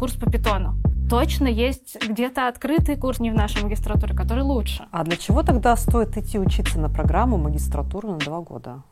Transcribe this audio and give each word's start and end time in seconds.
курс 0.00 0.14
по 0.14 0.30
питону. 0.30 0.76
Точно 1.10 1.46
есть 1.46 1.98
где-то 2.08 2.48
открытый 2.48 2.96
курс 2.96 3.20
не 3.20 3.30
в 3.30 3.34
нашей 3.34 3.62
магистратуре, 3.62 4.14
который 4.16 4.42
лучше. 4.42 4.88
А 4.92 5.04
для 5.04 5.18
чего 5.18 5.42
тогда 5.42 5.76
стоит 5.76 6.16
идти 6.16 6.38
учиться 6.38 6.80
на 6.80 6.88
программу 6.88 7.36
магистратуру 7.36 8.12
на 8.12 8.18
два 8.18 8.40
года? 8.40 8.82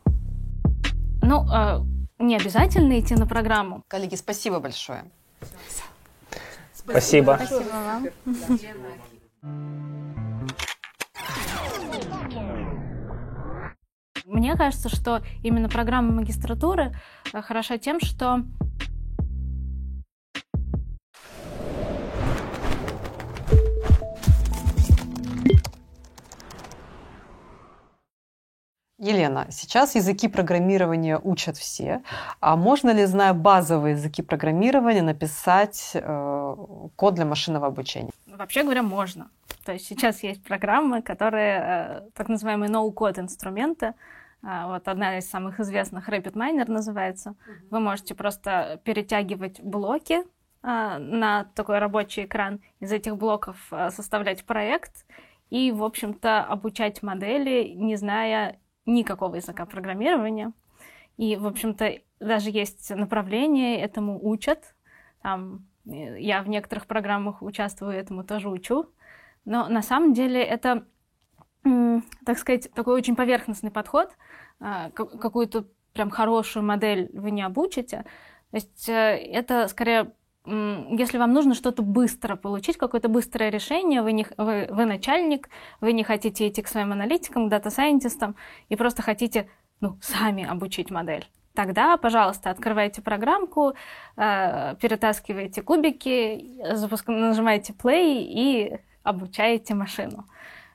Ну, 1.23 1.47
э, 1.51 1.79
не 2.19 2.35
обязательно 2.35 2.99
идти 2.99 3.15
на 3.15 3.25
программу. 3.25 3.83
Коллеги, 3.87 4.13
спасибо 4.13 4.59
большое. 4.59 5.03
Спасибо. 6.73 7.39
Спасибо 7.43 7.69
вам. 7.73 8.07
Мне 14.25 14.55
кажется, 14.55 14.89
что 14.89 15.23
именно 15.41 15.69
программа 15.69 16.11
магистратуры 16.11 16.95
э, 17.33 17.41
хороша 17.41 17.79
тем, 17.79 17.99
что 17.99 18.43
Елена, 28.99 29.47
сейчас 29.49 29.95
языки 29.95 30.27
программирования 30.27 31.17
учат 31.23 31.55
все. 31.55 32.01
А 32.41 32.57
можно 32.57 32.89
ли, 32.89 33.05
зная 33.05 33.33
базовые 33.33 33.93
языки 33.93 34.21
программирования, 34.21 35.01
написать 35.01 35.91
э, 35.93 36.55
код 36.97 37.13
для 37.13 37.25
машинного 37.25 37.67
обучения? 37.67 38.11
Вообще 38.27 38.63
говоря, 38.63 38.83
можно. 38.83 39.29
То 39.63 39.71
есть 39.71 39.85
сейчас 39.87 40.21
есть 40.21 40.43
программы, 40.43 41.01
которые 41.01 41.59
э, 41.59 42.09
так 42.13 42.27
называемые 42.27 42.69
no-code 42.69 43.21
инструменты. 43.21 43.93
Э, 44.43 44.65
вот 44.65 44.85
одна 44.89 45.17
из 45.17 45.29
самых 45.29 45.61
известных 45.61 46.09
RapidMiner 46.09 46.69
называется. 46.69 47.35
Вы 47.71 47.79
можете 47.79 48.15
просто 48.15 48.81
перетягивать 48.83 49.61
блоки 49.61 50.23
э, 50.23 50.23
на 50.61 51.45
такой 51.55 51.79
рабочий 51.79 52.25
экран, 52.25 52.59
из 52.81 52.91
этих 52.91 53.15
блоков 53.15 53.55
э, 53.71 53.91
составлять 53.91 54.43
проект 54.43 55.05
и, 55.49 55.71
в 55.71 55.85
общем-то, 55.85 56.43
обучать 56.43 57.01
модели, 57.01 57.69
не 57.69 57.95
зная 57.95 58.59
никакого 58.89 59.35
языка 59.35 59.65
программирования. 59.65 60.53
И, 61.17 61.35
в 61.35 61.47
общем-то, 61.47 61.99
даже 62.19 62.49
есть 62.49 62.89
направления, 62.89 63.81
этому 63.81 64.19
учат. 64.21 64.75
Там, 65.21 65.65
э, 65.85 66.19
я 66.19 66.41
в 66.41 66.49
некоторых 66.49 66.87
программах 66.87 67.41
участвую, 67.41 67.91
этому 67.91 68.23
тоже 68.23 68.49
учу. 68.49 68.89
Но 69.45 69.67
на 69.67 69.81
самом 69.81 70.13
деле 70.13 70.41
это, 70.41 70.85
так 72.25 72.37
сказать, 72.37 72.71
такой 72.73 72.95
очень 72.95 73.15
поверхностный 73.15 73.71
подход. 73.71 74.11
А, 74.59 74.91
какую-то 74.91 75.65
прям 75.93 76.09
хорошую 76.09 76.63
модель 76.63 77.09
вы 77.13 77.31
не 77.31 77.41
обучите. 77.41 78.05
То 78.51 78.57
есть 78.57 78.89
э, 78.89 78.93
это 78.93 79.67
скорее 79.67 80.13
если 80.89 81.17
вам 81.17 81.33
нужно 81.33 81.53
что-то 81.53 81.81
быстро 81.81 82.35
получить, 82.35 82.77
какое-то 82.77 83.09
быстрое 83.09 83.49
решение, 83.49 84.01
вы, 84.01 84.13
не, 84.13 84.25
вы, 84.37 84.67
вы 84.69 84.85
начальник, 84.85 85.49
вы 85.81 85.93
не 85.93 86.03
хотите 86.03 86.47
идти 86.47 86.61
к 86.61 86.67
своим 86.67 86.91
аналитикам, 86.91 87.49
дата-сайентистам, 87.49 88.35
и 88.69 88.75
просто 88.75 89.01
хотите 89.01 89.47
ну, 89.81 89.97
сами 90.01 90.45
обучить 90.45 90.91
модель. 90.91 91.27
Тогда, 91.53 91.97
пожалуйста, 91.97 92.51
открывайте 92.51 93.01
программку, 93.01 93.73
э, 94.15 94.75
перетаскивайте 94.79 95.61
кубики, 95.61 96.45
запуск... 96.73 97.07
нажимаете 97.07 97.73
play 97.73 98.23
и 98.23 98.79
обучаете 99.03 99.73
машину. 99.73 100.25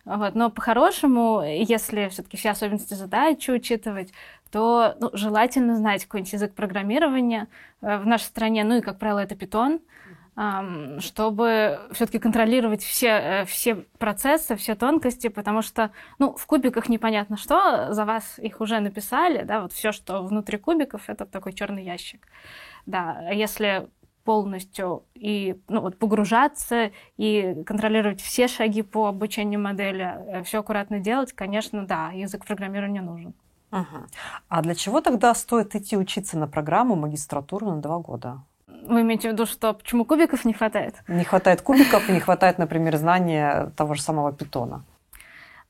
Вот. 0.05 0.35
Но 0.35 0.51
по-хорошему, 0.51 1.43
если 1.43 2.09
все-таки 2.09 2.37
все 2.37 2.51
особенности 2.51 2.95
задачи 2.95 3.51
учитывать, 3.51 4.13
то 4.55 4.95
ну, 5.01 5.11
желательно 5.15 5.75
знать 5.75 6.05
какой-нибудь 6.05 6.33
язык 6.33 6.55
программирования 6.55 7.49
э, 7.83 7.99
в 7.99 8.07
нашей 8.07 8.27
стране, 8.27 8.63
ну 8.63 8.77
и, 8.77 8.83
как 8.83 9.01
правило, 9.01 9.19
это 9.19 9.35
Python, 9.35 9.81
чтобы 11.01 11.81
все-таки 11.91 12.21
контролировать 12.21 12.83
все, 12.85 13.09
э, 13.09 13.45
все 13.47 13.75
процессы, 13.99 14.55
все 14.55 14.77
тонкости, 14.77 15.27
потому 15.27 15.61
что 15.63 15.91
ну, 16.21 16.37
в 16.37 16.47
кубиках 16.47 16.89
непонятно 16.89 17.37
что, 17.37 17.93
за 17.93 18.05
вас 18.05 18.39
их 18.39 18.61
уже 18.61 18.79
написали, 18.79 19.43
да, 19.43 19.61
вот 19.61 19.73
все, 19.73 19.91
что 19.91 20.23
внутри 20.23 20.59
кубиков, 20.59 21.09
это 21.09 21.27
такой 21.27 21.53
черный 21.53 21.85
ящик. 21.85 22.29
Да, 22.87 23.17
а 23.29 23.35
если 23.35 23.89
полностью 24.23 25.03
и 25.15 25.57
ну, 25.69 25.81
вот 25.81 25.99
погружаться 25.99 26.93
и 27.17 27.65
контролировать 27.67 28.21
все 28.21 28.47
шаги 28.47 28.83
по 28.83 29.09
обучению 29.09 29.59
модели, 29.61 30.15
э, 30.29 30.43
все 30.45 30.61
аккуратно 30.61 31.01
делать, 31.01 31.33
конечно, 31.33 31.85
да, 31.87 32.11
язык 32.13 32.47
программирования 32.47 33.03
нужен. 33.03 33.35
Угу. 33.75 34.07
А 34.49 34.63
для 34.63 34.75
чего 34.75 35.01
тогда 35.01 35.35
стоит 35.35 35.75
идти 35.75 35.97
учиться 35.97 36.39
на 36.39 36.47
программу 36.47 36.95
магистратуру 36.95 37.67
на 37.71 37.83
два 37.83 37.99
года? 37.99 38.41
Вы 38.67 39.01
имеете 39.01 39.31
в 39.31 39.33
виду, 39.33 39.47
что 39.47 39.73
почему 39.73 40.05
кубиков 40.05 40.45
не 40.45 40.53
хватает? 40.53 40.95
Не 41.09 41.25
хватает 41.25 41.61
кубиков, 41.61 42.09
не 42.09 42.21
хватает, 42.21 42.59
например, 42.59 42.97
знания 42.97 43.73
того 43.77 43.95
же 43.95 44.03
самого 44.03 44.33
питона. 44.33 44.85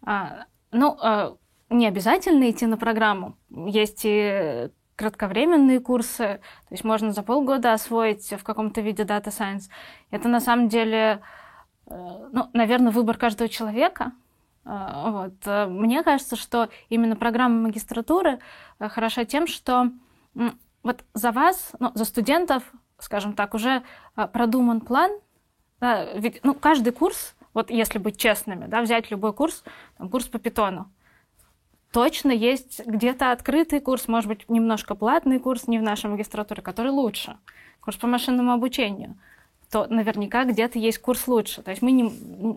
А, 0.05 0.45
ну, 0.71 0.99
а, 1.01 1.35
не 1.71 1.87
обязательно 1.87 2.51
идти 2.51 2.67
на 2.67 2.77
программу. 2.77 3.37
Есть 3.51 4.03
и 4.05 4.69
кратковременные 4.97 5.81
курсы, 5.81 6.41
то 6.69 6.73
есть 6.73 6.85
можно 6.85 7.13
за 7.13 7.23
полгода 7.23 7.73
освоить 7.73 8.33
в 8.33 8.45
каком-то 8.45 8.81
виде 8.81 9.05
Data 9.05 9.29
Science. 9.29 9.71
Это 10.11 10.29
на 10.29 10.41
самом 10.41 10.69
деле, 10.69 11.21
э, 11.87 12.29
ну, 12.33 12.49
наверное, 12.53 12.93
выбор 12.93 13.17
каждого 13.17 13.49
человека. 13.49 14.13
Э, 14.65 15.11
вот. 15.11 15.35
Э, 15.47 15.67
мне 15.67 16.03
кажется, 16.03 16.37
что 16.37 16.69
именно 16.89 17.17
программа 17.17 17.61
магистратуры 17.63 18.39
хороша 18.79 19.25
тем, 19.25 19.47
что 19.47 19.91
вот 20.83 21.05
за 21.15 21.33
вас, 21.33 21.73
ну, 21.79 21.93
за 21.95 22.05
студентов, 22.05 22.63
скажем 22.99 23.35
так, 23.35 23.55
уже 23.55 23.83
продуман 24.33 24.81
план. 24.81 25.13
Да, 25.81 26.05
ведь 26.15 26.41
ну, 26.45 26.55
каждый 26.55 26.93
курс, 26.93 27.35
вот 27.53 27.71
если 27.71 27.99
быть 27.99 28.17
честными, 28.17 28.67
да, 28.67 28.83
взять 28.83 29.11
любой 29.11 29.33
курс, 29.33 29.65
там, 29.99 30.09
курс 30.09 30.27
по 30.27 30.39
питону, 30.39 30.91
точно 31.93 32.31
есть 32.31 32.85
где-то 32.87 33.33
открытый 33.33 33.81
курс, 33.81 34.09
может 34.09 34.29
быть, 34.29 34.49
немножко 34.49 34.95
платный 34.95 35.39
курс, 35.39 35.69
не 35.69 35.79
в 35.79 35.83
нашей 35.83 36.11
магистратуре, 36.11 36.63
который 36.63 36.91
лучше. 36.91 37.37
Курс 37.81 37.97
по 37.97 38.07
машинному 38.07 38.53
обучению 38.53 39.17
то 39.75 39.89
наверняка 39.91 40.45
где-то 40.45 40.79
есть 40.79 40.99
курс 40.99 41.27
лучше. 41.27 41.61
То 41.61 41.73
есть 41.73 41.83
мы 41.83 41.91
не, 41.91 42.05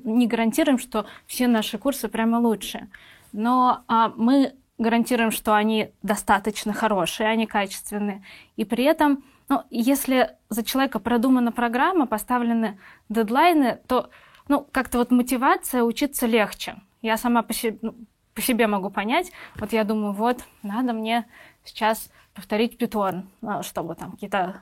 не 0.04 0.28
гарантируем, 0.28 0.78
что 0.78 1.08
все 1.26 1.48
наши 1.48 1.80
курсы 1.80 2.10
прямо 2.10 2.38
лучшие. 2.38 2.90
Но 3.34 3.82
а, 3.88 4.10
мы 4.16 4.54
гарантируем, 4.78 5.32
что 5.32 5.56
они 5.56 5.90
достаточно 6.04 6.74
хорошие, 6.74 7.28
они 7.28 7.48
качественные. 7.48 8.24
И 8.56 8.66
при 8.66 8.84
этом, 8.84 9.24
ну, 9.50 9.64
если 9.72 10.36
за 10.50 10.64
человека 10.64 11.00
продумана 11.00 11.52
программа, 11.52 12.06
поставлены 12.06 12.80
дедлайны, 13.10 13.80
то 13.88 14.12
ну, 14.48 14.68
как-то 14.72 15.00
вот 15.00 15.10
мотивация 15.10 15.82
учиться 15.82 16.28
легче. 16.28 16.76
Я 17.02 17.18
сама 17.18 17.42
по 17.42 17.52
себе, 17.56 17.80
ну, 17.82 17.96
по 18.36 18.44
себе 18.44 18.68
могу 18.68 18.92
понять. 18.92 19.32
Вот 19.56 19.74
я 19.74 19.84
думаю, 19.84 20.14
вот, 20.14 20.44
надо 20.62 20.94
мне 20.94 21.26
сейчас 21.64 22.12
повторить 22.36 22.78
питон, 22.78 23.28
а, 23.42 23.64
чтобы 23.64 23.96
там 23.96 24.12
какие-то, 24.12 24.62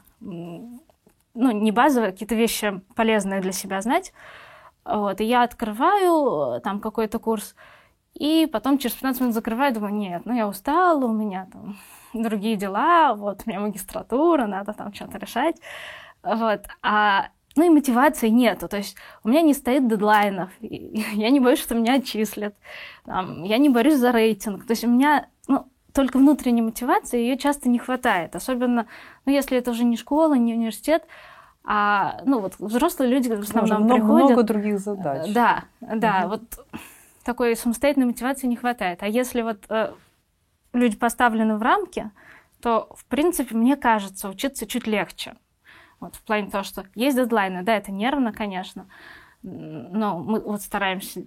ну, 1.35 1.51
не 1.51 1.71
базовые, 1.71 2.11
какие-то 2.11 2.35
вещи 2.35 2.81
полезные 2.95 3.41
для 3.41 3.51
себя 3.51 3.81
знать. 3.81 4.13
Вот, 4.85 5.19
и 5.21 5.23
я 5.23 5.43
открываю 5.43 6.61
там 6.61 6.79
какой-то 6.79 7.19
курс, 7.19 7.55
и 8.13 8.47
потом 8.51 8.77
через 8.77 8.95
15 8.95 9.21
минут 9.21 9.33
закрываю, 9.33 9.73
думаю, 9.73 9.93
нет, 9.93 10.21
ну 10.25 10.33
я 10.33 10.47
устала, 10.47 11.05
у 11.05 11.13
меня 11.13 11.47
там 11.51 11.77
другие 12.13 12.55
дела, 12.55 13.13
вот 13.15 13.43
у 13.45 13.49
меня 13.49 13.59
магистратура, 13.59 14.45
надо 14.45 14.73
там 14.73 14.93
что-то 14.93 15.17
решать. 15.17 15.57
Вот. 16.23 16.61
А 16.81 17.29
ну 17.55 17.65
и 17.65 17.69
мотивации 17.69 18.29
нету. 18.29 18.67
То 18.67 18.77
есть 18.77 18.95
у 19.23 19.29
меня 19.29 19.41
не 19.41 19.53
стоит 19.53 19.87
дедлайнов, 19.87 20.49
я 20.59 21.29
не 21.29 21.39
боюсь, 21.39 21.59
что 21.59 21.75
меня 21.75 21.95
отчислят, 21.95 22.55
там, 23.05 23.43
я 23.43 23.57
не 23.57 23.69
борюсь 23.69 23.97
за 23.97 24.11
рейтинг. 24.11 24.65
То 24.65 24.71
есть 24.71 24.83
у 24.83 24.89
меня 24.89 25.27
только 25.95 26.17
внутренняя 26.17 26.63
мотивация, 26.63 27.21
ее 27.21 27.37
часто 27.37 27.69
не 27.69 27.79
хватает. 27.79 28.35
Особенно, 28.35 28.85
ну, 29.25 29.31
если 29.31 29.57
это 29.57 29.71
уже 29.71 29.85
не 29.85 29.95
школа, 29.95 30.33
не 30.33 30.53
университет, 30.53 31.07
а, 31.63 32.21
ну, 32.25 32.41
вот 32.41 32.59
взрослые 32.59 33.09
люди 33.09 33.29
в 33.29 33.39
основном 33.39 33.83
много, 33.83 34.01
приходят... 34.01 34.29
Много 34.31 34.43
других 34.43 34.79
задач. 34.79 35.33
Да, 35.33 35.63
да, 35.79 36.23
угу. 36.25 36.29
вот 36.29 36.67
такой 37.23 37.55
самостоятельной 37.55 38.07
мотивации 38.07 38.45
не 38.45 38.57
хватает. 38.57 39.01
А 39.03 39.07
если 39.07 39.41
вот 39.41 39.63
э, 39.69 39.93
люди 40.73 40.97
поставлены 40.97 41.55
в 41.55 41.61
рамки, 41.61 42.11
то, 42.61 42.93
в 42.95 43.05
принципе, 43.05 43.55
мне 43.55 43.77
кажется, 43.77 44.27
учиться 44.27 44.67
чуть 44.67 44.87
легче. 44.87 45.35
Вот, 46.01 46.15
в 46.15 46.21
плане 46.23 46.49
того, 46.51 46.65
что 46.65 46.83
есть 46.93 47.15
дедлайны, 47.15 47.63
да, 47.63 47.77
это 47.77 47.93
нервно, 47.93 48.33
конечно, 48.33 48.85
но 49.43 50.19
мы 50.19 50.41
вот 50.41 50.61
стараемся 50.61 51.23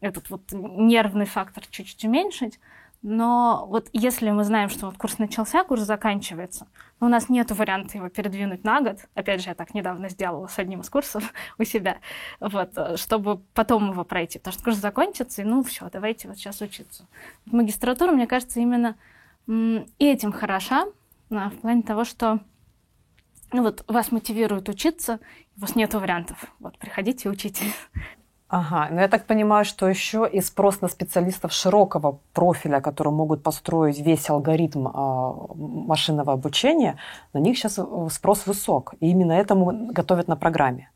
этот 0.00 0.28
вот 0.28 0.42
нервный 0.52 1.24
фактор 1.24 1.64
чуть-чуть 1.66 2.04
уменьшить. 2.04 2.60
Но 3.02 3.66
вот 3.68 3.88
если 3.94 4.30
мы 4.30 4.44
знаем, 4.44 4.68
что 4.68 4.86
вот 4.86 4.98
курс 4.98 5.18
начался, 5.18 5.64
курс 5.64 5.82
заканчивается, 5.82 6.68
но 7.00 7.06
у 7.06 7.10
нас 7.10 7.30
нет 7.30 7.50
варианта 7.50 7.96
его 7.96 8.10
передвинуть 8.10 8.62
на 8.62 8.82
год, 8.82 8.98
опять 9.14 9.42
же, 9.42 9.48
я 9.48 9.54
так 9.54 9.72
недавно 9.72 10.10
сделала 10.10 10.48
с 10.48 10.58
одним 10.58 10.80
из 10.80 10.90
курсов 10.90 11.32
у 11.58 11.64
себя, 11.64 11.98
вот, 12.40 12.76
чтобы 12.96 13.38
потом 13.54 13.92
его 13.92 14.04
пройти, 14.04 14.38
потому 14.38 14.52
что 14.52 14.64
курс 14.64 14.76
закончится, 14.76 15.40
и 15.40 15.46
ну 15.46 15.62
все, 15.62 15.88
давайте 15.90 16.28
вот 16.28 16.36
сейчас 16.36 16.60
учиться. 16.60 17.06
Магистратура, 17.46 18.12
мне 18.12 18.26
кажется, 18.26 18.60
именно 18.60 18.96
этим 19.98 20.30
хороша, 20.30 20.86
в 21.30 21.56
плане 21.62 21.82
того, 21.82 22.04
что 22.04 22.40
ну 23.52 23.62
вот 23.62 23.84
вас 23.88 24.12
мотивирует 24.12 24.68
учиться, 24.68 25.20
у 25.56 25.60
вас 25.60 25.74
нет 25.74 25.92
вариантов. 25.94 26.52
Вот, 26.58 26.78
приходите 26.78 27.28
и 27.28 27.32
учите. 27.32 27.64
Ага, 28.50 28.88
но 28.90 29.00
я 29.00 29.08
так 29.08 29.26
понимаю, 29.26 29.64
что 29.64 29.88
еще 29.88 30.28
и 30.32 30.40
спрос 30.40 30.80
на 30.80 30.88
специалистов 30.88 31.52
широкого 31.52 32.18
профиля, 32.32 32.80
которые 32.80 33.14
могут 33.14 33.44
построить 33.44 34.00
весь 34.00 34.28
алгоритм 34.28 34.88
э, 34.88 35.32
машинного 35.54 36.32
обучения, 36.32 36.96
на 37.32 37.38
них 37.38 37.56
сейчас 37.56 37.78
э, 37.78 38.08
спрос 38.10 38.46
высок. 38.46 38.94
И 38.98 39.08
именно 39.08 39.32
этому 39.32 39.92
готовят 39.92 40.26
на 40.26 40.34
программе. 40.34 40.90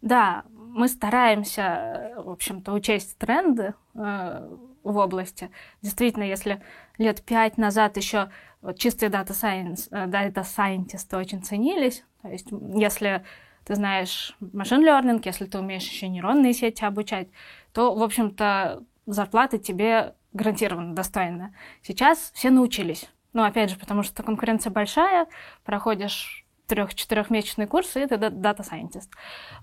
Да, 0.00 0.44
мы 0.48 0.88
стараемся, 0.88 2.12
в 2.24 2.30
общем-то, 2.30 2.72
учесть 2.72 3.18
тренды 3.18 3.74
э, 3.94 4.48
в 4.84 4.96
области. 4.96 5.50
Действительно, 5.82 6.22
если 6.22 6.62
лет 6.98 7.20
пять 7.22 7.58
назад 7.58 7.96
еще 7.96 8.30
вот 8.60 8.78
чистые 8.78 9.10
э, 9.10 9.12
scientists 9.12 11.18
очень 11.18 11.42
ценились, 11.42 12.04
то 12.22 12.28
есть 12.28 12.46
если 12.74 13.24
ты 13.64 13.74
знаешь 13.74 14.36
машин 14.40 14.86
learning, 14.86 15.22
если 15.24 15.46
ты 15.46 15.58
умеешь 15.58 15.84
еще 15.84 16.08
нейронные 16.08 16.52
сети 16.52 16.84
обучать, 16.84 17.28
то, 17.72 17.94
в 17.94 18.02
общем-то, 18.02 18.82
зарплата 19.06 19.58
тебе 19.58 20.14
гарантированно 20.32 20.94
достойная. 20.94 21.54
Сейчас 21.82 22.32
все 22.34 22.50
научились. 22.50 23.08
Ну, 23.32 23.42
опять 23.42 23.70
же, 23.70 23.76
потому 23.76 24.02
что 24.02 24.22
конкуренция 24.22 24.70
большая, 24.70 25.26
проходишь 25.64 26.44
трех-четырехмесячный 26.66 27.66
курс, 27.66 27.96
и 27.96 28.06
ты 28.06 28.16
дата 28.16 28.62
scientist. 28.62 29.10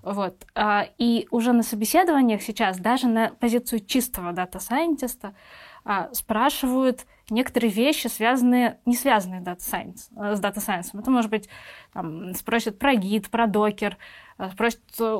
Вот. 0.02 0.46
А, 0.54 0.86
и 0.98 1.26
уже 1.30 1.52
на 1.52 1.62
собеседованиях 1.62 2.42
сейчас, 2.42 2.78
даже 2.78 3.08
на 3.08 3.30
позицию 3.30 3.84
чистого 3.84 4.32
дата 4.32 4.58
scientist, 4.58 5.18
а, 5.22 5.34
спрашивают 6.12 7.06
некоторые 7.30 7.70
вещи, 7.70 8.08
связанные, 8.08 8.78
не 8.84 8.96
связанные 8.96 9.40
data 9.40 9.58
science, 9.58 10.08
э, 10.16 10.34
с 10.34 10.40
data 10.40 10.56
science. 10.56 10.98
Это 10.98 11.10
может 11.10 11.30
быть, 11.30 11.48
там, 11.92 12.34
спросят 12.34 12.78
про 12.78 12.94
гид, 12.94 13.30
про 13.30 13.46
докер, 13.46 13.96
э, 14.38 14.50
спросят, 14.50 14.80
э, 14.98 15.16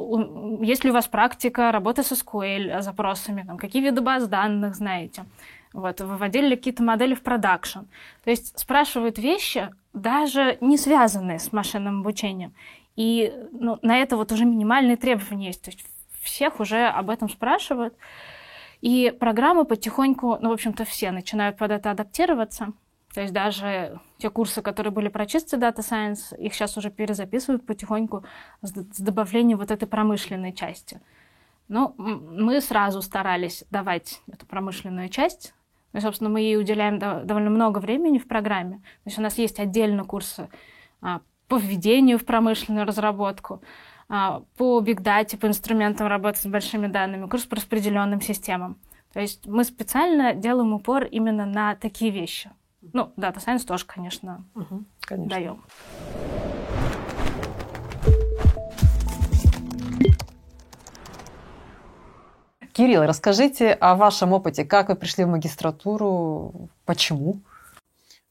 есть 0.61 0.85
ли 0.85 0.91
у 0.91 0.95
вас 0.95 1.07
практика 1.07 1.73
работы 1.73 2.03
с 2.03 2.12
SQL 2.12 2.83
запросами, 2.83 3.45
там, 3.47 3.57
какие 3.57 3.83
виды 3.83 4.01
баз 4.01 4.27
данных 4.29 4.75
знаете. 4.75 5.25
Вот, 5.73 6.01
выводили 6.01 6.49
ли 6.49 6.57
какие-то 6.57 6.83
модели 6.83 7.15
в 7.15 7.23
продакшн. 7.23 7.81
То 8.25 8.31
есть 8.31 8.59
спрашивают 8.59 9.19
вещи, 9.19 9.71
даже 9.93 10.59
не 10.61 10.77
связанные 10.77 11.39
с 11.39 11.53
машинным 11.53 12.01
обучением. 12.01 12.53
И 12.97 13.33
ну, 13.53 13.79
на 13.83 13.99
это 13.99 14.17
вот 14.17 14.33
уже 14.33 14.45
минимальные 14.45 14.97
требования 14.97 15.49
есть. 15.49 15.62
То 15.62 15.71
есть 15.71 15.85
всех 16.23 16.59
уже 16.59 16.87
об 16.87 17.09
этом 17.09 17.29
спрашивают. 17.29 17.95
И 18.81 19.15
программы 19.19 19.65
потихоньку, 19.65 20.38
ну, 20.41 20.50
в 20.50 20.53
общем-то, 20.53 20.85
все 20.85 21.11
начинают 21.11 21.56
под 21.56 21.71
это 21.71 21.91
адаптироваться. 21.91 22.73
То 23.15 23.21
есть 23.21 23.32
даже 23.32 24.00
те 24.19 24.31
курсы, 24.31 24.62
которые 24.62 24.93
были 24.93 25.09
про 25.09 25.27
чистый 25.27 25.59
Data 25.59 25.79
Science, 25.79 26.37
их 26.38 26.55
сейчас 26.55 26.77
уже 26.77 26.91
перезаписывают 26.91 27.67
потихоньку 27.67 28.25
с, 28.62 28.73
добавлением 28.73 29.59
вот 29.59 29.71
этой 29.71 29.87
промышленной 29.87 30.53
части. 30.53 31.00
Ну, 31.69 31.94
мы 31.97 32.61
сразу 32.61 33.03
старались 33.03 33.65
давать 33.71 34.21
эту 34.32 34.47
промышленную 34.47 35.09
часть. 35.09 35.55
И, 35.93 36.00
собственно, 36.00 36.31
мы 36.31 36.41
ей 36.41 36.56
уделяем 36.56 36.99
довольно 36.99 37.50
много 37.50 37.79
времени 37.79 38.19
в 38.19 38.29
программе. 38.29 38.76
То 38.76 39.06
есть 39.06 39.19
у 39.19 39.23
нас 39.23 39.38
есть 39.38 39.59
отдельно 39.59 40.05
курсы 40.05 40.49
а, 41.00 41.21
по 41.49 41.59
введению 41.59 42.19
в 42.19 42.25
промышленную 42.25 42.87
разработку, 42.87 43.61
по 44.11 44.81
Big 44.81 45.01
Data, 45.03 45.39
по 45.39 45.47
инструментам 45.47 46.09
работы 46.09 46.41
с 46.41 46.47
большими 46.47 46.89
данными, 46.89 47.29
курс 47.29 47.45
по 47.45 47.55
распределенным 47.55 48.21
системам. 48.21 48.77
То 49.12 49.21
есть 49.21 49.47
мы 49.47 49.62
специально 49.62 50.35
делаем 50.35 50.73
упор 50.73 51.05
именно 51.05 51.47
на 51.47 51.77
такие 51.77 52.11
вещи. 52.11 52.51
Ну, 52.93 53.12
Data 53.17 53.37
Science 53.37 53.65
тоже, 53.65 53.85
конечно, 53.87 54.45
угу, 54.55 54.85
конечно. 55.03 55.31
даем. 55.31 55.65
Кирилл, 62.73 63.03
расскажите 63.03 63.73
о 63.73 63.95
вашем 63.95 64.33
опыте. 64.33 64.65
Как 64.65 64.89
вы 64.89 64.97
пришли 64.97 65.25
в 65.25 65.29
магистратуру? 65.29 66.71
Почему? 66.85 67.43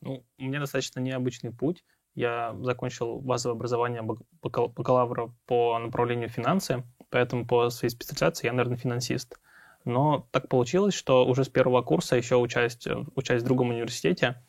Ну, 0.02 0.24
у 0.38 0.44
меня 0.44 0.60
достаточно 0.60 1.00
необычный 1.00 1.52
путь. 1.52 1.84
Я 2.20 2.54
закончил 2.60 3.22
базовое 3.22 3.56
образование 3.56 4.02
бакалавра 4.42 5.32
по 5.46 5.80
направлению 5.80 6.28
финансы, 6.28 6.84
поэтому 7.10 7.48
по 7.48 7.70
своей 7.70 7.92
специализации 7.92 8.48
я, 8.48 8.52
наверное, 8.52 8.76
финансист. 8.76 9.40
Но 9.86 10.28
так 10.32 10.50
получилось, 10.50 10.94
что 10.94 11.26
уже 11.26 11.46
с 11.46 11.48
первого 11.48 11.82
курса, 11.82 12.18
еще 12.18 12.36
учась, 12.36 12.78
учась 13.16 13.42
в 13.42 13.46
другом 13.46 13.70
университете, 13.70 14.44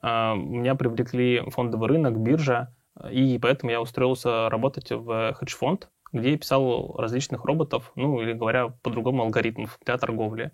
а, 0.00 0.34
меня 0.34 0.74
привлекли 0.74 1.40
фондовый 1.50 1.86
рынок, 1.86 2.18
биржа, 2.18 2.74
и 3.08 3.38
поэтому 3.40 3.70
я 3.70 3.80
устроился 3.80 4.48
работать 4.48 4.90
в 4.90 5.34
хедж-фонд, 5.34 5.90
где 6.12 6.32
я 6.32 6.36
писал 6.36 6.96
различных 6.98 7.44
роботов, 7.44 7.92
ну 7.94 8.20
или 8.22 8.32
говоря 8.32 8.70
по-другому 8.82 9.22
алгоритмов 9.22 9.78
для 9.86 9.98
торговли. 9.98 10.50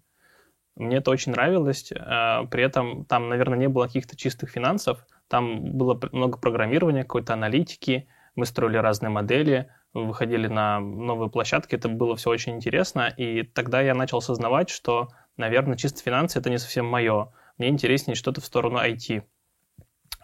Мне 0.77 0.99
это 0.99 1.11
очень 1.11 1.33
нравилось, 1.33 1.93
а, 1.95 2.45
при 2.47 2.63
этом 2.63 3.05
там, 3.05 3.29
наверное, 3.29 3.59
не 3.59 3.69
было 3.69 3.87
каких-то 3.87 4.17
чистых 4.17 4.51
финансов, 4.51 5.05
там 5.29 5.77
было 5.77 6.01
много 6.13 6.39
программирования, 6.39 7.03
какой-то 7.03 7.35
аналитики, 7.35 8.09
мы 8.35 8.47
строили 8.47 8.77
разные 8.77 9.11
модели, 9.11 9.71
выходили 9.93 10.47
на 10.47 10.81
новые 10.81 11.31
площадки, 11.31 11.75
это 11.75 11.89
было 11.89 12.17
все 12.17 12.31
очень 12.31 12.55
интересно, 12.55 13.13
и 13.17 13.43
тогда 13.43 13.81
я 13.81 13.95
начал 13.95 14.19
осознавать, 14.19 14.71
что, 14.71 15.09
наверное, 15.37 15.77
чисто 15.77 16.03
финансы 16.03 16.39
это 16.39 16.51
не 16.51 16.59
совсем 16.59 16.87
мое, 16.87 17.33
мне 17.59 17.69
интереснее 17.69 18.15
что-то 18.15 18.41
в 18.41 18.45
сторону 18.47 18.79
IT. 18.79 19.23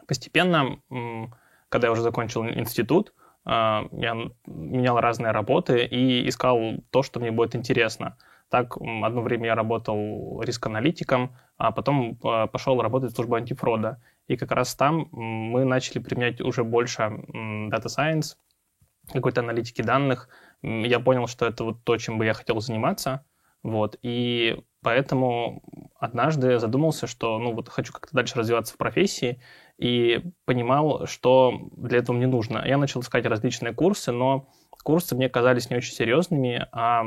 Постепенно, 0.06 0.78
когда 1.68 1.88
я 1.88 1.92
уже 1.92 2.02
закончил 2.02 2.46
институт, 2.46 3.12
а, 3.44 3.86
я 3.92 4.14
менял 4.46 4.98
разные 5.00 5.32
работы 5.32 5.84
и 5.84 6.28
искал 6.28 6.78
то, 6.90 7.02
что 7.02 7.20
мне 7.20 7.30
будет 7.30 7.54
интересно. 7.54 8.16
Так, 8.48 8.76
одно 8.76 9.22
время 9.22 9.46
я 9.46 9.54
работал 9.54 10.40
риск-аналитиком, 10.42 11.36
а 11.56 11.72
потом 11.72 12.18
а, 12.22 12.46
пошел 12.46 12.80
работать 12.80 13.12
в 13.12 13.14
службу 13.16 13.34
антифрода. 13.34 14.00
И 14.28 14.36
как 14.36 14.52
раз 14.52 14.74
там 14.74 15.08
мы 15.12 15.64
начали 15.64 15.98
применять 15.98 16.40
уже 16.40 16.64
больше 16.64 17.02
Data 17.02 17.86
Science, 17.86 18.36
какой-то 19.12 19.40
аналитики 19.40 19.82
данных. 19.82 20.28
Я 20.62 21.00
понял, 21.00 21.26
что 21.26 21.46
это 21.46 21.64
вот 21.64 21.84
то, 21.84 21.96
чем 21.96 22.18
бы 22.18 22.24
я 22.24 22.34
хотел 22.34 22.60
заниматься. 22.60 23.24
Вот. 23.62 23.98
И 24.02 24.62
поэтому 24.82 25.62
однажды 25.98 26.58
задумался, 26.60 27.08
что 27.08 27.38
ну 27.38 27.52
вот 27.52 27.68
хочу 27.68 27.92
как-то 27.92 28.14
дальше 28.14 28.38
развиваться 28.38 28.74
в 28.74 28.76
профессии 28.76 29.42
и 29.78 30.22
понимал, 30.44 31.06
что 31.06 31.68
для 31.76 31.98
этого 31.98 32.16
мне 32.16 32.28
нужно. 32.28 32.62
Я 32.64 32.78
начал 32.78 33.00
искать 33.00 33.26
различные 33.26 33.74
курсы, 33.74 34.12
но 34.12 34.48
курсы 34.84 35.16
мне 35.16 35.28
казались 35.28 35.68
не 35.68 35.76
очень 35.76 35.94
серьезными, 35.94 36.66
а 36.70 37.04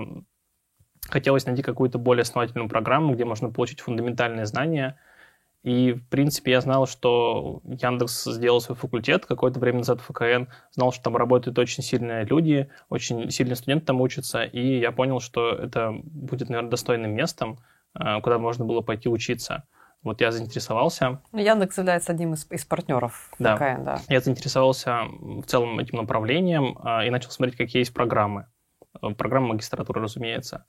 хотелось 1.10 1.46
найти 1.46 1.62
какую-то 1.62 1.98
более 1.98 2.22
основательную 2.22 2.70
программу, 2.70 3.14
где 3.14 3.26
можно 3.26 3.50
получить 3.50 3.82
фундаментальные 3.82 4.46
знания– 4.46 4.98
и, 5.64 5.92
в 5.92 6.08
принципе, 6.08 6.52
я 6.52 6.62
знал, 6.62 6.88
что 6.88 7.62
Яндекс 7.66 8.24
сделал 8.24 8.62
свой 8.62 8.78
факультет 8.78 9.26
какое-то 9.26 9.60
время 9.60 9.80
назад 9.80 10.00
в 10.00 10.06
ФКН, 10.06 10.50
знал, 10.72 10.94
что 10.94 11.04
там 11.04 11.18
работают 11.18 11.60
очень 11.60 11.84
сильные 11.84 12.24
люди, 12.24 12.70
очень 12.88 13.30
сильные 13.30 13.58
студенты 13.58 13.88
там 13.88 14.00
учатся, 14.00 14.44
и 14.44 14.80
я 14.80 14.94
понял, 14.94 15.20
что 15.20 15.50
это 15.50 15.92
будет, 15.92 16.48
наверное, 16.50 16.72
достойным 16.72 17.12
местом, 17.12 17.60
э, 17.94 18.22
куда 18.22 18.38
можно 18.38 18.64
было 18.64 18.80
пойти 18.82 19.10
учиться. 19.10 19.66
Вот 20.02 20.22
я 20.22 20.32
заинтересовался. 20.32 21.20
Яндекс 21.34 21.78
является 21.78 22.14
одним 22.14 22.36
из, 22.36 22.50
из 22.50 22.64
партнеров 22.64 23.30
да. 23.38 23.58
ФКН, 23.58 23.84
да. 23.84 24.02
Я 24.08 24.22
заинтересовался 24.22 25.02
в 25.20 25.44
целом 25.44 25.78
этим 25.78 25.98
направлением 25.98 26.78
э, 26.82 27.08
и 27.08 27.10
начал 27.10 27.32
смотреть, 27.32 27.58
какие 27.58 27.82
есть 27.82 27.94
программы. 27.94 28.46
Э, 29.02 29.10
программы 29.10 29.50
магистратуры, 29.50 30.02
разумеется. 30.02 30.66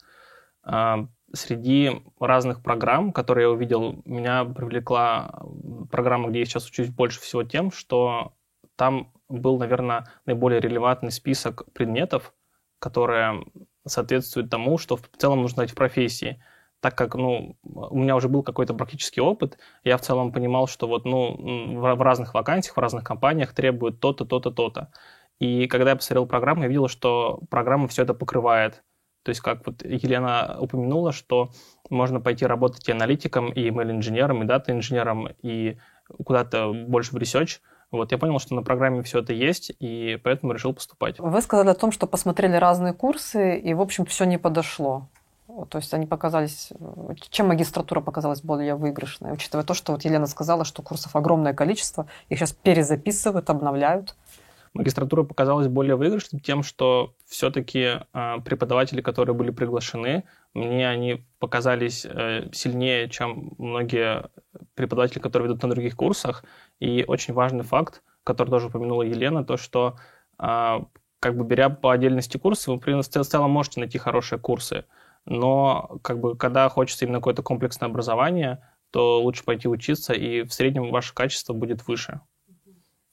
А, 0.62 1.06
среди 1.32 2.02
разных 2.18 2.62
программ, 2.62 3.12
которые 3.12 3.44
я 3.44 3.50
увидел, 3.50 4.02
меня 4.04 4.44
привлекла 4.44 5.42
программа, 5.90 6.28
где 6.28 6.40
я 6.40 6.44
сейчас 6.44 6.68
учусь 6.68 6.88
больше 6.88 7.20
всего 7.20 7.42
тем, 7.44 7.70
что 7.70 8.34
там 8.76 9.12
был, 9.28 9.58
наверное, 9.58 10.06
наиболее 10.26 10.60
релевантный 10.60 11.12
список 11.12 11.70
предметов, 11.72 12.34
которые 12.78 13.44
соответствуют 13.86 14.50
тому, 14.50 14.78
что 14.78 14.96
в 14.96 15.02
целом 15.18 15.42
нужно 15.42 15.56
знать 15.56 15.72
в 15.72 15.74
профессии. 15.74 16.42
Так 16.80 16.96
как 16.96 17.14
ну, 17.14 17.56
у 17.62 17.98
меня 17.98 18.16
уже 18.16 18.28
был 18.28 18.42
какой-то 18.42 18.72
практический 18.72 19.20
опыт, 19.20 19.58
я 19.84 19.98
в 19.98 20.00
целом 20.00 20.32
понимал, 20.32 20.66
что 20.66 20.88
вот, 20.88 21.04
ну, 21.04 21.78
в 21.78 22.02
разных 22.02 22.32
вакансиях, 22.32 22.76
в 22.76 22.80
разных 22.80 23.04
компаниях 23.04 23.54
требуют 23.54 24.00
то-то, 24.00 24.24
то-то, 24.24 24.50
то-то. 24.50 24.90
И 25.38 25.66
когда 25.68 25.90
я 25.90 25.96
посмотрел 25.96 26.26
программу, 26.26 26.62
я 26.62 26.68
видел, 26.68 26.88
что 26.88 27.40
программа 27.50 27.88
все 27.88 28.02
это 28.02 28.14
покрывает. 28.14 28.82
То 29.22 29.30
есть, 29.30 29.40
как 29.40 29.66
вот 29.66 29.82
Елена 29.84 30.56
упомянула, 30.58 31.12
что 31.12 31.50
можно 31.90 32.20
пойти 32.20 32.46
работать 32.46 32.88
и 32.88 32.92
аналитиком, 32.92 33.50
и 33.50 33.68
email-инженером, 33.68 34.42
и 34.42 34.46
дата-инженером, 34.46 35.28
и 35.42 35.76
куда-то 36.24 36.72
больше 36.72 37.12
в 37.12 37.16
research. 37.16 37.60
Вот 37.90 38.12
я 38.12 38.18
понял, 38.18 38.38
что 38.38 38.54
на 38.54 38.62
программе 38.62 39.02
все 39.02 39.18
это 39.18 39.32
есть, 39.32 39.72
и 39.80 40.18
поэтому 40.22 40.52
решил 40.52 40.72
поступать. 40.72 41.18
Вы 41.18 41.42
сказали 41.42 41.68
о 41.68 41.74
том, 41.74 41.90
что 41.90 42.06
посмотрели 42.06 42.54
разные 42.54 42.94
курсы, 42.94 43.58
и, 43.58 43.74
в 43.74 43.80
общем, 43.80 44.06
все 44.06 44.24
не 44.24 44.38
подошло. 44.38 45.08
То 45.68 45.78
есть 45.78 45.92
они 45.92 46.06
показались... 46.06 46.72
Чем 47.30 47.48
магистратура 47.48 48.00
показалась 48.00 48.42
более 48.42 48.76
выигрышной, 48.76 49.32
учитывая 49.32 49.64
то, 49.64 49.74
что 49.74 49.92
вот 49.92 50.04
Елена 50.04 50.26
сказала, 50.26 50.64
что 50.64 50.82
курсов 50.82 51.16
огромное 51.16 51.52
количество, 51.52 52.06
их 52.28 52.38
сейчас 52.38 52.52
перезаписывают, 52.52 53.50
обновляют. 53.50 54.14
Магистратура 54.72 55.24
показалась 55.24 55.66
более 55.66 55.96
выигрышной 55.96 56.40
тем, 56.40 56.62
что 56.62 57.14
все-таки 57.26 57.98
э, 58.12 58.36
преподаватели, 58.44 59.00
которые 59.00 59.34
были 59.34 59.50
приглашены, 59.50 60.24
мне 60.54 60.88
они 60.88 61.24
показались 61.40 62.04
э, 62.04 62.48
сильнее, 62.52 63.08
чем 63.08 63.54
многие 63.58 64.30
преподаватели, 64.74 65.18
которые 65.18 65.48
ведут 65.48 65.62
на 65.64 65.70
других 65.70 65.96
курсах. 65.96 66.44
И 66.78 67.04
очень 67.06 67.34
важный 67.34 67.64
факт, 67.64 68.02
который 68.22 68.50
тоже 68.50 68.68
упомянула 68.68 69.02
Елена, 69.02 69.44
то, 69.44 69.56
что 69.56 69.96
э, 70.38 70.80
как 71.18 71.36
бы 71.36 71.44
беря 71.44 71.68
по 71.68 71.92
отдельности 71.92 72.38
курсы, 72.38 72.70
вы, 72.70 72.78
в 72.78 73.04
целом, 73.08 73.50
можете 73.50 73.80
найти 73.80 73.98
хорошие 73.98 74.38
курсы. 74.38 74.84
Но 75.26 75.98
как 76.02 76.20
бы, 76.20 76.36
когда 76.36 76.68
хочется 76.68 77.04
именно 77.04 77.18
какое-то 77.18 77.42
комплексное 77.42 77.88
образование, 77.88 78.62
то 78.90 79.20
лучше 79.20 79.44
пойти 79.44 79.68
учиться, 79.68 80.12
и 80.12 80.42
в 80.42 80.52
среднем 80.52 80.90
ваше 80.90 81.12
качество 81.12 81.52
будет 81.52 81.86
выше. 81.86 82.20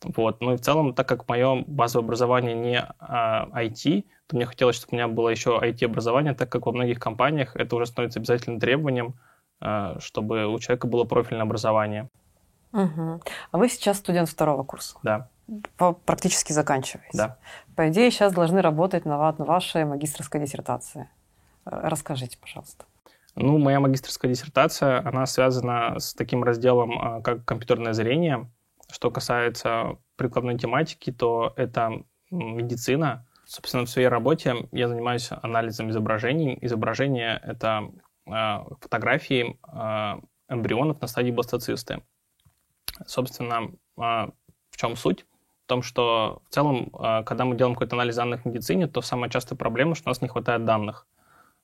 Вот. 0.04 0.42
Ну 0.42 0.54
и 0.54 0.58
в 0.58 0.62
целом, 0.62 0.94
так 0.94 1.08
как 1.08 1.28
мое 1.28 1.64
базовое 1.66 2.06
образование 2.06 2.54
не 2.54 2.86
а, 3.00 3.48
IT, 3.54 4.06
то 4.28 4.36
мне 4.36 4.46
хотелось, 4.46 4.76
чтобы 4.76 4.92
у 4.92 4.96
меня 4.96 5.08
было 5.08 5.30
еще 5.30 5.60
IT-образование, 5.62 6.34
так 6.34 6.50
как 6.50 6.66
во 6.66 6.72
многих 6.72 7.00
компаниях 7.00 7.56
это 7.56 7.76
уже 7.76 7.88
становится 7.88 8.20
обязательным 8.20 8.60
требованием, 8.60 9.16
а, 9.60 10.00
чтобы 10.00 10.46
у 10.48 10.60
человека 10.60 10.88
было 10.88 11.04
профильное 11.04 11.44
образование. 11.44 12.10
Угу. 12.74 13.22
А 13.52 13.58
вы 13.58 13.70
сейчас 13.70 13.98
студент 13.98 14.30
второго 14.30 14.64
курса? 14.64 14.98
Да. 15.02 15.30
Практически 16.06 16.52
заканчиваете? 16.52 17.18
Да. 17.18 17.38
По 17.76 17.90
идее, 17.90 18.12
сейчас 18.12 18.34
должны 18.34 18.62
работать 18.62 19.06
на 19.06 19.18
вашей 19.32 19.86
магистрской 19.86 20.42
диссертации. 20.42 21.10
Расскажите, 21.66 22.38
пожалуйста. 22.38 22.86
Ну, 23.36 23.58
моя 23.58 23.80
магистрская 23.80 24.32
диссертация, 24.32 25.08
она 25.08 25.26
связана 25.26 26.00
с 26.00 26.14
таким 26.14 26.44
разделом, 26.44 27.00
а, 27.00 27.22
как 27.22 27.46
компьютерное 27.46 27.94
зрение. 27.94 28.50
Что 28.92 29.12
касается 29.12 29.98
прикладной 30.16 30.58
тематики, 30.58 31.12
то 31.12 31.54
это 31.56 32.04
медицина. 32.32 33.26
Собственно, 33.46 33.86
в 33.86 33.90
своей 33.90 34.08
работе 34.08 34.68
я 34.72 34.88
занимаюсь 34.88 35.30
анализом 35.32 35.90
изображений. 35.90 36.58
Изображение— 36.62 37.40
это 37.44 37.92
э, 38.26 38.58
фотографии 38.82 39.58
э, 39.72 40.22
эмбрионов 40.50 41.02
на 41.02 41.08
стадии 41.08 41.32
бластоцисты. 41.32 42.02
Собственно, 43.06 43.72
э, 43.98 44.02
в 44.02 44.78
чем 44.78 44.96
суть? 44.96 45.26
В 45.66 45.68
том, 45.68 45.82
что 45.82 46.42
в 46.50 46.54
целом, 46.54 46.90
когда 47.26 47.44
мы 47.44 47.58
делаем 47.58 47.76
какой-то 47.76 47.98
анализ 47.98 48.16
данных 48.16 48.44
в 48.44 48.46
медицине, 48.46 48.88
то 48.88 49.02
самая 49.02 49.30
частая 49.30 49.58
проблема, 49.58 49.96
что 49.96 50.08
у 50.08 50.12
нас 50.12 50.22
не 50.22 50.30
хватает 50.30 50.64
данных. 50.64 51.06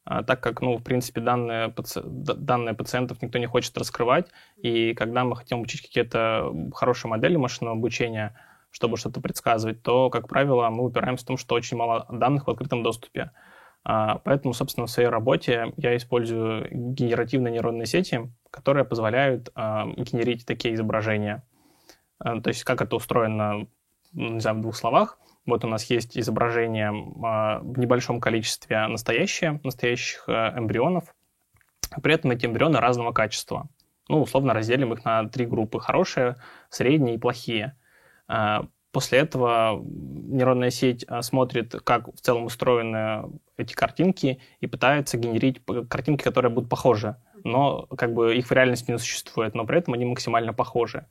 А, 0.06 0.24
так 0.24 0.42
как, 0.42 0.62
ну, 0.62 0.78
в 0.78 0.84
принципе, 0.84 1.22
данные, 1.22 1.70
паци... 1.70 2.02
данные 2.04 2.76
пациентов 2.76 3.22
никто 3.22 3.40
не 3.40 3.46
хочет 3.46 3.78
раскрывать, 3.78 4.28
и 4.58 4.94
когда 4.94 5.24
мы 5.24 5.36
хотим 5.36 5.62
учить 5.62 5.82
какие-то 5.82 6.52
хорошие 6.74 7.10
модели 7.10 7.38
машинного 7.38 7.78
обучения, 7.78 8.36
чтобы 8.72 8.98
что-то 8.98 9.22
предсказывать, 9.22 9.82
то, 9.82 10.10
как 10.10 10.28
правило, 10.28 10.70
мы 10.70 10.86
упираемся 10.86 11.24
в 11.24 11.28
том, 11.28 11.38
что 11.38 11.56
очень 11.56 11.78
мало 11.78 12.06
данных 12.12 12.48
в 12.48 12.50
открытом 12.50 12.84
доступе. 12.84 13.32
А, 13.86 14.20
поэтому, 14.20 14.54
собственно, 14.54 14.88
в 14.88 14.92
своей 14.92 15.10
работе 15.10 15.74
я 15.78 15.96
использую 15.96 16.68
генеративные 16.72 17.54
нейронные 17.54 17.86
сети, 17.86 18.30
которые 18.52 18.84
позволяют 18.84 19.52
а, 19.56 19.86
генерить 19.86 20.46
такие 20.46 20.74
изображения. 20.74 21.44
То 22.20 22.48
есть 22.48 22.64
как 22.64 22.82
это 22.82 22.96
устроено, 22.96 23.68
не 24.14 24.40
знаю, 24.40 24.58
в 24.58 24.62
двух 24.62 24.78
словах. 24.78 25.20
Вот 25.46 25.66
у 25.66 25.68
нас 25.68 25.84
есть 25.86 26.18
изображение 26.18 26.94
а, 27.24 27.60
в 27.60 27.78
небольшом 27.78 28.22
количестве 28.22 28.88
настоящие, 28.88 29.60
настоящих 29.64 30.24
э, 30.28 30.58
эмбрионов. 30.58 31.14
При 32.02 32.14
этом 32.14 32.32
эти 32.32 32.46
эмбрионы 32.46 32.80
разного 32.80 33.12
качества. 33.12 33.68
Ну, 34.08 34.22
условно 34.22 34.54
разделим 34.54 34.94
их 34.94 35.04
на 35.06 35.28
три 35.28 35.46
группы. 35.46 35.80
Хорошие, 35.80 36.38
средние 36.70 37.16
и 37.16 37.20
плохие. 37.20 37.78
А, 38.28 38.68
после 38.92 39.20
этого 39.20 39.82
нейронная 39.84 40.70
сеть 40.70 41.06
а, 41.08 41.22
смотрит, 41.22 41.76
как 41.84 42.08
в 42.08 42.22
целом 42.22 42.46
устроены 42.46 43.30
эти 43.58 43.74
картинки 43.74 44.40
и 44.62 44.68
пытается 44.68 45.18
генерить 45.18 45.62
картинки, 45.90 46.24
которые 46.24 46.52
будут 46.52 46.70
похожи. 46.70 47.18
Но 47.44 47.86
как 47.98 48.14
бы 48.14 48.36
их 48.36 48.48
в 48.48 48.52
реальности 48.52 48.92
не 48.92 48.98
существует, 48.98 49.56
но 49.56 49.66
при 49.66 49.80
этом 49.80 49.94
они 49.94 50.06
максимально 50.06 50.54
похожи. 50.54 51.06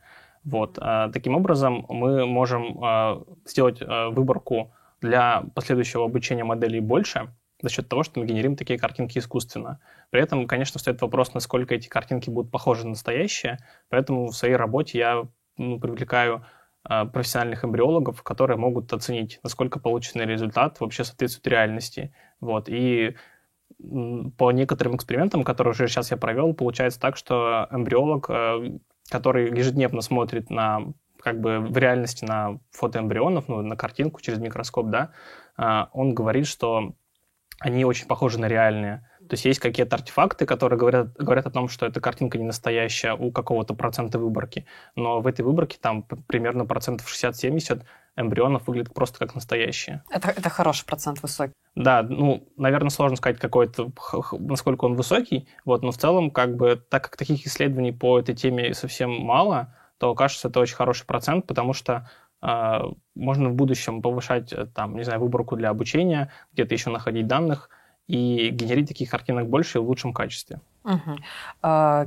Вот. 0.45 0.79
А, 0.81 1.09
таким 1.11 1.37
образом, 1.37 1.87
мы 1.89 2.27
можем 2.27 2.83
а, 2.83 3.23
сделать 3.47 3.79
а, 3.81 4.11
выборку 4.11 4.73
для 5.01 5.45
последующего 5.55 6.05
обучения 6.05 6.45
моделей 6.45 6.81
больше 6.81 7.33
за 7.61 7.69
счет 7.69 7.89
того, 7.89 8.03
что 8.03 8.19
мы 8.19 8.27
генерим 8.27 8.57
такие 8.57 8.79
картинки 8.79 9.19
искусственно. 9.19 9.79
При 10.11 10.21
этом, 10.21 10.49
конечно, 10.49 10.81
стоит 10.81 11.01
вопрос, 11.01 11.33
насколько 11.33 11.75
эти 11.75 11.89
картинки 11.89 12.29
будут 12.29 12.51
похожи 12.51 12.83
на 12.83 12.91
настоящие. 12.91 13.59
Поэтому 13.89 14.27
в 14.27 14.37
своей 14.37 14.57
работе 14.57 14.99
я 14.99 15.29
ну, 15.57 15.79
привлекаю 15.79 16.45
профессиональных 16.83 17.65
эмбриологов, 17.65 18.25
которые 18.25 18.57
могут 18.57 18.93
оценить, 18.93 19.39
насколько 19.45 19.79
полученный 19.79 20.27
результат 20.27 20.81
вообще 20.81 21.05
соответствует 21.05 21.47
реальности. 21.47 22.13
Вот. 22.41 22.69
И 22.69 23.15
по 23.79 24.51
некоторым 24.51 24.97
экспериментам, 24.97 25.45
которые 25.45 25.71
уже 25.71 25.87
сейчас 25.87 26.11
я 26.11 26.17
провел, 26.17 26.55
получается 26.55 26.99
так, 26.99 27.17
что 27.17 27.69
эмбриолог 27.71 28.29
который 29.12 29.50
ежедневно 29.57 30.00
смотрит 30.00 30.49
на 30.50 30.95
как 31.21 31.40
бы 31.40 31.61
в 31.61 31.76
реальности 31.76 32.25
на 32.25 32.59
фото 32.73 32.99
эмбрионов, 32.99 33.47
ну, 33.47 33.62
на 33.62 33.76
картинку 33.76 34.21
через 34.21 34.38
микроскоп, 34.38 34.88
да, 34.88 35.12
а, 35.57 35.90
он 35.92 36.14
говорит, 36.14 36.47
что 36.47 36.95
они 37.61 37.85
очень 37.85 38.07
похожи 38.07 38.40
на 38.40 38.49
реальные. 38.49 39.07
То 39.28 39.35
есть 39.35 39.45
есть 39.45 39.61
какие-то 39.61 39.97
артефакты, 39.97 40.47
которые 40.47 40.78
говорят, 40.78 41.12
говорят 41.14 41.47
о 41.47 41.50
том, 41.50 41.69
что 41.69 41.87
эта 41.87 42.00
картинка 42.00 42.38
не 42.38 42.45
настоящая 42.45 43.14
у 43.14 43.31
какого-то 43.31 43.75
процента 43.75 44.19
выборки, 44.19 44.66
но 44.97 45.21
в 45.21 45.26
этой 45.26 45.42
выборке 45.42 45.78
там 45.81 46.02
примерно 46.02 46.64
процентов 46.64 47.07
60-70 47.07 47.85
эмбрионов 48.16 48.66
выглядят 48.66 48.92
просто 48.95 49.19
как 49.19 49.35
настоящие. 49.35 50.02
Это, 50.11 50.28
это 50.28 50.50
хороший 50.50 50.85
процент, 50.85 51.23
высокий. 51.23 51.52
Да, 51.75 52.02
ну, 52.02 52.47
наверное, 52.57 52.90
сложно 52.90 53.16
сказать, 53.16 53.38
какой-то, 53.38 53.90
насколько 54.38 54.85
он 54.85 54.95
высокий, 54.95 55.49
вот, 55.64 55.83
но 55.83 55.90
в 55.90 55.97
целом, 55.97 56.31
как 56.31 56.57
бы, 56.57 56.76
так 56.90 57.04
как 57.04 57.16
таких 57.16 57.47
исследований 57.47 57.92
по 57.92 58.19
этой 58.19 58.35
теме 58.35 58.75
совсем 58.75 59.11
мало, 59.11 59.75
то 59.99 60.14
кажется, 60.14 60.49
это 60.49 60.61
очень 60.61 60.76
хороший 60.76 61.07
процент, 61.07 61.47
потому 61.47 61.73
что 61.73 62.11
э, 62.42 62.81
можно 63.14 63.49
в 63.49 63.54
будущем 63.54 64.02
повышать, 64.02 64.52
э, 64.52 64.66
там, 64.66 64.97
не 64.97 65.04
знаю, 65.04 65.21
выборку 65.21 65.57
для 65.57 65.71
обучения, 65.71 66.31
где-то 66.52 66.75
еще 66.75 66.90
находить 66.90 67.26
данных 67.26 67.71
и 68.09 68.50
генерить 68.50 68.88
таких 68.88 69.11
картинок 69.11 69.49
больше 69.49 69.78
и 69.78 69.81
в 69.81 69.87
лучшем 69.87 70.12
качестве. 70.12 70.61
Угу. 70.85 71.16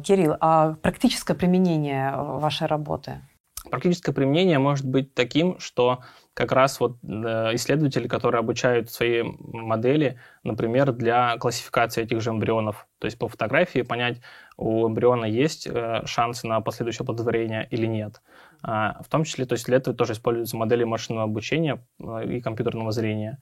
Кирилл, 0.03 0.35
а 0.41 0.74
практическое 0.74 1.33
применение 1.33 2.13
вашей 2.15 2.67
работы? 2.67 3.21
Практическое 3.69 4.12
применение 4.12 4.60
может 4.60 4.86
быть 4.86 5.13
таким, 5.13 5.60
что 5.60 6.01
как 6.34 6.51
раз 6.51 6.79
вот 6.79 6.98
э, 7.03 7.07
исследователи, 7.55 8.07
которые 8.07 8.39
обучают 8.39 8.91
свои 8.91 9.24
модели, 9.24 10.19
например, 10.43 10.91
для 10.91 11.38
классификации 11.38 12.03
этих 12.03 12.22
же 12.22 12.31
эмбрионов, 12.31 12.88
то 13.00 13.05
есть 13.05 13.17
по 13.17 13.27
фотографии 13.27 13.81
понять, 13.81 14.22
у 14.57 14.88
эмбриона 14.88 15.25
есть 15.25 15.67
э, 15.67 16.01
шансы 16.05 16.45
на 16.45 16.62
последующее 16.62 17.03
оплодотворение 17.03 17.67
или 17.72 17.86
нет. 17.86 18.22
А, 18.62 19.01
в 19.01 19.07
том 19.07 19.24
числе, 19.24 19.45
то 19.45 19.53
есть 19.53 19.65
для 19.65 19.77
этого 19.77 19.95
тоже 19.95 20.13
используются 20.13 20.57
модели 20.57 20.84
машинного 20.84 21.24
обучения 21.24 21.86
э, 22.00 22.25
и 22.25 22.41
компьютерного 22.41 22.91
зрения. 22.91 23.41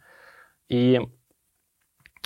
И 0.69 1.01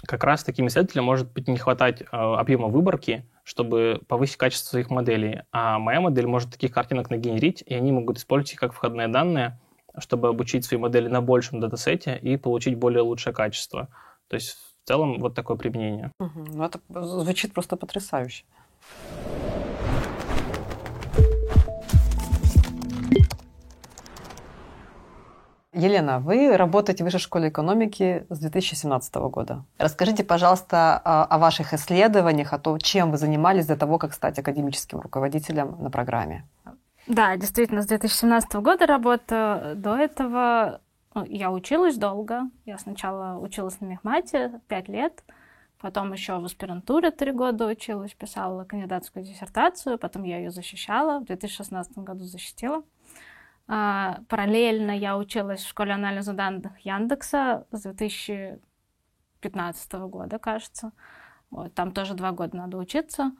как 0.05 0.23
раз 0.23 0.43
таким 0.43 0.67
исследователям 0.67 1.05
может 1.05 1.31
быть 1.31 1.47
не 1.47 1.57
хватать 1.57 2.03
объема 2.11 2.67
выборки, 2.67 3.25
чтобы 3.47 4.01
повысить 4.09 4.35
качество 4.35 4.71
своих 4.71 4.89
моделей. 4.89 5.43
А 5.53 5.79
моя 5.79 6.01
модель 6.01 6.27
может 6.27 6.51
таких 6.51 6.73
картинок 6.73 7.09
нагенерить, 7.09 7.63
и 7.65 7.73
они 7.73 7.93
могут 7.93 8.17
использовать 8.17 8.51
их 8.51 8.59
как 8.59 8.73
входные 8.73 9.07
данные, 9.07 9.57
чтобы 9.99 10.27
обучить 10.27 10.65
свои 10.65 10.77
модели 10.77 11.07
на 11.07 11.21
большем 11.21 11.61
датасете 11.61 12.19
и 12.21 12.35
получить 12.35 12.75
более 12.75 13.03
лучшее 13.03 13.33
качество. 13.33 13.87
То 14.27 14.35
есть 14.35 14.57
в 14.83 14.87
целом 14.87 15.19
вот 15.19 15.33
такое 15.33 15.55
применение. 15.55 16.11
Угу. 16.19 16.45
Ну, 16.55 16.63
это 16.65 16.81
звучит 16.89 17.53
просто 17.53 17.77
потрясающе. 17.77 18.43
Елена, 25.77 26.19
вы 26.19 26.57
работаете 26.57 27.03
в 27.03 27.05
Высшей 27.05 27.19
школе 27.19 27.49
экономики 27.49 28.25
с 28.29 28.39
2017 28.39 29.15
года. 29.15 29.63
Расскажите, 29.77 30.23
пожалуйста, 30.23 30.97
о 30.97 31.37
ваших 31.37 31.73
исследованиях, 31.73 32.51
о 32.53 32.57
том, 32.57 32.79
чем 32.79 33.11
вы 33.11 33.17
занимались 33.17 33.67
до 33.67 33.77
того, 33.77 33.99
как 33.99 34.13
стать 34.13 34.39
академическим 34.39 34.99
руководителем 34.99 35.77
на 35.79 35.91
программе. 35.91 36.45
Да, 37.05 37.37
действительно, 37.37 37.83
с 37.83 37.85
2017 37.85 38.55
года 38.55 38.87
работаю. 38.87 39.75
До 39.75 39.95
этого 39.95 40.81
ну, 41.13 41.23
я 41.25 41.51
училась 41.51 41.95
долго. 41.95 42.49
Я 42.65 42.79
сначала 42.79 43.39
училась 43.39 43.79
на 43.79 43.85
мехмате 43.85 44.59
пять 44.67 44.89
лет, 44.89 45.23
потом 45.79 46.11
еще 46.11 46.39
в 46.39 46.45
аспирантуре 46.45 47.11
три 47.11 47.31
года 47.31 47.67
училась, 47.67 48.13
писала 48.13 48.63
кандидатскую 48.63 49.23
диссертацию, 49.23 49.99
потом 49.99 50.23
я 50.23 50.37
ее 50.37 50.49
защищала, 50.49 51.19
в 51.19 51.25
2016 51.25 51.99
году 51.99 52.23
защитила. 52.23 52.83
А, 53.67 54.19
параллельно 54.29 54.91
я 54.91 55.17
училась 55.17 55.61
в 55.61 55.67
школе 55.67 55.93
анализа 55.93 56.33
данных 56.33 56.79
Яндекса 56.79 57.67
с 57.71 57.81
2015 57.81 59.93
года, 59.93 60.39
кажется. 60.39 60.91
Вот, 61.49 61.73
там 61.73 61.91
тоже 61.91 62.13
два 62.13 62.31
года 62.31 62.55
надо 62.55 62.77
учиться. 62.77 63.31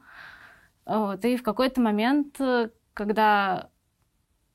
Вот, 0.84 1.24
и 1.24 1.36
в 1.36 1.42
какой-то 1.42 1.80
момент, 1.80 2.38
когда 2.94 3.70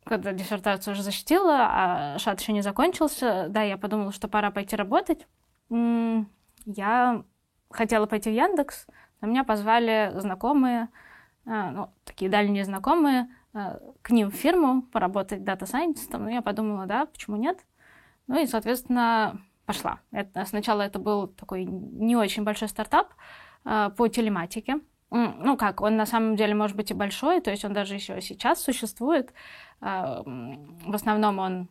когда 0.06 0.34
диссертацию 0.34 0.94
уже 0.94 1.02
защитила, 1.02 1.68
а 1.70 2.20
шат 2.20 2.42
еще 2.42 2.52
не 2.52 2.62
закончился, 2.62 3.48
да, 3.50 3.62
я 3.62 3.78
подумала, 3.78 4.12
что 4.12 4.28
пора 4.28 4.52
пойти 4.52 4.76
работать. 4.76 5.28
Я 5.70 7.24
хотела 7.70 8.06
пойти 8.06 8.30
в 8.30 8.34
Яндекс, 8.34 8.88
но 9.22 9.28
меня 9.28 9.44
позвали 9.44 10.12
знакомые, 10.16 10.90
а, 11.46 11.72
ну, 11.72 11.94
такие 12.04 12.30
дальние 12.30 12.66
знакомые, 12.66 13.28
к 13.54 14.10
ним 14.10 14.32
в 14.32 14.36
фирму 14.36 14.82
поработать 14.82 15.44
дата-сайентистом. 15.44 16.24
Ну, 16.24 16.30
я 16.30 16.42
подумала, 16.42 16.86
да, 16.86 17.06
почему 17.06 17.38
нет? 17.38 17.66
Ну 18.28 18.42
и, 18.42 18.48
соответственно, 18.48 19.42
пошла. 19.66 20.00
Это, 20.12 20.46
сначала 20.46 20.82
это 20.82 21.00
был 21.00 21.28
такой 21.28 21.66
не 21.66 22.16
очень 22.16 22.44
большой 22.44 22.68
стартап 22.68 23.14
э, 23.66 23.92
по 23.96 24.08
телематике. 24.08 24.80
Ну 25.10 25.58
как, 25.58 25.82
он 25.82 25.96
на 25.96 26.08
самом 26.08 26.36
деле 26.36 26.56
может 26.56 26.76
быть 26.76 26.90
и 26.90 26.96
большой, 26.96 27.40
то 27.40 27.52
есть 27.52 27.64
он 27.64 27.74
даже 27.74 27.94
еще 27.94 28.20
сейчас 28.20 28.62
существует. 28.62 29.32
Э, 29.82 30.24
в 30.26 30.96
основном 30.96 31.40
он, 31.40 31.70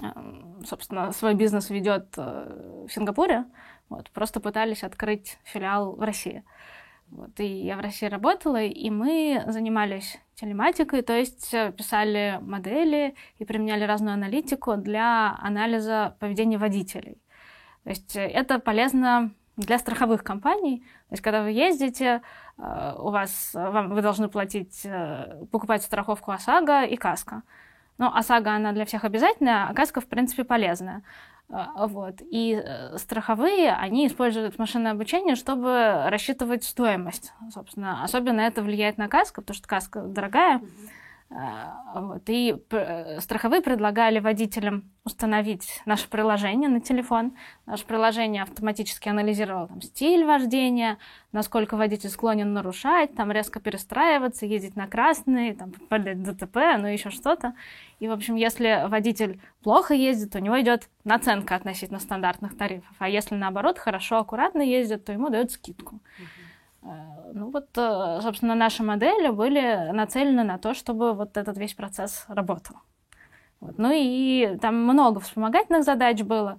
э, 0.00 0.64
собственно, 0.64 1.10
свой 1.12 1.34
бизнес 1.34 1.70
ведет 1.70 2.14
э, 2.16 2.86
в 2.88 2.92
Сингапуре. 2.92 3.44
Вот, 3.88 4.10
просто 4.10 4.40
пытались 4.40 4.84
открыть 4.84 5.38
филиал 5.44 5.96
в 5.96 6.00
России. 6.00 6.44
Вот, 7.12 7.38
и 7.40 7.44
я 7.44 7.76
в 7.76 7.80
России 7.80 8.06
работала, 8.06 8.62
и 8.62 8.88
мы 8.88 9.44
занимались 9.46 10.18
телематикой, 10.34 11.02
то 11.02 11.12
есть 11.12 11.52
э, 11.52 11.70
писали 11.70 12.38
модели 12.40 13.14
и 13.38 13.44
применяли 13.44 13.84
разную 13.84 14.14
аналитику 14.14 14.78
для 14.78 15.36
анализа 15.42 16.16
поведения 16.20 16.56
водителей. 16.56 17.20
То 17.84 17.90
есть 17.90 18.16
э, 18.16 18.26
это 18.26 18.58
полезно 18.58 19.30
для 19.58 19.78
страховых 19.78 20.24
компаний. 20.24 20.78
То 21.10 21.12
есть 21.12 21.22
когда 21.22 21.42
вы 21.42 21.50
ездите, 21.50 22.22
э, 22.56 22.94
у 22.98 23.10
вас, 23.10 23.50
вам, 23.52 23.90
вы 23.90 24.00
должны 24.00 24.28
платить, 24.28 24.86
покупать 25.50 25.82
страховку 25.82 26.30
ОСАГО 26.30 26.84
и 26.84 26.96
КАСКО. 26.96 27.42
Но 27.98 28.16
ОСАГО, 28.16 28.52
она 28.52 28.72
для 28.72 28.86
всех 28.86 29.04
обязательная, 29.04 29.66
а 29.68 29.74
КАСКО, 29.74 30.00
в 30.00 30.06
принципе, 30.06 30.44
полезная. 30.44 31.02
А, 31.52 31.86
вот. 31.86 32.16
И 32.30 32.60
э, 32.64 32.96
страховые, 32.96 33.72
они 33.72 34.06
используют 34.06 34.58
машинное 34.58 34.92
обучение, 34.92 35.36
чтобы 35.36 36.04
рассчитывать 36.06 36.64
стоимость. 36.64 37.32
Собственно, 37.52 38.02
особенно 38.02 38.40
это 38.40 38.62
влияет 38.62 38.96
на 38.96 39.08
каско, 39.08 39.42
потому 39.42 39.56
что 39.56 39.68
каска 39.68 40.00
дорогая. 40.00 40.58
Mm-hmm. 40.58 40.88
Вот. 41.94 42.22
И 42.28 42.56
э, 42.70 43.20
страховые 43.20 43.62
предлагали 43.62 44.18
водителям 44.18 44.90
установить 45.04 45.80
наше 45.86 46.08
приложение 46.08 46.68
на 46.68 46.80
телефон. 46.80 47.32
Наше 47.66 47.86
приложение 47.86 48.42
автоматически 48.42 49.08
анализировало 49.08 49.68
там, 49.68 49.80
стиль 49.80 50.24
вождения, 50.24 50.98
насколько 51.32 51.76
водитель 51.76 52.10
склонен 52.10 52.52
нарушать, 52.52 53.14
там, 53.14 53.32
резко 53.32 53.60
перестраиваться, 53.60 54.46
ездить 54.46 54.76
на 54.76 54.86
красный, 54.86 55.54
там, 55.54 55.72
попадать 55.72 56.22
ДТП, 56.22 56.56
ну 56.78 56.86
еще 56.86 57.10
что-то. 57.10 57.54
И, 57.98 58.08
в 58.08 58.12
общем, 58.12 58.34
если 58.36 58.86
водитель 58.88 59.40
плохо 59.62 59.94
ездит, 59.94 60.34
у 60.36 60.38
него 60.38 60.60
идет 60.60 60.88
наценка 61.04 61.54
относительно 61.54 61.98
стандартных 61.98 62.56
тарифов. 62.56 62.94
А 62.98 63.08
если, 63.08 63.34
наоборот, 63.34 63.78
хорошо, 63.78 64.18
аккуратно 64.18 64.60
ездит, 64.60 65.04
то 65.04 65.12
ему 65.12 65.30
дают 65.30 65.50
скидку. 65.50 65.96
Uh-huh. 65.96 66.41
Э, 66.82 67.32
ну 67.32 67.50
вот, 67.50 67.68
э, 67.76 68.20
собственно, 68.22 68.54
наши 68.54 68.82
модели 68.82 69.28
были 69.30 69.90
нацелены 69.92 70.44
на 70.44 70.58
то, 70.58 70.74
чтобы 70.74 71.14
вот 71.14 71.36
этот 71.36 71.56
весь 71.56 71.74
процесс 71.74 72.24
работал. 72.28 72.76
Вот. 73.60 73.78
Ну 73.78 73.90
и 73.92 74.58
там 74.60 74.82
много 74.82 75.20
вспомогательных 75.20 75.84
задач 75.84 76.22
было. 76.22 76.58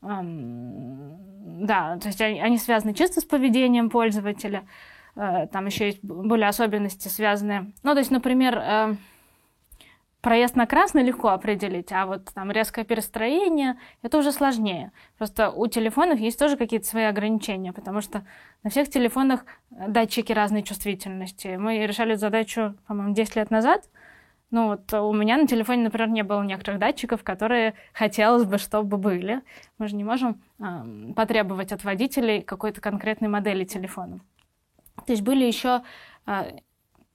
Да, 0.00 1.98
то 1.98 2.08
есть 2.08 2.20
они, 2.22 2.40
они 2.40 2.56
связаны 2.56 2.94
чисто 2.94 3.20
с 3.20 3.24
поведением 3.24 3.90
пользователя. 3.90 4.64
Э, 5.14 5.46
там 5.46 5.66
еще 5.66 5.86
есть 5.86 6.02
были 6.02 6.44
особенности, 6.44 7.08
связанные... 7.08 7.72
Ну, 7.82 7.92
то 7.92 7.98
есть, 7.98 8.10
например, 8.10 8.96
проезд 10.20 10.56
на 10.56 10.66
красный 10.66 11.02
легко 11.02 11.28
определить, 11.28 11.92
а 11.92 12.06
вот 12.06 12.26
там 12.34 12.50
резкое 12.50 12.84
перестроение 12.84 13.78
это 14.02 14.18
уже 14.18 14.32
сложнее. 14.32 14.92
Просто 15.18 15.50
у 15.50 15.66
телефонов 15.66 16.18
есть 16.18 16.38
тоже 16.38 16.56
какие-то 16.56 16.86
свои 16.86 17.04
ограничения, 17.04 17.72
потому 17.72 18.00
что 18.00 18.24
на 18.62 18.70
всех 18.70 18.90
телефонах 18.90 19.44
датчики 19.70 20.32
разной 20.32 20.62
чувствительности. 20.62 21.56
Мы 21.56 21.86
решали 21.86 22.14
задачу, 22.14 22.74
по-моему, 22.86 23.14
10 23.14 23.36
лет 23.36 23.50
назад. 23.50 23.88
Ну 24.50 24.66
вот 24.66 24.92
у 24.92 25.12
меня 25.12 25.36
на 25.36 25.46
телефоне, 25.46 25.84
например, 25.84 26.08
не 26.08 26.22
было 26.24 26.42
некоторых 26.42 26.80
датчиков, 26.80 27.22
которые 27.22 27.74
хотелось 27.92 28.44
бы, 28.44 28.58
чтобы 28.58 28.96
были. 28.96 29.42
Мы 29.78 29.86
же 29.86 29.94
не 29.94 30.02
можем 30.02 30.42
э, 30.58 31.12
потребовать 31.14 31.70
от 31.70 31.84
водителей 31.84 32.42
какой-то 32.42 32.80
конкретной 32.80 33.28
модели 33.28 33.64
телефона. 33.64 34.20
То 35.06 35.12
есть 35.12 35.22
были 35.22 35.44
еще 35.44 35.82
э, 36.26 36.58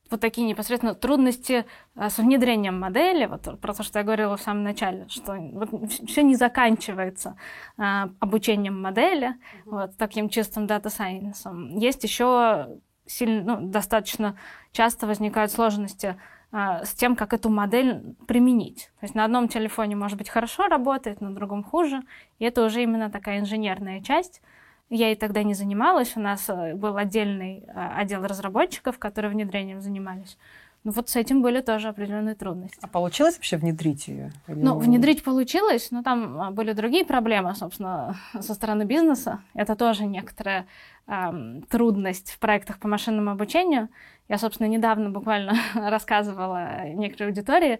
вот 0.10 0.20
такие 0.20 0.48
непосредственно 0.48 0.94
трудности 0.94 1.66
а, 1.96 2.10
с 2.10 2.18
внедрением 2.18 2.80
модели, 2.80 3.26
вот 3.26 3.60
про 3.60 3.74
то, 3.74 3.84
что 3.84 4.00
я 4.00 4.06
говорила 4.06 4.38
в 4.38 4.42
самом 4.42 4.64
начале, 4.64 5.08
что 5.10 5.34
вот 5.34 5.92
все 5.92 6.22
не 6.22 6.36
заканчивается 6.36 7.38
а, 7.78 8.10
обучением 8.20 8.82
модели, 8.82 9.30
mm-hmm. 9.30 9.62
вот 9.66 9.98
таким 9.98 10.30
чистым 10.30 10.68
дата-сайенсом. 10.68 11.78
Есть 11.78 12.04
еще 12.04 12.80
сильно, 13.06 13.58
ну, 13.58 13.68
достаточно 13.68 14.38
часто 14.72 15.08
возникают 15.08 15.52
сложности 15.52 16.16
а, 16.52 16.86
с 16.86 16.94
тем, 16.94 17.16
как 17.16 17.34
эту 17.34 17.50
модель 17.50 18.16
применить. 18.28 18.92
То 19.00 19.06
есть 19.06 19.16
на 19.16 19.26
одном 19.26 19.48
телефоне, 19.48 19.96
может 19.96 20.18
быть, 20.18 20.30
хорошо 20.30 20.68
работает, 20.68 21.20
на 21.22 21.34
другом 21.34 21.64
хуже, 21.64 22.02
и 22.40 22.46
это 22.46 22.64
уже 22.64 22.84
именно 22.84 23.10
такая 23.10 23.40
инженерная 23.40 24.02
часть, 24.02 24.42
я 24.90 25.12
и 25.12 25.16
тогда 25.16 25.44
не 25.44 25.54
занималась. 25.54 26.16
У 26.16 26.20
нас 26.20 26.50
э, 26.50 26.76
был 26.76 26.98
отдельный 26.98 27.64
э, 27.68 27.90
отдел 27.98 28.24
разработчиков, 28.24 29.00
которые 29.00 29.32
внедрением 29.32 29.82
занимались. 29.82 30.38
Ну 30.86 30.92
вот 30.92 31.10
с 31.10 31.16
этим 31.16 31.42
были 31.42 31.62
тоже 31.62 31.88
определенные 31.88 32.36
трудности. 32.36 32.78
А 32.80 32.88
получилось 32.88 33.36
вообще 33.36 33.58
внедрить 33.58 34.08
ее? 34.08 34.32
Или... 34.48 34.62
Ну, 34.62 34.78
внедрить 34.78 35.24
получилось, 35.24 35.90
но 35.90 36.04
там 36.04 36.40
а, 36.40 36.52
были 36.52 36.74
другие 36.74 37.04
проблемы, 37.04 37.56
собственно, 37.56 38.16
со 38.40 38.54
стороны 38.54 38.84
бизнеса. 38.84 39.42
Это 39.56 39.76
тоже 39.76 40.06
некоторая 40.06 40.68
эм, 41.08 41.64
трудность 41.64 42.32
в 42.32 42.38
проектах 42.38 42.78
по 42.78 42.88
машинному 42.88 43.32
обучению. 43.32 43.90
Я, 44.30 44.38
собственно, 44.38 44.68
недавно 44.68 45.10
буквально 45.10 45.56
рассказывала 45.74 46.88
некоторой 46.90 47.32
аудитории 47.32 47.80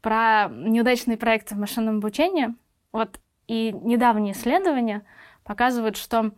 про 0.00 0.46
неудачные 0.48 1.16
проекты 1.16 1.56
в 1.56 1.58
машинном 1.58 1.96
обучении. 1.96 2.54
Вот 2.92 3.18
и 3.48 3.72
недавние 3.82 4.32
исследования 4.32 5.02
показывают, 5.42 5.96
что 5.96 6.30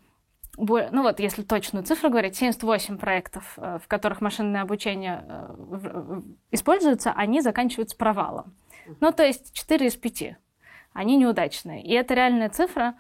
ну 0.57 1.03
вот, 1.03 1.21
если 1.21 1.43
точную 1.43 1.85
цифру 1.85 2.11
говорить, 2.11 2.37
78 2.37 2.99
проектов, 2.99 3.55
э, 3.57 3.79
в 3.83 3.89
которых 3.89 4.21
машинное 4.21 4.63
обучение 4.63 5.25
э, 5.29 6.21
используется, 6.51 7.13
они 7.13 7.41
заканчиваются 7.41 7.97
провалом. 7.97 8.55
Ну, 9.01 9.13
то 9.13 9.25
есть 9.25 9.53
4 9.53 9.87
из 9.87 9.97
5. 9.97 10.37
Они 10.93 11.17
неудачные. 11.17 11.83
И 11.83 11.93
это 11.93 12.15
реальная 12.15 12.49
цифра. 12.49 12.95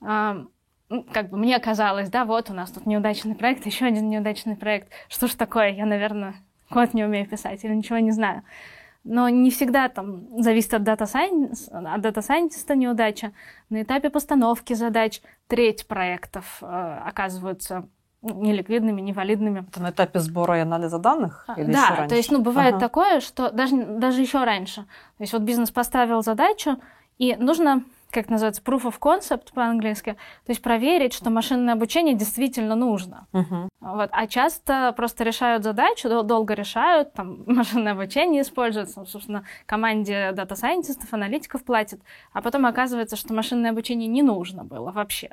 Как 0.00 1.30
бы 1.30 1.36
мне 1.36 1.58
казалось, 1.60 2.10
да, 2.10 2.24
вот 2.24 2.50
у 2.50 2.54
нас 2.54 2.70
тут 2.72 2.86
неудачный 2.86 3.34
проект, 3.34 3.64
еще 3.64 3.86
один 3.86 4.08
неудачный 4.10 4.56
проект. 4.56 4.90
Что 5.08 5.28
ж 5.28 5.34
такое? 5.34 5.70
Я, 5.70 5.86
наверное, 5.86 6.34
код 6.70 6.92
не 6.92 7.04
умею 7.04 7.28
писать 7.28 7.64
или 7.64 7.74
ничего 7.74 7.98
не 7.98 8.10
знаю 8.10 8.42
но 9.04 9.28
не 9.28 9.50
всегда 9.50 9.88
там 9.88 10.42
зависит 10.42 10.74
от 10.74 10.82
дата 10.82 11.06
сайентиста, 11.06 11.78
от 11.78 12.00
дата 12.00 12.22
сайентиста 12.22 12.74
неудача. 12.74 13.32
На 13.70 13.82
этапе 13.82 14.10
постановки 14.10 14.74
задач 14.74 15.22
треть 15.46 15.86
проектов 15.86 16.58
э, 16.62 16.66
оказываются 16.66 17.88
неликвидными, 18.22 19.00
невалидными. 19.00 19.64
Это 19.68 19.80
на 19.80 19.90
этапе 19.90 20.18
сбора 20.18 20.58
и 20.58 20.60
анализа 20.60 20.98
данных? 20.98 21.44
А, 21.46 21.60
или 21.60 21.72
да, 21.72 22.06
то 22.08 22.16
есть, 22.16 22.30
ну, 22.30 22.42
бывает 22.42 22.74
ага. 22.74 22.80
такое, 22.80 23.20
что 23.20 23.50
даже, 23.50 23.76
даже 23.76 24.20
еще 24.20 24.44
раньше. 24.44 24.82
То 24.82 25.22
есть, 25.22 25.32
вот 25.32 25.42
бизнес 25.42 25.70
поставил 25.70 26.22
задачу, 26.22 26.78
и 27.18 27.36
нужно 27.36 27.84
как 28.10 28.30
называется, 28.30 28.62
proof 28.62 28.82
of 28.82 28.98
concept 28.98 29.52
по-английски, 29.52 30.12
то 30.46 30.50
есть 30.50 30.62
проверить, 30.62 31.12
что 31.12 31.30
машинное 31.30 31.74
обучение 31.74 32.14
действительно 32.14 32.74
нужно. 32.74 33.26
Uh-huh. 33.32 33.68
Вот. 33.80 34.08
А 34.12 34.26
часто 34.26 34.92
просто 34.96 35.24
решают 35.24 35.62
задачу, 35.62 36.22
долго 36.22 36.54
решают, 36.54 37.12
там 37.12 37.42
машинное 37.46 37.92
обучение 37.92 38.42
используется, 38.42 39.04
собственно, 39.04 39.44
команде 39.66 40.32
дата-сайентистов, 40.32 41.12
аналитиков 41.12 41.64
платят, 41.64 42.00
а 42.32 42.40
потом 42.40 42.66
оказывается, 42.66 43.16
что 43.16 43.34
машинное 43.34 43.70
обучение 43.70 44.08
не 44.08 44.22
нужно 44.22 44.64
было 44.64 44.90
вообще. 44.90 45.30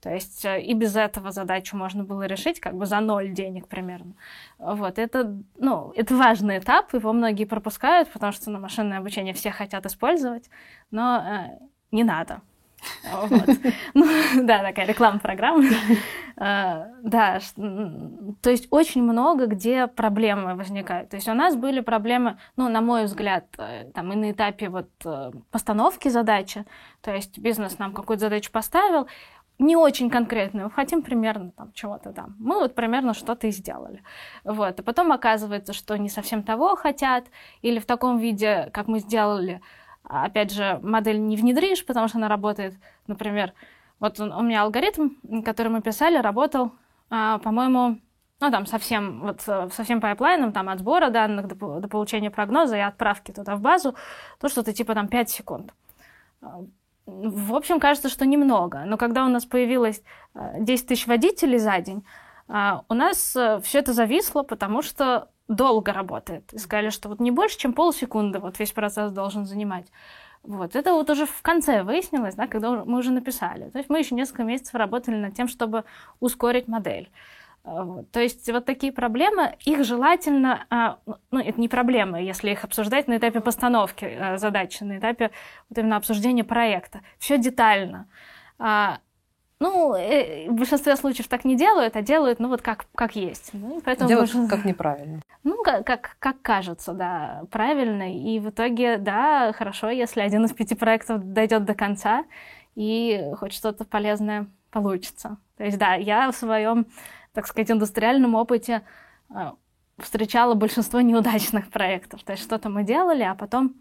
То 0.00 0.10
есть 0.12 0.44
э, 0.44 0.60
и 0.60 0.74
без 0.74 0.96
этого 0.96 1.30
задачу 1.30 1.76
можно 1.76 2.04
было 2.04 2.26
решить 2.26 2.60
как 2.60 2.76
бы 2.76 2.86
за 2.86 3.00
ноль 3.00 3.30
денег 3.30 3.68
примерно. 3.68 4.14
Вот. 4.58 4.98
Это, 4.98 5.36
ну, 5.56 5.92
это 5.96 6.14
важный 6.16 6.58
этап, 6.58 6.92
его 6.92 7.12
многие 7.12 7.44
пропускают, 7.44 8.10
потому 8.10 8.32
что 8.32 8.50
ну, 8.50 8.58
машинное 8.58 8.98
обучение 8.98 9.32
все 9.34 9.50
хотят 9.50 9.86
использовать, 9.86 10.50
но 10.90 11.18
э, 11.18 11.58
не 11.96 12.04
надо. 12.04 12.40
Ну, 13.94 14.06
да, 14.42 14.62
такая 14.62 14.86
реклама 14.86 15.18
программы. 15.18 15.70
А, 16.38 16.88
да, 17.02 17.40
то 18.42 18.50
есть 18.50 18.68
очень 18.70 19.02
много 19.02 19.46
где 19.46 19.86
проблемы 19.86 20.54
возникают. 20.54 21.08
То 21.08 21.16
есть 21.16 21.28
у 21.28 21.32
нас 21.32 21.56
были 21.56 21.80
проблемы, 21.80 22.38
ну, 22.56 22.68
на 22.68 22.82
мой 22.82 23.04
взгляд, 23.04 23.46
э, 23.56 23.90
там 23.94 24.12
и 24.12 24.16
на 24.16 24.32
этапе 24.32 24.68
вот 24.68 24.90
э, 25.06 25.30
постановки 25.50 26.08
задачи. 26.08 26.66
То 27.00 27.14
есть 27.14 27.38
бизнес 27.38 27.78
нам 27.78 27.94
какую-то 27.94 28.26
задачу 28.26 28.52
поставил, 28.52 29.06
не 29.58 29.76
очень 29.76 30.10
конкретную, 30.10 30.68
хотим 30.70 31.00
примерно 31.00 31.52
там 31.52 31.72
чего-то 31.72 32.12
там. 32.12 32.36
Мы 32.38 32.56
вот 32.56 32.74
примерно 32.74 33.14
что-то 33.14 33.46
и 33.46 33.50
сделали. 33.50 34.02
Вот. 34.44 34.78
И 34.78 34.82
потом 34.82 35.12
оказывается, 35.12 35.72
что 35.72 35.96
не 35.96 36.10
совсем 36.10 36.42
того 36.42 36.76
хотят, 36.76 37.24
или 37.62 37.78
в 37.78 37.86
таком 37.86 38.18
виде, 38.18 38.68
как 38.74 38.88
мы 38.88 38.98
сделали, 38.98 39.62
опять 40.08 40.52
же, 40.52 40.78
модель 40.82 41.20
не 41.20 41.36
внедришь, 41.36 41.84
потому 41.84 42.08
что 42.08 42.18
она 42.18 42.28
работает, 42.28 42.74
например, 43.06 43.52
вот 43.98 44.20
у 44.20 44.42
меня 44.42 44.62
алгоритм, 44.62 45.42
который 45.44 45.68
мы 45.68 45.82
писали, 45.82 46.18
работал, 46.18 46.72
а, 47.10 47.38
по-моему, 47.38 47.98
ну, 48.40 48.50
там 48.50 48.66
совсем, 48.66 49.20
вот 49.20 49.40
со 49.72 49.81
всем 49.81 50.00
пайплайном, 50.00 50.52
там 50.52 50.68
от 50.68 50.80
сбора 50.80 51.08
данных 51.08 51.48
до, 51.48 51.80
до 51.80 51.88
получения 51.88 52.30
прогноза 52.30 52.76
и 52.76 52.80
отправки 52.80 53.32
туда 53.32 53.56
в 53.56 53.60
базу, 53.60 53.94
то 54.38 54.48
что-то 54.48 54.72
типа 54.72 54.94
там 54.94 55.08
5 55.08 55.30
секунд. 55.30 55.72
В 57.06 57.54
общем, 57.54 57.80
кажется, 57.80 58.08
что 58.08 58.26
немного. 58.26 58.82
Но 58.84 58.96
когда 58.98 59.24
у 59.24 59.28
нас 59.28 59.46
появилось 59.46 60.02
10 60.34 60.84
э, 60.84 60.88
тысяч 60.88 61.06
водителей 61.06 61.58
за 61.58 61.78
день, 61.80 62.04
э, 62.48 62.72
у 62.88 62.94
нас 62.94 63.34
э, 63.36 63.60
все 63.62 63.78
это 63.78 63.92
зависло, 63.92 64.42
потому 64.42 64.82
что 64.82 65.28
долго 65.48 65.92
работает. 65.92 66.52
И 66.52 66.58
сказали, 66.58 66.90
что 66.90 67.08
вот 67.08 67.20
не 67.20 67.30
больше, 67.30 67.58
чем 67.58 67.72
полсекунды 67.72 68.38
вот 68.38 68.58
весь 68.58 68.72
процесс 68.72 69.12
должен 69.12 69.46
занимать. 69.46 69.86
Вот. 70.42 70.76
Это 70.76 70.92
вот 70.92 71.10
уже 71.10 71.26
в 71.26 71.42
конце 71.42 71.82
выяснилось, 71.82 72.34
да, 72.34 72.46
когда 72.46 72.84
мы 72.84 72.98
уже 72.98 73.10
написали. 73.10 73.68
То 73.70 73.78
есть 73.78 73.90
мы 73.90 73.98
еще 73.98 74.14
несколько 74.14 74.44
месяцев 74.44 74.74
работали 74.74 75.16
над 75.16 75.34
тем, 75.34 75.48
чтобы 75.48 75.84
ускорить 76.20 76.68
модель. 76.68 77.10
Вот. 77.64 78.08
То 78.12 78.20
есть 78.20 78.48
вот 78.52 78.64
такие 78.64 78.92
проблемы, 78.92 79.56
их 79.64 79.84
желательно, 79.84 80.66
а, 80.70 80.98
ну 81.32 81.40
это 81.40 81.60
не 81.60 81.68
проблемы, 81.68 82.22
если 82.22 82.52
их 82.52 82.62
обсуждать 82.62 83.08
на 83.08 83.16
этапе 83.16 83.40
постановки 83.40 84.04
а, 84.04 84.38
задачи, 84.38 84.84
на 84.84 84.98
этапе 84.98 85.32
вот 85.68 85.78
именно 85.78 85.96
обсуждения 85.96 86.44
проекта. 86.44 87.00
Все 87.18 87.38
детально. 87.38 88.06
Ну, 89.58 89.94
э, 89.94 90.50
в 90.50 90.54
большинстве 90.54 90.96
случаев 90.96 91.28
так 91.28 91.44
не 91.44 91.56
делают, 91.56 91.96
а 91.96 92.02
делают, 92.02 92.40
ну, 92.40 92.48
вот 92.48 92.60
как, 92.60 92.86
как 92.94 93.16
есть. 93.16 93.50
Ну, 93.54 93.80
поэтому 93.84 94.08
делают 94.08 94.34
можно... 94.34 94.54
как 94.54 94.64
неправильно. 94.64 95.22
Ну, 95.44 95.62
как, 95.62 95.86
как, 95.86 96.16
как 96.18 96.42
кажется, 96.42 96.92
да, 96.92 97.42
правильно. 97.50 98.14
И 98.14 98.38
в 98.38 98.50
итоге, 98.50 98.98
да, 98.98 99.52
хорошо, 99.52 99.88
если 99.88 100.20
один 100.20 100.44
из 100.44 100.52
пяти 100.52 100.74
проектов 100.74 101.32
дойдет 101.32 101.64
до 101.64 101.74
конца, 101.74 102.24
и 102.74 103.32
хоть 103.38 103.54
что-то 103.54 103.84
полезное 103.84 104.46
получится. 104.70 105.38
То 105.56 105.64
есть, 105.64 105.78
да, 105.78 105.94
я 105.94 106.30
в 106.30 106.36
своем 106.36 106.86
так 107.36 107.46
сказать, 107.46 107.70
индустриальном 107.70 108.34
опыте 108.34 108.82
э, 109.28 109.52
встречала 109.98 110.54
большинство 110.54 111.02
неудачных 111.02 111.68
проектов. 111.68 112.24
То 112.24 112.32
есть 112.32 112.42
что-то 112.42 112.70
мы 112.70 112.82
делали, 112.82 113.22
а 113.22 113.34
потом 113.34 113.74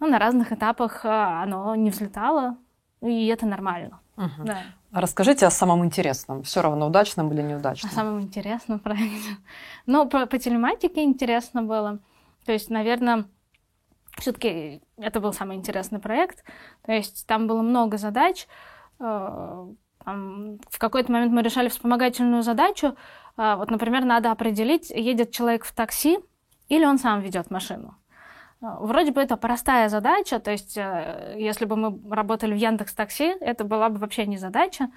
ну, 0.00 0.08
на 0.08 0.18
разных 0.18 0.50
этапах 0.50 1.04
э, 1.04 1.08
оно 1.08 1.74
не 1.74 1.90
взлетало, 1.90 2.56
и 3.02 3.26
это 3.26 3.44
нормально. 3.46 4.00
Угу. 4.16 4.44
Да. 4.44 4.62
Расскажите 4.92 5.46
о 5.46 5.50
самом 5.50 5.84
интересном, 5.86 6.42
все 6.42 6.60
равно 6.60 6.86
удачном 6.86 7.32
или 7.32 7.40
неудачном. 7.40 7.90
О 7.90 7.94
самом 7.94 8.20
интересном 8.20 8.78
проекте. 8.80 9.36
Ну, 9.86 10.06
по, 10.08 10.26
по 10.26 10.38
телематике 10.38 11.02
интересно 11.02 11.62
было. 11.62 11.98
То 12.44 12.52
есть, 12.52 12.68
наверное, 12.68 13.24
все-таки 14.18 14.82
это 14.98 15.20
был 15.20 15.32
самый 15.32 15.56
интересный 15.56 15.98
проект. 15.98 16.44
То 16.82 16.92
есть 16.92 17.26
там 17.26 17.46
было 17.46 17.62
много 17.62 17.96
задач. 17.96 18.46
Э, 19.00 19.66
в 20.04 20.78
какой-то 20.78 21.10
момент 21.10 21.32
мы 21.32 21.42
решали 21.42 21.68
вспомогательную 21.68 22.42
задачу. 22.42 22.96
А, 23.36 23.56
вот, 23.56 23.70
например, 23.70 24.04
надо 24.04 24.30
определить, 24.30 24.90
едет 24.90 25.30
человек 25.30 25.64
в 25.64 25.72
такси 25.72 26.18
или 26.68 26.84
он 26.84 26.98
сам 26.98 27.20
ведет 27.20 27.50
машину. 27.50 27.96
Вроде 28.62 29.10
бы 29.10 29.20
это 29.20 29.36
простая 29.36 29.88
задача, 29.88 30.38
то 30.38 30.52
есть 30.52 30.76
э, 30.76 31.34
если 31.36 31.64
бы 31.64 31.74
мы 31.76 32.14
работали 32.14 32.54
в 32.54 32.56
Яндекс 32.56 32.94
Такси, 32.94 33.34
это 33.40 33.64
была 33.64 33.88
бы 33.88 33.98
вообще 33.98 34.24
не 34.24 34.38
задача. 34.38 34.88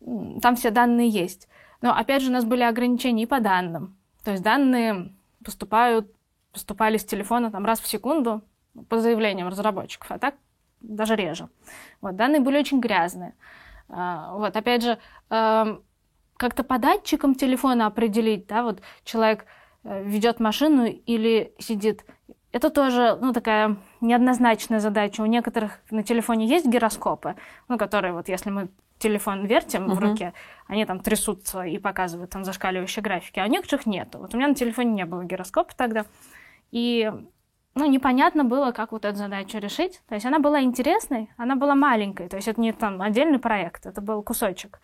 Там 0.00 0.56
все 0.56 0.70
данные 0.70 1.10
есть. 1.10 1.48
Но 1.82 1.94
опять 1.94 2.22
же 2.22 2.30
у 2.30 2.32
нас 2.32 2.46
были 2.46 2.62
ограничения 2.62 3.24
и 3.24 3.26
по 3.26 3.40
данным. 3.40 3.96
То 4.24 4.30
есть 4.30 4.42
данные 4.42 5.12
поступают, 5.44 6.10
поступали 6.50 6.96
с 6.96 7.04
телефона 7.04 7.50
там 7.50 7.66
раз 7.66 7.80
в 7.80 7.86
секунду 7.86 8.42
по 8.88 8.98
заявлениям 8.98 9.48
разработчиков, 9.48 10.10
а 10.10 10.18
так 10.18 10.36
даже 10.80 11.14
реже. 11.14 11.48
Вот, 12.00 12.16
данные 12.16 12.40
были 12.40 12.58
очень 12.58 12.80
грязные. 12.80 13.34
А, 13.88 14.32
вот, 14.34 14.56
опять 14.56 14.82
же, 14.82 14.98
эм, 15.28 15.82
как-то 16.36 16.64
по 16.64 16.78
датчикам 16.78 17.34
телефона 17.34 17.86
определить, 17.86 18.46
да, 18.46 18.62
вот 18.62 18.80
человек 19.04 19.46
э, 19.84 20.02
ведет 20.04 20.40
машину 20.40 20.86
или 20.86 21.54
сидит. 21.58 22.04
Это 22.54 22.70
тоже, 22.70 23.18
ну, 23.20 23.32
такая 23.32 23.78
неоднозначная 24.00 24.78
задача. 24.78 25.22
У 25.22 25.26
некоторых 25.26 25.80
на 25.90 26.04
телефоне 26.04 26.46
есть 26.46 26.66
гироскопы, 26.66 27.34
ну, 27.66 27.76
которые 27.76 28.12
вот, 28.12 28.28
если 28.28 28.50
мы 28.50 28.68
телефон 28.98 29.44
вертим 29.44 29.90
uh-huh. 29.90 29.94
в 29.94 29.98
руке, 29.98 30.34
они 30.68 30.84
там 30.84 31.00
трясутся 31.00 31.62
и 31.62 31.78
показывают 31.78 32.30
там 32.30 32.44
зашкаливающие 32.44 33.02
графики, 33.02 33.40
а 33.40 33.46
у 33.46 33.48
некоторых 33.48 33.86
нет. 33.86 34.14
Вот 34.14 34.34
у 34.34 34.36
меня 34.36 34.46
на 34.46 34.54
телефоне 34.54 34.92
не 34.92 35.04
было 35.04 35.24
гироскопа 35.24 35.74
тогда. 35.76 36.06
И 36.70 37.12
ну, 37.74 37.86
непонятно 37.86 38.44
было, 38.44 38.70
как 38.70 38.92
вот 38.92 39.04
эту 39.04 39.16
задачу 39.16 39.58
решить. 39.58 40.00
То 40.08 40.14
есть 40.14 40.24
она 40.24 40.38
была 40.38 40.62
интересной, 40.62 41.30
она 41.36 41.56
была 41.56 41.74
маленькой, 41.74 42.28
то 42.28 42.36
есть 42.36 42.46
это 42.46 42.60
не 42.60 42.72
там 42.72 43.02
отдельный 43.02 43.40
проект, 43.40 43.84
это 43.84 44.00
был 44.00 44.22
кусочек. 44.22 44.80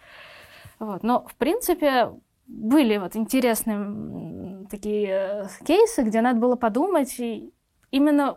Вот. 0.81 1.05
Но, 1.05 1.25
в 1.29 1.37
принципе, 1.37 2.11
были 2.49 2.97
вот 2.97 3.15
интересные 3.15 4.67
такие 4.69 5.09
э, 5.09 5.47
кейсы, 5.65 6.03
где 6.03 6.21
надо 6.21 6.41
было 6.41 6.57
подумать, 6.57 7.15
и 7.21 7.53
именно 7.91 8.37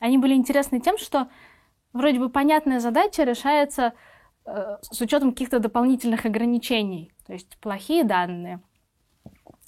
они 0.00 0.18
были 0.18 0.34
интересны 0.34 0.80
тем, 0.80 0.98
что 0.98 1.28
вроде 1.92 2.18
бы 2.18 2.28
понятная 2.28 2.80
задача 2.80 3.24
решается 3.24 3.94
э, 4.44 4.76
с 4.80 5.00
учетом 5.00 5.32
каких-то 5.32 5.58
дополнительных 5.58 6.26
ограничений, 6.26 7.12
то 7.26 7.32
есть 7.32 7.58
плохие 7.58 8.04
данные, 8.04 8.60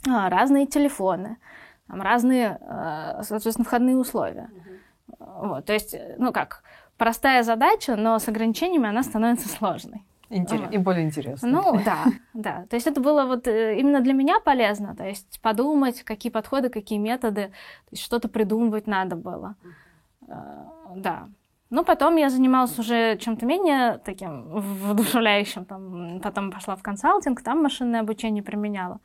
а, 0.08 0.28
разные 0.28 0.66
телефоны, 0.66 1.38
там 1.86 2.02
разные, 2.02 2.58
э, 2.60 3.22
соответственно, 3.22 3.64
входные 3.64 3.96
условия. 3.96 4.50
Mm-hmm. 4.52 5.48
Вот, 5.48 5.64
то 5.64 5.72
есть, 5.72 5.96
ну 6.18 6.32
как, 6.32 6.62
простая 6.96 7.42
задача, 7.42 7.96
но 7.96 8.18
с 8.18 8.28
ограничениями 8.28 8.88
она 8.88 9.02
становится 9.02 9.48
сложной. 9.48 10.02
Интерес... 10.30 10.66
Вот. 10.66 10.74
И 10.74 10.78
более 10.78 11.04
интересно. 11.04 11.48
Ну 11.48 11.80
да, 11.84 12.04
да. 12.34 12.66
То 12.68 12.76
есть 12.76 12.86
это 12.86 13.00
было 13.00 13.24
вот 13.24 13.46
э, 13.48 13.78
именно 13.78 14.00
для 14.00 14.12
меня 14.12 14.40
полезно. 14.40 14.94
То 14.94 15.04
есть 15.04 15.40
подумать, 15.40 16.02
какие 16.02 16.30
подходы, 16.30 16.68
какие 16.68 16.98
методы, 16.98 17.52
что-то 17.94 18.28
придумывать 18.28 18.86
надо 18.86 19.16
было. 19.16 19.56
Э, 20.26 20.34
да. 20.96 21.28
Ну, 21.70 21.84
потом 21.84 22.16
я 22.16 22.30
занималась 22.30 22.78
уже 22.78 23.18
чем-то 23.18 23.44
менее 23.44 23.98
таким 23.98 24.58
вдушевляющим. 24.58 25.64
Там, 25.64 26.20
потом 26.20 26.50
пошла 26.50 26.76
в 26.76 26.82
консалтинг, 26.82 27.42
там 27.42 27.62
машинное 27.62 28.00
обучение 28.00 28.42
применяла. 28.42 29.00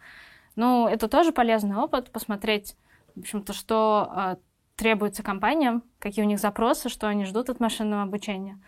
Ну, 0.55 0.87
это 0.87 1.07
тоже 1.07 1.31
полезный 1.31 1.75
опыт, 1.75 2.11
посмотреть, 2.11 2.77
в 3.15 3.21
общем-то, 3.21 3.53
что 3.53 4.13
э, 4.15 4.35
требуется 4.75 5.23
компаниям, 5.23 5.83
какие 5.99 6.23
у 6.23 6.27
них 6.27 6.39
запросы, 6.39 6.89
что 6.89 7.07
они 7.07 7.25
ждут 7.25 7.49
от 7.49 7.59
машинного 7.59 8.03
обучения. 8.03 8.59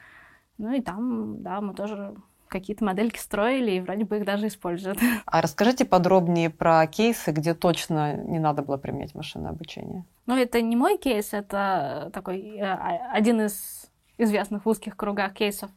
Ну 0.58 0.74
и 0.74 0.82
там, 0.82 1.42
да, 1.42 1.62
мы 1.62 1.74
тоже 1.74 2.16
какие-то 2.48 2.84
модельки 2.86 3.20
строили 3.20 3.72
и 3.72 3.80
вроде 3.80 4.06
бы 4.06 4.18
их 4.18 4.26
даже 4.26 4.48
используют. 4.48 5.00
А 5.26 5.42
расскажите 5.42 5.86
подробнее 5.86 6.50
про 6.50 6.86
кейсы, 6.88 7.32
где 7.32 7.54
точно 7.54 8.16
не 8.16 8.40
надо 8.40 8.62
было 8.62 8.78
применять 8.78 9.16
машинное 9.16 9.52
обучение. 9.52 10.06
Ну, 10.26 10.38
это 10.38 10.62
не 10.62 10.76
мой 10.76 10.98
кейс, 10.98 11.34
это 11.34 12.10
такой 12.14 12.58
э, 12.58 12.74
один 13.12 13.42
из 13.42 13.90
известных 14.18 14.66
в 14.66 14.70
узких 14.70 14.96
кругах 14.96 15.34
кейсов. 15.34 15.70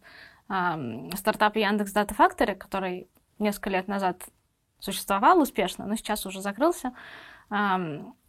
Э, 0.48 0.76
стартап 1.16 1.56
Яндекс 1.56 1.94
Data 1.94 2.16
Factory, 2.16 2.54
который 2.54 3.08
несколько 3.38 3.70
лет 3.70 3.88
назад 3.88 4.22
существовал 4.80 5.40
успешно, 5.40 5.86
но 5.86 5.96
сейчас 5.96 6.24
уже 6.26 6.40
закрылся. 6.40 6.92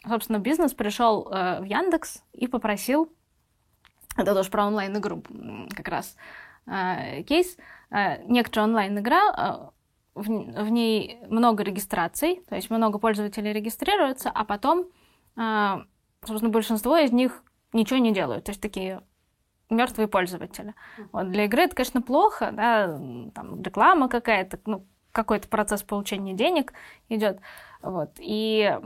Собственно, 0.07 0.39
бизнес 0.39 0.73
пришел 0.73 1.27
э, 1.29 1.59
в 1.59 1.65
Яндекс 1.65 2.23
и 2.31 2.47
попросил, 2.47 3.11
это 4.15 4.33
тоже 4.33 4.49
про 4.49 4.65
онлайн-игру 4.65 5.23
как 5.75 5.87
раз 5.89 6.15
э, 6.15 6.48
кейс, 7.27 7.57
э, 7.91 8.23
некоторая 8.25 8.67
онлайн-игра, 8.67 9.71
в 10.15 10.69
ней 10.69 11.19
много 11.27 11.63
регистраций, 11.63 12.41
то 12.49 12.55
есть 12.55 12.69
много 12.69 12.99
пользователей 12.99 13.53
регистрируются, 13.53 14.29
а 14.29 14.43
потом, 14.43 14.87
собственно, 15.35 16.51
большинство 16.51 16.97
из 16.97 17.13
них 17.13 17.41
ничего 17.71 17.99
не 17.99 18.11
делают, 18.11 18.43
то 18.43 18.51
есть 18.51 18.61
такие 18.61 19.01
мертвые 19.69 20.07
пользователи. 20.07 20.73
Вот 21.11 21.31
для 21.31 21.45
игры 21.45 21.63
это, 21.63 21.75
конечно, 21.75 22.01
плохо, 22.01 22.51
да, 22.51 22.87
там 23.33 23.61
реклама 23.61 24.09
какая-то, 24.09 24.59
ну, 24.65 24.85
какой-то 25.11 25.47
процесс 25.47 25.83
получения 25.83 26.33
денег 26.33 26.73
идет. 27.07 27.39
Вот. 27.81 28.11
И 28.19 28.77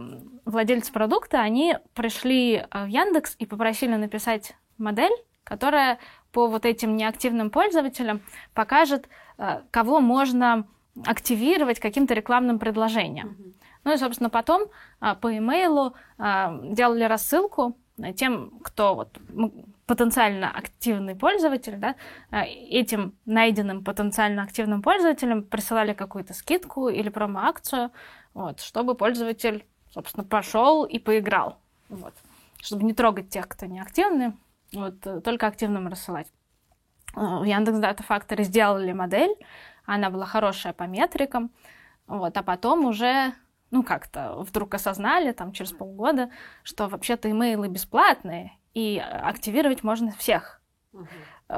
владельцы 0.46 0.92
продукта, 0.92 1.42
они 1.42 1.78
пришли 1.94 2.56
э, 2.56 2.86
в 2.86 2.88
Яндекс 2.88 3.36
и 3.40 3.46
попросили 3.46 3.96
написать 3.96 4.56
модель, 4.78 5.14
которая 5.44 6.00
по 6.34 6.48
вот 6.48 6.66
этим 6.66 6.98
неактивным 6.98 7.50
пользователям 7.50 8.22
покажет, 8.54 9.08
э, 9.38 9.62
кого 9.72 10.02
можно 10.02 10.68
активировать 11.06 11.80
каким-то 11.80 12.14
рекламным 12.14 12.60
предложением. 12.60 13.30
Mm-hmm. 13.30 13.54
Ну 13.86 13.94
и, 13.94 13.98
собственно, 13.98 14.30
потом 14.30 14.64
э, 15.00 15.16
по 15.16 15.38
имейлу 15.38 15.96
делали 16.18 17.04
рассылку 17.04 17.76
тем, 18.16 18.60
кто 18.62 18.96
вот 18.96 19.18
потенциально 19.86 20.50
активный 20.50 21.16
пользователь, 21.16 21.78
да, 21.78 21.96
э, 22.32 22.46
этим 22.46 23.14
найденным 23.26 23.84
потенциально 23.84 24.44
активным 24.44 24.82
пользователям 24.82 25.44
присылали 25.44 25.94
какую-то 25.94 26.34
скидку 26.34 26.90
или 26.90 27.10
промо-акцию, 27.10 27.92
вот, 28.34 28.62
чтобы 28.62 28.96
пользователь, 28.96 29.66
собственно, 29.92 30.24
пошел 30.24 30.86
и 30.86 31.00
поиграл. 31.00 31.60
Вот. 31.90 32.14
Чтобы 32.62 32.84
не 32.84 32.94
трогать 32.94 33.30
тех, 33.30 33.48
кто 33.48 33.66
не 33.66 33.80
активный, 33.80 34.34
вот, 34.74 35.24
только 35.24 35.48
активным 35.48 35.88
рассылать. 35.88 36.28
В 37.16 37.44
Яндекс 37.44 37.80
Дата 37.80 38.04
Factory 38.08 38.44
сделали 38.44 38.92
модель, 38.92 39.36
она 39.86 40.10
была 40.10 40.26
хорошая 40.26 40.74
по 40.74 40.84
метрикам, 40.84 41.52
вот, 42.08 42.36
а 42.36 42.44
потом 42.44 42.86
уже 42.86 43.34
ну, 43.74 43.82
как-то 43.82 44.36
вдруг 44.40 44.76
осознали 44.76 45.32
там 45.32 45.52
через 45.52 45.72
полгода, 45.72 46.30
что 46.64 46.88
вообще-то 46.88 47.30
имейлы 47.32 47.70
бесплатные, 47.70 48.54
и 48.74 49.00
активировать 49.00 49.84
можно 49.84 50.12
всех. 50.12 50.62
Uh-huh. 50.94 51.08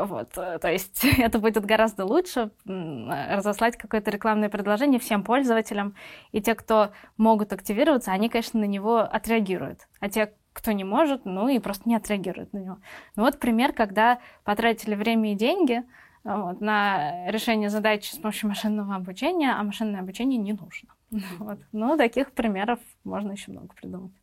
Вот, 0.05 0.31
то 0.31 0.71
есть 0.71 1.03
это 1.17 1.39
будет 1.39 1.65
гораздо 1.65 2.05
лучше 2.05 2.51
разослать 2.65 3.77
какое-то 3.77 4.11
рекламное 4.11 4.49
предложение 4.49 4.99
всем 4.99 5.23
пользователям, 5.23 5.95
и 6.31 6.41
те, 6.41 6.55
кто 6.55 6.91
могут 7.17 7.51
активироваться, 7.51 8.11
они, 8.11 8.29
конечно, 8.29 8.61
на 8.61 8.65
него 8.65 8.99
отреагируют, 8.99 9.87
а 9.99 10.09
те, 10.09 10.33
кто 10.55 10.71
не 10.71 10.85
может, 10.85 11.25
ну 11.25 11.49
и 11.49 11.59
просто 11.59 11.87
не 11.87 11.95
отреагируют 11.95 12.53
на 12.53 12.59
него. 12.59 12.77
Ну 13.17 13.23
вот 13.23 13.39
пример, 13.39 13.73
когда 13.73 14.19
потратили 14.45 14.95
время 14.95 15.33
и 15.33 15.35
деньги 15.35 15.83
вот, 16.23 16.61
на 16.61 17.29
решение 17.29 17.69
задач 17.69 18.09
с 18.09 18.17
помощью 18.17 18.47
машинного 18.47 18.95
обучения, 18.95 19.51
а 19.51 19.61
машинное 19.63 19.99
обучение 19.99 20.39
не 20.39 20.53
нужно. 20.53 20.89
Вот. 21.39 21.59
Ну, 21.71 21.97
таких 21.97 22.31
примеров 22.31 22.79
можно 23.03 23.33
еще 23.33 23.51
много 23.51 23.73
придумать. 23.75 24.13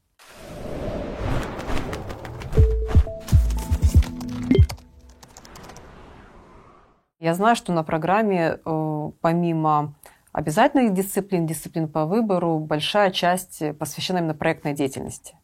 Я 7.21 7.35
знаю, 7.35 7.57
что 7.57 7.73
на 7.73 7.85
программе 7.85 8.59
э, 8.65 9.11
помимо 9.21 9.95
обязательных 10.33 10.95
дисциплин, 10.95 11.47
дисциплин 11.47 11.89
по 11.89 12.05
выбору, 12.05 12.59
большая 12.59 13.11
часть 13.11 13.63
посвящена 13.79 14.19
именно 14.19 14.35
проектной 14.35 14.73
деятельности. 14.75 15.37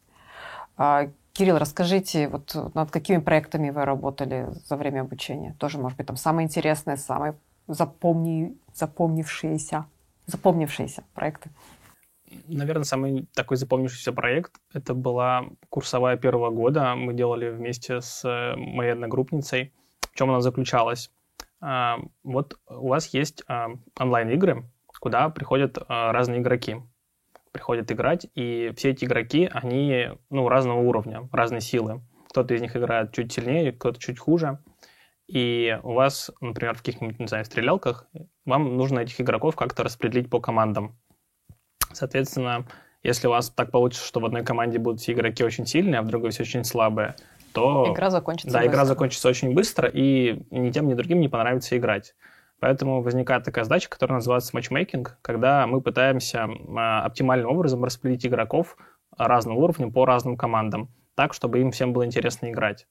А, 0.79 1.09
Кирилл, 1.33 1.57
расскажите, 1.57 2.29
вот 2.29 2.55
над 2.73 2.89
какими 2.89 3.17
проектами 3.17 3.69
вы 3.69 3.83
работали 3.83 4.47
за 4.65 4.77
время 4.77 5.01
обучения? 5.01 5.53
Тоже, 5.59 5.77
может 5.77 5.97
быть, 5.97 6.07
там 6.07 6.15
самые 6.15 6.45
интересные, 6.45 6.95
самые 6.95 7.35
запомни, 7.67 8.57
запомнившиеся, 8.73 9.87
запомнившиеся 10.25 11.03
проекты. 11.13 11.49
Наверное, 12.47 12.85
самый 12.85 13.27
такой 13.33 13.57
запомнившийся 13.57 14.13
проект— 14.13 14.53
это 14.73 14.93
была 14.93 15.47
курсовая 15.67 16.15
первого 16.15 16.49
года. 16.49 16.95
Мы 16.95 17.13
делали 17.13 17.49
вместе 17.49 17.99
с 17.99 18.23
э, 18.23 18.55
моей 18.55 18.93
одногруппницей. 18.93 19.73
В 20.13 20.15
чем 20.15 20.29
она 20.29 20.39
заключалась? 20.39 21.11
А, 21.59 21.99
вот 22.23 22.57
у 22.69 22.87
вас 22.87 23.07
есть 23.07 23.43
а, 23.47 23.71
онлайн-игры, 23.99 24.63
куда 25.01 25.27
приходят 25.27 25.77
разные 25.89 26.39
игроки. 26.39 26.77
Приходят 27.51 27.91
играть, 27.91 28.27
и 28.35 28.71
все 28.77 28.91
эти 28.91 29.05
игроки, 29.05 29.49
они 29.51 30.09
ну, 30.29 30.47
разного 30.49 30.79
уровня, 30.79 31.27
разной 31.31 31.61
силы. 31.61 32.01
Кто-то 32.29 32.53
из 32.53 32.61
них 32.61 32.75
играет 32.75 33.11
чуть 33.11 33.31
сильнее, 33.31 33.71
кто-то 33.71 33.99
чуть 33.99 34.19
хуже. 34.19 34.59
И 35.27 35.79
у 35.83 35.93
вас, 35.93 36.31
например, 36.41 36.75
в 36.75 36.79
каких-нибудь, 36.79 37.19
не 37.19 37.27
знаю, 37.27 37.45
стрелялках, 37.45 38.07
вам 38.45 38.77
нужно 38.77 38.99
этих 38.99 39.21
игроков 39.21 39.55
как-то 39.55 39.83
распределить 39.83 40.29
по 40.29 40.39
командам. 40.39 40.97
Соответственно, 41.91 42.67
если 43.03 43.27
у 43.27 43.31
вас 43.31 43.49
так 43.49 43.71
получится, 43.71 44.05
что 44.05 44.19
в 44.19 44.25
одной 44.25 44.43
команде 44.43 44.79
будут 44.79 45.01
все 45.01 45.13
игроки 45.13 45.43
очень 45.43 45.65
сильные, 45.65 45.99
а 45.99 46.01
в 46.01 46.07
другой 46.07 46.31
все 46.31 46.43
очень 46.43 46.63
слабые, 46.63 47.15
то... 47.53 47.91
Игра 47.93 48.09
закончится 48.09 48.51
Да, 48.51 48.59
быстро. 48.59 48.71
игра 48.71 48.85
закончится 48.85 49.29
очень 49.29 49.53
быстро, 49.53 49.89
и 49.91 50.43
ни 50.51 50.71
тем, 50.71 50.87
ни 50.87 50.93
другим 50.93 51.19
не 51.19 51.29
понравится 51.29 51.77
играть. 51.77 52.15
Поэтому 52.59 53.01
возникает 53.01 53.43
такая 53.43 53.63
задача, 53.63 53.89
которая 53.89 54.17
называется 54.17 54.51
матчмейкинг, 54.53 55.17
когда 55.21 55.65
мы 55.65 55.81
пытаемся 55.81 56.47
а, 56.75 57.05
оптимальным 57.05 57.49
образом 57.49 57.83
распределить 57.83 58.25
игроков 58.25 58.77
разного 59.17 59.59
уровня 59.59 59.91
по 59.91 60.05
разным 60.05 60.37
командам, 60.37 60.89
так, 61.15 61.33
чтобы 61.33 61.59
им 61.59 61.71
всем 61.71 61.93
было 61.93 62.05
интересно 62.05 62.49
играть. 62.49 62.87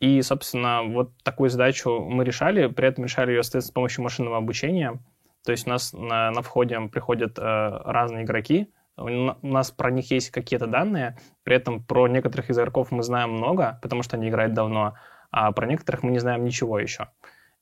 И, 0.00 0.20
собственно, 0.22 0.82
вот 0.82 1.12
такую 1.22 1.50
задачу 1.50 2.00
мы 2.00 2.24
решали, 2.24 2.66
при 2.66 2.88
этом 2.88 3.04
решали 3.04 3.30
ее, 3.30 3.42
с 3.42 3.70
помощью 3.70 4.02
машинного 4.02 4.36
обучения. 4.36 4.98
То 5.44 5.52
есть 5.52 5.66
у 5.66 5.70
нас 5.70 5.92
на, 5.92 6.30
на 6.30 6.42
входе 6.42 6.78
приходят 6.92 7.38
э, 7.38 7.42
разные 7.42 8.24
игроки, 8.24 8.72
у 8.96 9.46
нас 9.46 9.70
про 9.70 9.90
них 9.90 10.10
есть 10.10 10.30
какие-то 10.30 10.66
данные, 10.66 11.18
при 11.42 11.56
этом 11.56 11.82
про 11.82 12.06
некоторых 12.06 12.50
из 12.50 12.58
игроков 12.58 12.92
мы 12.92 13.02
знаем 13.02 13.32
много, 13.32 13.78
потому 13.82 14.02
что 14.02 14.16
они 14.16 14.28
играют 14.28 14.54
давно, 14.54 14.94
а 15.30 15.50
про 15.52 15.66
некоторых 15.66 16.02
мы 16.02 16.12
не 16.12 16.20
знаем 16.20 16.44
ничего 16.44 16.78
еще. 16.78 17.08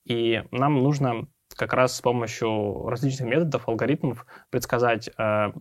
И 0.04 0.42
нам 0.50 0.82
нужно 0.82 1.26
как 1.56 1.72
раз 1.74 1.96
с 1.96 2.00
помощью 2.00 2.88
различных 2.88 3.28
методов, 3.28 3.68
алгоритмов 3.68 4.26
предсказать, 4.50 5.10
э, 5.16 5.52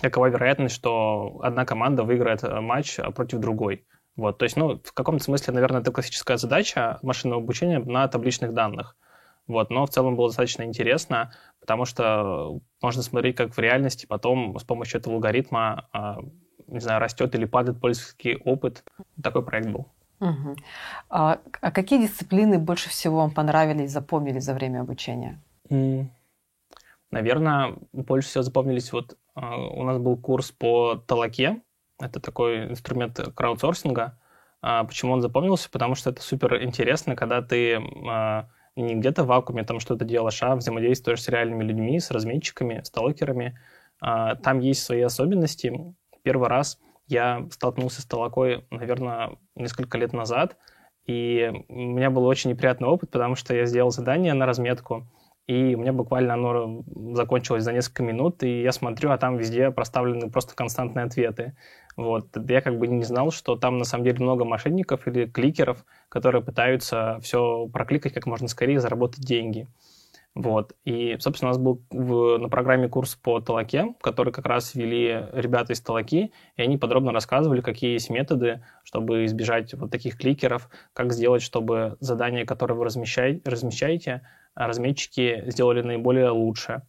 какова 0.00 0.26
вероятность, 0.26 0.74
что 0.74 1.40
одна 1.42 1.64
команда 1.64 2.02
выиграет 2.02 2.42
э, 2.42 2.60
матч 2.60 2.98
против 3.14 3.38
другой. 3.38 3.86
Вот, 4.16 4.38
то 4.38 4.44
есть, 4.44 4.56
ну, 4.56 4.80
в 4.84 4.92
каком-то 4.92 5.24
смысле, 5.24 5.54
наверное, 5.54 5.80
это 5.80 5.90
классическая 5.90 6.36
задача 6.36 6.98
машинного 7.02 7.40
обучения 7.40 7.78
на 7.78 8.06
табличных 8.08 8.52
данных. 8.52 8.96
Вот, 9.46 9.70
но 9.70 9.86
в 9.86 9.90
целом 9.90 10.16
было 10.16 10.28
достаточно 10.28 10.62
интересно, 10.62 11.32
потому 11.60 11.84
что 11.84 12.60
можно 12.80 13.02
смотреть, 13.02 13.36
как 13.36 13.54
в 13.54 13.58
реальности 13.58 14.06
потом 14.06 14.58
с 14.58 14.64
помощью 14.64 15.00
этого 15.00 15.16
алгоритма, 15.16 15.88
а, 15.92 16.18
не 16.68 16.80
знаю, 16.80 17.00
растет 17.00 17.34
или 17.34 17.44
падает 17.44 17.80
пользовательский 17.80 18.36
опыт. 18.36 18.84
Такой 19.22 19.44
проект 19.44 19.68
был. 19.68 19.88
Угу. 20.22 20.56
А, 21.10 21.40
а 21.60 21.70
какие 21.72 22.00
дисциплины 22.00 22.58
больше 22.58 22.88
всего 22.88 23.16
вам 23.18 23.32
понравились, 23.32 23.90
запомнились 23.90 24.44
за 24.44 24.54
время 24.54 24.80
обучения? 24.80 25.42
Наверное, 27.10 27.74
больше 27.92 28.28
всего 28.28 28.42
запомнились 28.42 28.92
вот 28.92 29.16
а, 29.34 29.56
у 29.56 29.82
нас 29.82 29.98
был 29.98 30.16
курс 30.16 30.52
по 30.52 30.94
талаке. 30.94 31.60
Это 31.98 32.20
такой 32.20 32.68
инструмент 32.70 33.18
краудсорсинга. 33.34 34.16
А, 34.60 34.84
почему 34.84 35.12
он 35.12 35.22
запомнился? 35.22 35.68
Потому 35.68 35.96
что 35.96 36.10
это 36.10 36.22
супер 36.22 36.62
интересно, 36.62 37.16
когда 37.16 37.42
ты 37.42 37.80
не 38.76 38.94
где-то 38.94 39.24
в 39.24 39.26
вакууме 39.26 39.64
там 39.64 39.80
что-то 39.80 40.04
делаешь, 40.04 40.42
а 40.42 40.56
взаимодействуешь 40.56 41.22
с 41.22 41.28
реальными 41.28 41.64
людьми, 41.64 42.00
с 42.00 42.10
разметчиками, 42.10 42.80
сталкерами. 42.84 43.58
А, 44.00 44.36
там 44.36 44.60
есть 44.60 44.84
свои 44.84 45.02
особенности. 45.02 45.94
Первый 46.22 46.48
раз 46.48 46.78
я 47.12 47.46
столкнулся 47.50 48.00
с 48.00 48.06
толокой, 48.06 48.64
наверное, 48.70 49.36
несколько 49.54 49.98
лет 49.98 50.12
назад, 50.12 50.56
и 51.06 51.50
у 51.68 51.74
меня 51.74 52.10
был 52.10 52.24
очень 52.24 52.50
неприятный 52.50 52.88
опыт, 52.88 53.10
потому 53.10 53.34
что 53.34 53.54
я 53.54 53.66
сделал 53.66 53.90
задание 53.90 54.34
на 54.34 54.46
разметку, 54.46 55.06
и 55.46 55.74
у 55.74 55.80
меня 55.80 55.92
буквально 55.92 56.34
оно 56.34 56.84
закончилось 57.14 57.64
за 57.64 57.72
несколько 57.72 58.02
минут, 58.02 58.42
и 58.42 58.62
я 58.62 58.72
смотрю, 58.72 59.10
а 59.10 59.18
там 59.18 59.36
везде 59.36 59.70
проставлены 59.70 60.30
просто 60.30 60.54
константные 60.54 61.04
ответы. 61.04 61.56
Вот. 61.96 62.28
Я 62.48 62.60
как 62.60 62.78
бы 62.78 62.86
не 62.86 63.04
знал, 63.04 63.32
что 63.32 63.56
там 63.56 63.76
на 63.78 63.84
самом 63.84 64.04
деле 64.04 64.20
много 64.20 64.44
мошенников 64.44 65.06
или 65.06 65.26
кликеров, 65.26 65.84
которые 66.08 66.42
пытаются 66.42 67.18
все 67.22 67.68
прокликать 67.72 68.14
как 68.14 68.26
можно 68.26 68.48
скорее, 68.48 68.80
заработать 68.80 69.24
деньги. 69.24 69.66
Вот. 70.34 70.74
И, 70.84 71.16
собственно, 71.20 71.50
у 71.50 71.54
нас 71.54 71.62
был 71.62 71.84
в, 71.90 72.38
на 72.38 72.48
программе 72.48 72.88
курс 72.88 73.16
по 73.16 73.40
Талаке, 73.40 73.94
который 74.00 74.32
как 74.32 74.46
раз 74.46 74.74
вели 74.74 75.26
ребята 75.32 75.74
из 75.74 75.80
Талаки, 75.82 76.32
и 76.56 76.62
они 76.62 76.78
подробно 76.78 77.12
рассказывали, 77.12 77.60
какие 77.60 77.92
есть 77.92 78.08
методы, 78.08 78.64
чтобы 78.82 79.26
избежать 79.26 79.74
вот 79.74 79.90
таких 79.90 80.16
кликеров, 80.16 80.70
как 80.94 81.12
сделать, 81.12 81.42
чтобы 81.42 81.98
задания, 82.00 82.46
которые 82.46 82.78
вы 82.78 82.86
размещаете, 82.86 83.42
размещаете 83.44 84.22
разметчики 84.54 85.44
сделали 85.46 85.82
наиболее 85.82 86.30
лучше. 86.30 86.82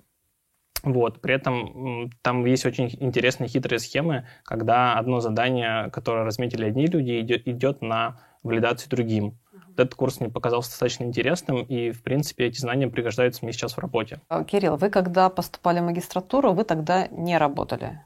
Вот. 0.83 1.21
При 1.21 1.33
этом 1.33 2.11
там 2.21 2.45
есть 2.45 2.65
очень 2.65 2.89
интересные 2.99 3.47
хитрые 3.47 3.79
схемы, 3.79 4.27
когда 4.43 4.97
одно 4.97 5.21
задание, 5.21 5.89
которое 5.91 6.25
разметили 6.25 6.65
одни 6.65 6.87
люди, 6.87 7.21
идет, 7.21 7.47
идет 7.47 7.81
на 7.81 8.19
валидацию 8.43 8.89
другим. 8.89 9.37
Этот 9.75 9.95
курс 9.95 10.19
мне 10.19 10.29
показался 10.29 10.69
достаточно 10.71 11.03
интересным, 11.03 11.63
и, 11.63 11.91
в 11.91 12.03
принципе, 12.03 12.45
эти 12.45 12.59
знания 12.59 12.87
пригождаются 12.87 13.43
мне 13.43 13.53
сейчас 13.53 13.73
в 13.73 13.79
работе. 13.79 14.21
А, 14.29 14.43
Кирилл, 14.43 14.77
вы 14.77 14.89
когда 14.89 15.29
поступали 15.29 15.79
в 15.79 15.83
магистратуру, 15.83 16.53
вы 16.53 16.63
тогда 16.63 17.07
не 17.07 17.37
работали? 17.37 18.01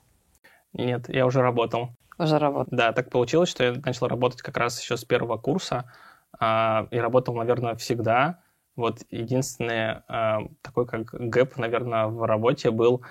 Нет, 0.74 1.10
я 1.10 1.26
уже 1.26 1.42
работал. 1.42 1.90
Уже 2.18 2.40
работал? 2.40 2.76
Да, 2.76 2.94
так 2.94 3.10
получилось, 3.10 3.50
что 3.50 3.64
я 3.64 3.74
начал 3.74 4.08
работать 4.08 4.42
как 4.42 4.58
раз 4.58 4.82
еще 4.82 4.98
с 4.98 5.04
первого 5.04 5.38
курса, 5.38 5.92
а, 6.40 6.88
и 6.92 6.98
работал, 6.98 7.36
наверное, 7.36 7.76
всегда. 7.76 8.40
Вот 8.76 9.00
единственный 9.10 10.04
э, 10.08 10.48
такой 10.62 10.86
как 10.86 11.12
гэп, 11.12 11.58
наверное, 11.58 12.06
в 12.06 12.24
работе 12.28 12.70
был 12.70 13.04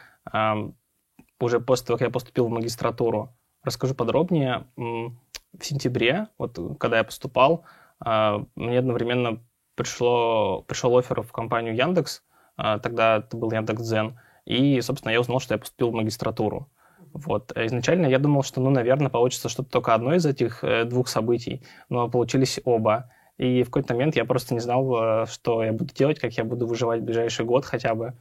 уже 1.41 1.61
после 1.61 1.87
того, 1.87 1.99
как 1.99 2.07
я 2.07 2.13
поступил 2.13 2.47
в 2.47 2.51
магистратуру. 2.51 3.35
Расскажу 3.63 3.95
подробнее. 3.95 4.67
В 4.77 5.65
сентябре, 5.65 6.29
вот 6.39 6.59
когда 6.79 6.99
я 6.99 7.05
поступал, 7.05 7.65
мне 8.01 8.79
одновременно 8.79 9.41
пришло, 9.77 10.63
пришел 10.63 10.97
офер 10.99 11.23
в 11.23 11.31
компанию 11.31 11.77
Яндекс, 11.77 12.23
э, 12.59 12.79
тогда 12.83 13.19
это 13.19 13.37
был 13.37 13.53
Яндекс 13.53 13.83
Дзен, 13.83 14.19
и, 14.45 14.81
собственно, 14.81 15.13
я 15.13 15.21
узнал, 15.21 15.39
что 15.39 15.55
я 15.55 15.59
поступил 15.59 15.91
в 15.91 15.95
магистратуру. 15.95 16.69
Вот. 17.13 17.53
Изначально 17.57 18.07
я 18.07 18.19
думал, 18.19 18.43
что, 18.43 18.61
ну, 18.61 18.71
наверное, 18.71 19.11
получится 19.11 19.49
что-то 19.49 19.71
только 19.71 19.95
одно 19.95 20.15
из 20.15 20.27
этих 20.27 20.65
э, 20.65 20.85
двух 20.85 21.09
событий, 21.09 21.63
но 21.89 22.09
получились 22.09 22.61
оба. 22.65 23.11
И 23.39 23.63
в 23.63 23.67
какой-то 23.67 23.95
момент 23.95 24.17
я 24.17 24.25
просто 24.25 24.55
не 24.55 24.61
знал, 24.61 25.23
э, 25.23 25.27
что 25.27 25.63
я 25.63 25.73
буду 25.73 25.95
делать, 25.95 26.19
как 26.19 26.33
я 26.33 26.45
буду 26.45 26.67
выживать 26.67 27.03
в 27.03 27.05
ближайший 27.05 27.45
год 27.45 27.65
хотя 27.65 27.95
бы, 27.95 28.15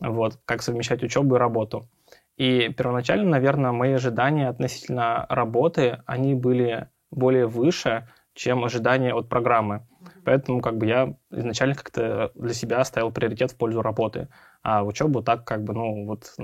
вот, 0.00 0.38
как 0.44 0.62
совмещать 0.62 1.02
учебу 1.02 1.36
и 1.36 1.38
работу. 1.38 1.88
И 2.36 2.68
первоначально, 2.76 3.30
наверное, 3.30 3.72
мои 3.72 3.92
ожидания 3.92 4.48
относительно 4.48 5.26
работы, 5.28 6.02
они 6.06 6.34
были 6.34 6.88
более 7.10 7.46
выше, 7.46 8.08
чем 8.34 8.64
ожидания 8.64 9.14
от 9.14 9.28
программы. 9.28 9.86
Поэтому 10.24 10.60
как 10.60 10.76
бы 10.76 10.86
я 10.86 11.14
изначально 11.30 11.74
как-то 11.74 12.32
для 12.34 12.52
себя 12.52 12.84
ставил 12.84 13.10
приоритет 13.10 13.52
в 13.52 13.56
пользу 13.56 13.82
работы, 13.82 14.28
а 14.62 14.82
учебу 14.84 15.22
так 15.22 15.44
как 15.44 15.62
бы, 15.64 15.74
ну, 15.74 16.06
вот 16.06 16.34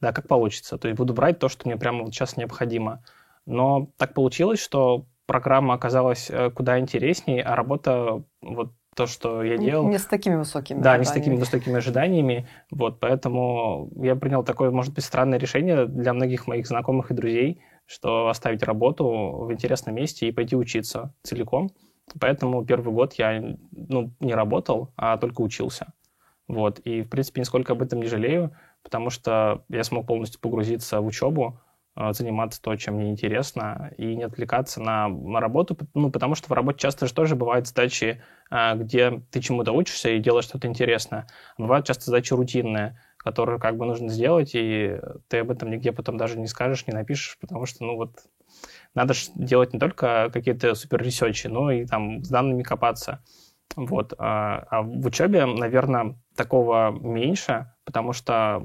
да, 0.00 0.12
как 0.12 0.28
получится. 0.28 0.78
То 0.78 0.88
есть 0.88 0.98
буду 0.98 1.14
брать 1.14 1.38
то, 1.38 1.48
что 1.48 1.68
мне 1.68 1.76
прямо 1.76 2.04
вот 2.04 2.14
сейчас 2.14 2.36
необходимо. 2.36 3.02
Но 3.46 3.88
так 3.96 4.14
получилось, 4.14 4.60
что 4.60 5.06
программа 5.26 5.74
оказалась 5.74 6.30
э, 6.30 6.50
куда 6.50 6.78
интереснее, 6.78 7.42
а 7.42 7.56
работа, 7.56 8.22
вот 8.40 8.72
то, 8.94 9.06
что 9.06 9.42
я 9.42 9.58
делал... 9.58 9.86
Не 9.88 9.98
с 9.98 10.06
такими 10.06 10.36
высокими 10.36 10.80
Да, 10.80 10.94
ожиданиями. 10.94 11.00
не 11.00 11.04
с 11.04 11.12
такими 11.12 11.36
высокими 11.36 11.76
ожиданиями. 11.76 12.48
Вот, 12.70 12.98
поэтому 12.98 13.90
я 13.96 14.16
принял 14.16 14.42
такое, 14.42 14.70
может 14.70 14.94
быть, 14.94 15.04
странное 15.04 15.38
решение 15.38 15.86
для 15.86 16.14
многих 16.14 16.46
моих 16.46 16.66
знакомых 16.66 17.10
и 17.10 17.14
друзей, 17.14 17.60
что 17.86 18.28
оставить 18.28 18.62
работу 18.62 19.06
в 19.06 19.52
интересном 19.52 19.94
месте 19.94 20.28
и 20.28 20.32
пойти 20.32 20.56
учиться 20.56 21.14
целиком. 21.22 21.70
Поэтому 22.20 22.64
первый 22.64 22.92
год 22.92 23.14
я 23.14 23.56
ну, 23.72 24.12
не 24.20 24.34
работал, 24.34 24.92
а 24.96 25.16
только 25.16 25.40
учился. 25.40 25.92
Вот. 26.46 26.78
И, 26.80 27.02
в 27.02 27.08
принципе, 27.08 27.40
нисколько 27.40 27.72
об 27.72 27.82
этом 27.82 28.00
не 28.00 28.06
жалею 28.06 28.52
потому 28.86 29.10
что 29.10 29.64
я 29.68 29.82
смог 29.82 30.06
полностью 30.06 30.40
погрузиться 30.40 31.00
в 31.00 31.06
учебу, 31.06 31.60
э, 31.96 32.12
заниматься 32.12 32.62
то, 32.62 32.76
чем 32.76 32.94
мне 32.94 33.10
интересно, 33.10 33.90
и 33.98 34.14
не 34.14 34.22
отвлекаться 34.22 34.80
на, 34.80 35.08
на 35.08 35.40
работу, 35.40 35.76
ну, 35.92 36.12
потому 36.12 36.36
что 36.36 36.46
в 36.48 36.52
работе 36.52 36.78
часто 36.78 37.08
же 37.08 37.12
тоже 37.12 37.34
бывают 37.34 37.66
задачи, 37.66 38.22
э, 38.48 38.76
где 38.76 39.22
ты 39.32 39.40
чему-то 39.40 39.72
учишься 39.72 40.10
и 40.10 40.20
делаешь 40.20 40.44
что-то 40.44 40.68
интересное. 40.68 41.26
Бывают 41.58 41.84
часто 41.84 42.04
задачи 42.04 42.32
рутинные, 42.32 42.96
которые 43.26 43.58
как 43.58 43.76
бы 43.76 43.86
нужно 43.86 44.08
сделать, 44.08 44.52
и 44.54 45.00
ты 45.26 45.38
об 45.38 45.50
этом 45.50 45.68
нигде 45.68 45.90
потом 45.90 46.16
даже 46.16 46.38
не 46.38 46.46
скажешь, 46.46 46.86
не 46.86 46.94
напишешь, 46.94 47.36
потому 47.40 47.66
что, 47.66 47.84
ну, 47.84 47.96
вот, 47.96 48.20
надо 48.94 49.14
делать 49.34 49.72
не 49.72 49.80
только 49.80 50.30
какие-то 50.32 50.76
супер 50.76 51.02
ресерчи, 51.02 51.48
но 51.48 51.72
и 51.72 51.86
там 51.86 52.22
с 52.22 52.28
данными 52.28 52.62
копаться. 52.62 53.24
Вот. 53.74 54.14
А, 54.18 54.64
а 54.70 54.82
в 54.82 55.04
учебе, 55.04 55.44
наверное, 55.44 56.14
такого 56.36 56.92
меньше, 56.92 57.72
потому 57.84 58.12
что 58.12 58.62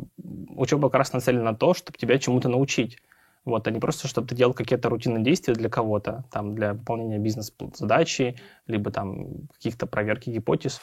учеба 0.56 0.90
как 0.92 1.00
раз 1.00 1.14
нацелена 1.14 1.44
на 1.44 1.56
то, 1.56 1.74
чтобы 1.74 1.98
тебя 1.98 2.20
чему-то 2.20 2.48
научить. 2.48 3.00
Вот, 3.44 3.68
а 3.68 3.72
не 3.72 3.80
просто, 3.80 4.08
чтобы 4.08 4.28
ты 4.28 4.36
делал 4.36 4.54
какие-то 4.54 4.90
рутинные 4.90 5.24
действия 5.24 5.56
для 5.56 5.70
кого-то, 5.70 6.26
там, 6.30 6.54
для 6.54 6.74
выполнения 6.74 7.18
бизнес-задачи, 7.18 8.36
либо 8.68 8.92
там 8.92 9.48
каких-то 9.56 9.88
проверки 9.88 10.30
гипотез. 10.30 10.80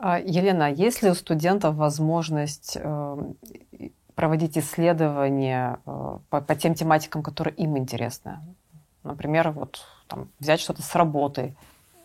Елена, 0.00 0.72
есть 0.72 1.02
ли 1.02 1.10
у 1.10 1.14
студентов 1.14 1.74
возможность 1.74 2.78
э, 2.80 3.16
проводить 4.14 4.56
исследования 4.56 5.78
э, 5.84 6.18
по, 6.30 6.40
по 6.40 6.54
тем 6.54 6.74
тематикам, 6.74 7.22
которые 7.22 7.54
им 7.56 7.76
интересны? 7.76 8.38
Например, 9.02 9.50
вот 9.50 9.84
там, 10.08 10.28
взять 10.38 10.60
что-то 10.60 10.82
с 10.82 10.94
работы. 10.94 11.54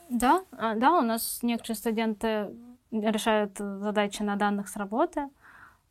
Да, 0.10 0.44
а, 0.52 0.76
да, 0.76 0.98
у 0.98 1.02
нас 1.02 1.40
некоторые 1.42 1.78
студенты 1.78 2.50
решают 2.92 3.58
задачи 3.58 4.22
на 4.22 4.36
данных 4.36 4.68
с 4.68 4.76
работы. 4.76 5.30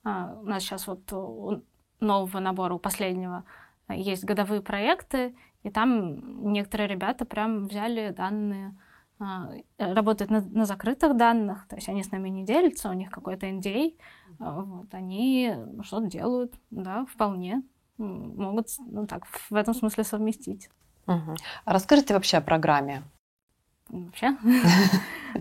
А, 0.04 0.36
у 0.40 0.44
нас 0.44 0.62
сейчас 0.62 0.86
вот 0.86 1.12
у 1.12 1.62
нового 2.00 2.38
набора, 2.38 2.74
у 2.74 2.78
последнего, 2.78 3.44
есть 3.88 4.24
годовые 4.24 4.62
проекты, 4.62 5.34
и 5.62 5.70
там 5.70 6.52
некоторые 6.52 6.88
ребята 6.88 7.24
прям 7.24 7.66
взяли 7.66 8.10
данные, 8.10 8.68
а, 8.68 8.83
работают 9.78 10.30
на, 10.30 10.40
на 10.40 10.64
закрытых 10.64 11.16
данных, 11.16 11.66
то 11.68 11.76
есть 11.76 11.88
они 11.88 12.02
с 12.02 12.10
нами 12.10 12.28
не 12.28 12.44
делятся, 12.44 12.90
у 12.90 12.92
них 12.92 13.10
какой-то 13.10 13.46
NDA, 13.46 13.94
вот, 14.38 14.92
они 14.92 15.54
что-то 15.82 16.06
делают, 16.06 16.54
да, 16.70 17.06
вполне 17.06 17.62
могут 17.98 18.68
ну, 18.78 19.06
так, 19.06 19.26
в 19.26 19.54
этом 19.54 19.74
смысле 19.74 20.04
совместить. 20.04 20.68
Угу. 21.06 21.36
Расскажите 21.64 22.14
вообще 22.14 22.38
о 22.38 22.40
программе. 22.40 23.02
Вообще? 23.88 24.36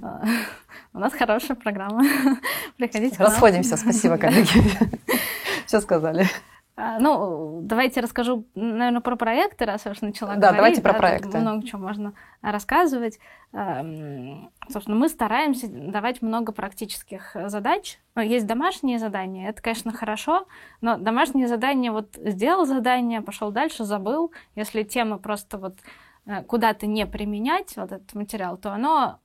У 0.94 1.00
нас 1.00 1.14
хорошая 1.14 1.56
программа. 1.56 2.04
Приходите. 2.78 3.16
Расходимся, 3.18 3.78
спасибо, 3.78 4.18
коллеги. 4.18 4.50
Все 5.66 5.80
сказали. 5.82 6.28
А, 6.76 6.98
ну, 7.00 7.60
давайте 7.62 8.02
расскажу, 8.02 8.48
наверное, 8.56 9.02
про 9.02 9.16
проекты, 9.16 9.66
раз 9.66 9.86
я 9.86 9.92
уж 9.92 10.02
начала 10.02 10.36
да, 10.36 10.52
говорить. 10.52 10.52
Да, 10.52 10.58
давайте 10.58 10.82
про 10.82 10.94
проекты. 10.94 11.38
Много 11.38 11.68
чего 11.68 11.80
можно 11.80 12.14
рассказывать. 12.42 13.20
Собственно, 13.52 14.98
мы 14.98 15.08
стараемся 15.08 15.68
давать 15.68 16.24
много 16.24 16.52
практических 16.52 17.36
задач. 17.46 18.00
Есть 18.16 18.48
домашние 18.48 18.98
задания, 18.98 19.50
это, 19.50 19.62
конечно, 19.62 19.92
хорошо, 19.92 20.48
но 20.82 20.98
домашние 20.98 21.48
задания, 21.48 21.92
вот 21.92 22.16
сделал 22.16 22.66
задание, 22.66 23.22
пошел 23.22 23.52
дальше, 23.52 23.84
забыл. 23.84 24.32
Если 24.56 24.82
тема 24.82 25.20
просто 25.20 25.60
вот 25.60 25.76
э, 26.26 26.42
куда-то 26.44 26.88
не 26.88 27.06
применять, 27.06 27.76
вот 27.76 27.92
этот 27.92 28.14
материал, 28.16 28.58
то 28.58 28.72
оно 28.72 29.20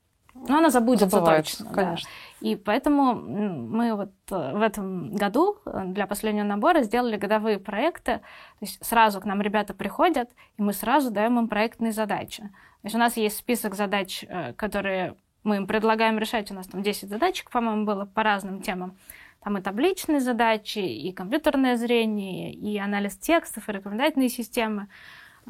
ну, 0.47 0.59
она 0.59 0.71
забудется 0.71 1.09
Забывается, 1.09 1.65
точно. 1.65 1.75
Конечно. 1.75 2.09
Да. 2.41 2.49
И 2.49 2.57
поэтому 2.57 3.15
мы 3.15 3.95
вот 3.95 4.13
э, 4.31 4.57
в 4.57 4.63
этом 4.63 5.15
году 5.15 5.59
э, 5.67 5.83
для 5.87 6.07
последнего 6.07 6.45
набора 6.45 6.83
сделали 6.83 7.17
годовые 7.17 7.59
проекты. 7.59 8.19
То 8.19 8.23
есть 8.61 8.85
сразу 8.85 9.21
к 9.21 9.25
нам 9.25 9.41
ребята 9.43 9.75
приходят, 9.75 10.31
и 10.57 10.63
мы 10.63 10.73
сразу 10.73 11.11
даем 11.11 11.39
им 11.39 11.49
проектные 11.49 11.93
задачи. 11.93 12.43
То 12.43 12.85
есть 12.85 12.95
у 12.95 12.99
нас 12.99 13.17
есть 13.17 13.39
список 13.39 13.75
задач, 13.75 14.25
э, 14.29 14.53
которые 14.53 15.17
мы 15.43 15.57
им 15.57 15.67
предлагаем 15.67 16.19
решать. 16.19 16.51
У 16.51 16.55
нас 16.55 16.67
там 16.67 16.83
10 16.83 17.09
задачек, 17.09 17.51
по-моему, 17.51 17.85
было 17.85 18.05
по 18.05 18.23
разным 18.23 18.63
темам. 18.63 18.97
Там 19.43 19.57
и 19.59 19.61
табличные 19.61 20.21
задачи, 20.21 20.79
и 20.79 21.13
компьютерное 21.13 21.77
зрение, 21.77 22.53
и 22.53 22.77
анализ 22.79 23.17
текстов, 23.17 23.69
и 23.69 23.73
рекомендательные 23.73 24.29
системы. 24.29 24.89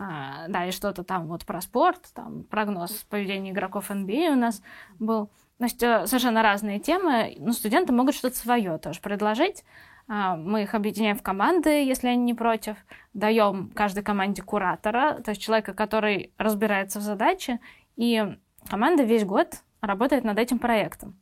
А, 0.00 0.46
да, 0.48 0.66
и 0.66 0.70
что-то 0.70 1.02
там 1.02 1.26
вот 1.26 1.44
про 1.44 1.60
спорт, 1.60 2.00
там 2.14 2.44
прогноз 2.44 2.92
поведения 3.10 3.50
игроков 3.50 3.90
NBA 3.90 4.32
у 4.32 4.36
нас 4.36 4.62
был. 5.00 5.28
Есть 5.58 5.82
э, 5.82 6.06
совершенно 6.06 6.42
разные 6.42 6.78
темы, 6.78 7.34
но 7.38 7.52
студенты 7.52 7.92
могут 7.92 8.14
что-то 8.14 8.36
свое 8.36 8.78
тоже 8.78 9.00
предложить. 9.00 9.64
А, 10.06 10.36
мы 10.36 10.62
их 10.62 10.74
объединяем 10.74 11.16
в 11.16 11.22
команды, 11.22 11.84
если 11.84 12.06
они 12.06 12.22
не 12.22 12.34
против. 12.34 12.76
Даем 13.12 13.70
каждой 13.74 14.04
команде 14.04 14.40
куратора, 14.40 15.20
то 15.24 15.32
есть 15.32 15.42
человека, 15.42 15.74
который 15.74 16.32
разбирается 16.38 17.00
в 17.00 17.02
задаче. 17.02 17.58
И 17.96 18.24
команда 18.70 19.02
весь 19.02 19.24
год 19.24 19.62
работает 19.80 20.22
над 20.22 20.38
этим 20.38 20.60
проектом. 20.60 21.18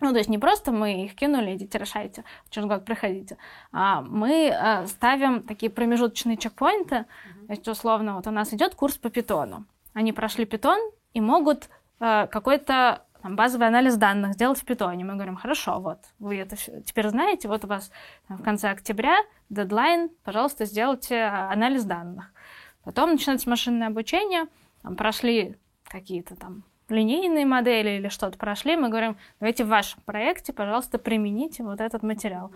Ну, 0.00 0.12
то 0.12 0.18
есть 0.18 0.30
не 0.30 0.38
просто 0.38 0.72
мы 0.72 1.04
их 1.04 1.14
кинули, 1.14 1.56
идите 1.56 1.76
решайте, 1.76 2.24
через 2.50 2.68
год 2.68 2.84
приходите, 2.84 3.36
а 3.72 4.00
мы 4.00 4.52
э, 4.54 4.86
ставим 4.86 5.42
такие 5.42 5.70
промежуточные 5.70 6.36
чекпоинты, 6.36 7.06
есть 7.52 7.68
условно 7.68 8.14
вот 8.16 8.26
у 8.26 8.30
нас 8.30 8.52
идет 8.52 8.74
курс 8.74 8.96
по 8.96 9.10
питону, 9.10 9.64
они 9.94 10.12
прошли 10.12 10.44
питон 10.44 10.78
и 11.14 11.20
могут 11.20 11.68
э, 12.00 12.26
какой-то 12.30 13.04
там, 13.22 13.36
базовый 13.36 13.66
анализ 13.66 13.96
данных 13.96 14.34
сделать 14.34 14.58
в 14.58 14.64
питоне. 14.64 15.04
Мы 15.04 15.14
говорим, 15.14 15.36
хорошо, 15.36 15.80
вот, 15.80 15.98
вы 16.18 16.36
это 16.36 16.56
теперь 16.56 17.08
знаете, 17.08 17.48
вот 17.48 17.64
у 17.64 17.68
вас 17.68 17.90
там, 18.28 18.38
в 18.38 18.42
конце 18.42 18.70
октября 18.70 19.16
дедлайн, 19.48 20.10
пожалуйста, 20.24 20.64
сделайте 20.66 21.22
анализ 21.22 21.84
данных. 21.84 22.32
Потом 22.84 23.10
начинается 23.12 23.50
машинное 23.50 23.88
обучение, 23.88 24.46
там, 24.82 24.96
прошли 24.96 25.56
какие-то 25.88 26.36
там 26.36 26.64
линейные 26.88 27.44
модели 27.44 27.90
или 27.90 28.08
что-то 28.08 28.38
прошли, 28.38 28.76
мы 28.76 28.88
говорим, 28.88 29.16
давайте 29.40 29.64
в 29.64 29.68
вашем 29.68 30.00
проекте, 30.06 30.52
пожалуйста, 30.52 30.98
примените 30.98 31.62
вот 31.62 31.80
этот 31.80 32.02
материал. 32.02 32.50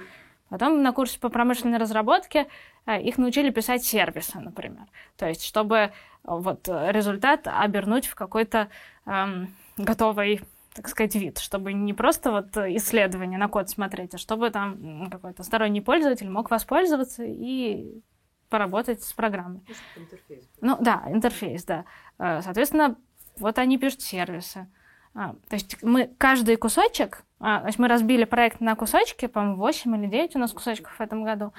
Потом 0.52 0.82
на 0.82 0.92
курсе 0.92 1.18
по 1.18 1.30
промышленной 1.30 1.78
разработке 1.78 2.46
э, 2.84 3.00
их 3.00 3.16
научили 3.16 3.48
писать 3.48 3.84
сервисы, 3.84 4.38
например. 4.38 4.84
То 5.16 5.26
есть, 5.26 5.46
чтобы 5.46 5.76
э, 5.76 5.90
вот 6.24 6.68
результат 6.68 7.48
обернуть 7.48 8.04
в 8.04 8.14
какой-то 8.14 8.68
эм, 9.06 9.54
готовый 9.78 10.42
так 10.74 10.88
сказать, 10.88 11.14
вид, 11.14 11.38
чтобы 11.38 11.72
не 11.72 11.94
просто 11.94 12.30
вот 12.30 12.54
исследование 12.56 13.38
на 13.38 13.48
код 13.48 13.70
смотреть, 13.70 14.14
а 14.14 14.18
чтобы 14.18 14.50
там 14.50 15.08
какой-то 15.10 15.42
сторонний 15.42 15.80
пользователь 15.80 16.28
мог 16.28 16.50
воспользоваться 16.50 17.24
и 17.24 18.02
поработать 18.50 19.02
с 19.02 19.14
программой. 19.14 19.62
Интерфейс. 19.96 20.44
Ну 20.60 20.76
да, 20.80 21.04
интерфейс, 21.08 21.64
да. 21.64 21.86
Э, 22.18 22.42
соответственно, 22.42 22.96
вот 23.38 23.56
они 23.56 23.78
пишут 23.78 24.02
сервисы. 24.02 24.66
А, 25.14 25.34
то 25.48 25.54
есть 25.54 25.82
мы 25.82 26.10
каждый 26.18 26.56
кусочек, 26.56 27.24
а, 27.38 27.60
то 27.60 27.66
есть 27.66 27.78
мы 27.78 27.88
разбили 27.88 28.24
проект 28.24 28.60
на 28.60 28.74
кусочки, 28.74 29.26
по-моему, 29.26 29.56
8 29.56 29.96
или 29.96 30.06
9 30.06 30.36
у 30.36 30.38
нас 30.38 30.52
кусочков 30.52 30.94
в 30.96 31.00
этом 31.00 31.24
году, 31.24 31.52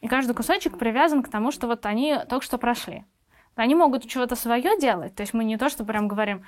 и 0.00 0.08
каждый 0.08 0.34
кусочек 0.34 0.78
привязан 0.78 1.22
к 1.22 1.28
тому, 1.28 1.52
что 1.52 1.66
вот 1.66 1.86
они 1.86 2.18
только 2.28 2.44
что 2.44 2.58
прошли. 2.58 3.04
Они 3.54 3.74
могут 3.74 4.08
чего-то 4.08 4.34
свое 4.34 4.78
делать, 4.80 5.14
то 5.14 5.20
есть 5.22 5.34
мы 5.34 5.44
не 5.44 5.58
то, 5.58 5.68
что 5.68 5.84
прям 5.84 6.08
говорим, 6.08 6.42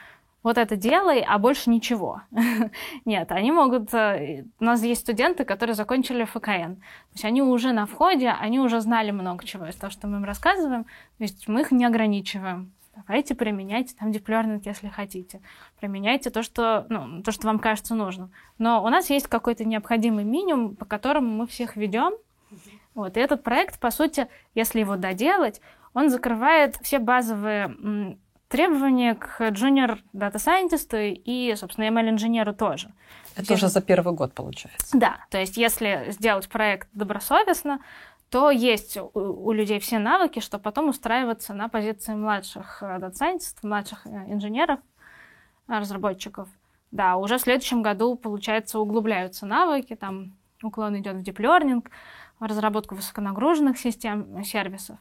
вот 0.44 0.58
это 0.58 0.76
делай, 0.76 1.24
а 1.26 1.38
больше 1.38 1.70
ничего. 1.70 2.20
Нет, 3.06 3.32
они 3.32 3.50
могут... 3.50 3.92
Э, 3.94 4.44
у 4.60 4.64
нас 4.64 4.82
есть 4.82 5.00
студенты, 5.00 5.46
которые 5.46 5.74
закончили 5.74 6.24
ФКН. 6.24 6.74
То 6.74 7.14
есть 7.14 7.24
они 7.24 7.40
уже 7.42 7.72
на 7.72 7.86
входе, 7.86 8.28
они 8.28 8.60
уже 8.60 8.80
знали 8.82 9.10
много 9.10 9.44
чего 9.46 9.66
из 9.66 9.74
того, 9.74 9.90
что 9.90 10.06
мы 10.06 10.18
им 10.18 10.24
рассказываем. 10.24 10.84
То 10.84 11.24
есть 11.24 11.48
мы 11.48 11.62
их 11.62 11.72
не 11.72 11.86
ограничиваем. 11.86 12.74
Давайте 12.96 13.34
применяйте 13.34 13.94
там 13.98 14.12
диплернинг, 14.12 14.66
если 14.66 14.88
хотите. 14.88 15.40
Применяйте 15.80 16.30
то, 16.30 16.42
что, 16.42 16.86
ну, 16.88 17.22
то, 17.22 17.32
что 17.32 17.46
вам 17.46 17.58
кажется 17.58 17.94
нужным. 17.94 18.32
Но 18.58 18.82
у 18.84 18.88
нас 18.88 19.10
есть 19.10 19.26
какой-то 19.26 19.64
необходимый 19.64 20.24
минимум, 20.24 20.76
по 20.76 20.84
которому 20.84 21.28
мы 21.28 21.46
всех 21.46 21.76
ведем. 21.76 22.14
Вот. 22.94 23.16
И 23.16 23.20
этот 23.20 23.42
проект, 23.42 23.80
по 23.80 23.90
сути, 23.90 24.28
если 24.54 24.80
его 24.80 24.96
доделать, 24.96 25.60
он 25.92 26.10
закрывает 26.10 26.76
все 26.82 26.98
базовые 26.98 28.16
требования 28.48 29.14
к 29.16 29.40
junior 29.40 29.98
data 30.12 30.34
scientist 30.34 30.88
и, 31.24 31.54
собственно, 31.56 31.86
ML-инженеру 31.88 32.54
тоже. 32.54 32.92
Это 33.34 33.46
Здесь... 33.46 33.58
уже 33.58 33.68
за 33.68 33.82
первый 33.82 34.14
год 34.14 34.32
получается. 34.32 34.96
Да, 34.96 35.16
то 35.30 35.38
есть 35.38 35.56
если 35.56 36.06
сделать 36.10 36.48
проект 36.48 36.88
добросовестно, 36.92 37.80
то 38.34 38.50
есть 38.50 38.96
у, 38.96 39.10
у 39.14 39.52
людей 39.52 39.78
все 39.78 40.00
навыки, 40.00 40.40
чтобы 40.40 40.64
потом 40.64 40.88
устраиваться 40.88 41.54
на 41.54 41.68
позиции 41.68 42.14
младших 42.14 42.82
э, 42.82 42.98
scientist, 43.12 43.58
младших 43.62 44.04
э, 44.08 44.10
инженеров, 44.26 44.80
э, 45.68 45.78
разработчиков. 45.78 46.48
Да, 46.90 47.14
уже 47.16 47.38
в 47.38 47.42
следующем 47.42 47.80
году, 47.80 48.16
получается, 48.16 48.80
углубляются 48.80 49.46
навыки, 49.46 49.94
там 49.94 50.36
уклон 50.64 50.98
идет 50.98 51.14
в 51.14 51.40
learning, 51.40 51.86
в 52.40 52.44
разработку 52.44 52.96
высоконагруженных 52.96 53.78
систем, 53.78 54.42
сервисов. 54.42 54.98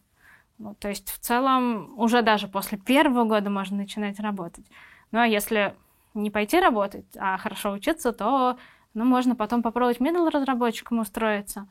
Ну, 0.60 0.76
то 0.76 0.90
есть 0.90 1.10
в 1.10 1.18
целом 1.18 2.00
уже 2.00 2.22
даже 2.22 2.48
после 2.48 2.78
первого 2.78 3.24
года 3.24 3.50
можно 3.50 3.78
начинать 3.78 4.20
работать. 4.20 4.68
Ну 5.12 5.18
а 5.18 5.26
если 5.26 5.74
не 6.14 6.30
пойти 6.30 6.60
работать, 6.60 7.08
а 7.18 7.40
хорошо 7.40 7.72
учиться, 7.72 8.12
то 8.12 8.60
ну, 8.94 9.06
можно 9.06 9.36
потом 9.36 9.64
попробовать 9.64 9.98
middle 9.98 10.30
разработчиком 10.30 11.00
устроиться. 11.00 11.68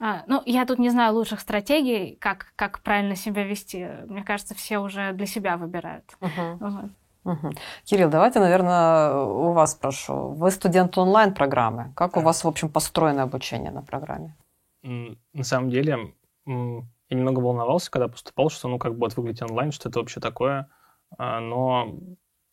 А, 0.00 0.24
ну, 0.26 0.42
я 0.46 0.64
тут 0.64 0.78
не 0.78 0.88
знаю 0.88 1.14
лучших 1.14 1.40
стратегий, 1.40 2.16
как, 2.16 2.52
как 2.56 2.80
правильно 2.80 3.16
себя 3.16 3.44
вести. 3.44 3.86
Мне 4.06 4.24
кажется, 4.24 4.54
все 4.54 4.78
уже 4.78 5.12
для 5.12 5.26
себя 5.26 5.58
выбирают. 5.58 6.04
Uh-huh. 6.20 6.56
Вот. 6.58 6.90
Угу. 7.24 7.52
Кирилл, 7.84 8.08
давайте, 8.08 8.40
наверное, 8.40 9.14
у 9.14 9.52
вас 9.52 9.72
спрошу. 9.72 10.30
Вы 10.30 10.50
студент 10.50 10.96
онлайн-программы. 10.96 11.92
Как 11.94 12.16
у 12.16 12.20
вас, 12.20 12.44
в 12.44 12.48
общем, 12.48 12.70
построено 12.70 13.22
обучение 13.22 13.70
на 13.70 13.82
программе? 13.82 14.36
На 14.82 15.44
самом 15.44 15.68
деле, 15.68 16.14
я 16.46 17.16
немного 17.16 17.40
волновался, 17.40 17.90
когда 17.90 18.08
поступал, 18.08 18.48
что 18.48 18.68
ну 18.68 18.78
как 18.78 18.96
будет 18.96 19.16
выглядеть 19.16 19.42
онлайн, 19.42 19.72
что 19.72 19.90
это 19.90 19.98
вообще 19.98 20.20
такое. 20.20 20.70
А, 21.18 21.40
но 21.40 21.98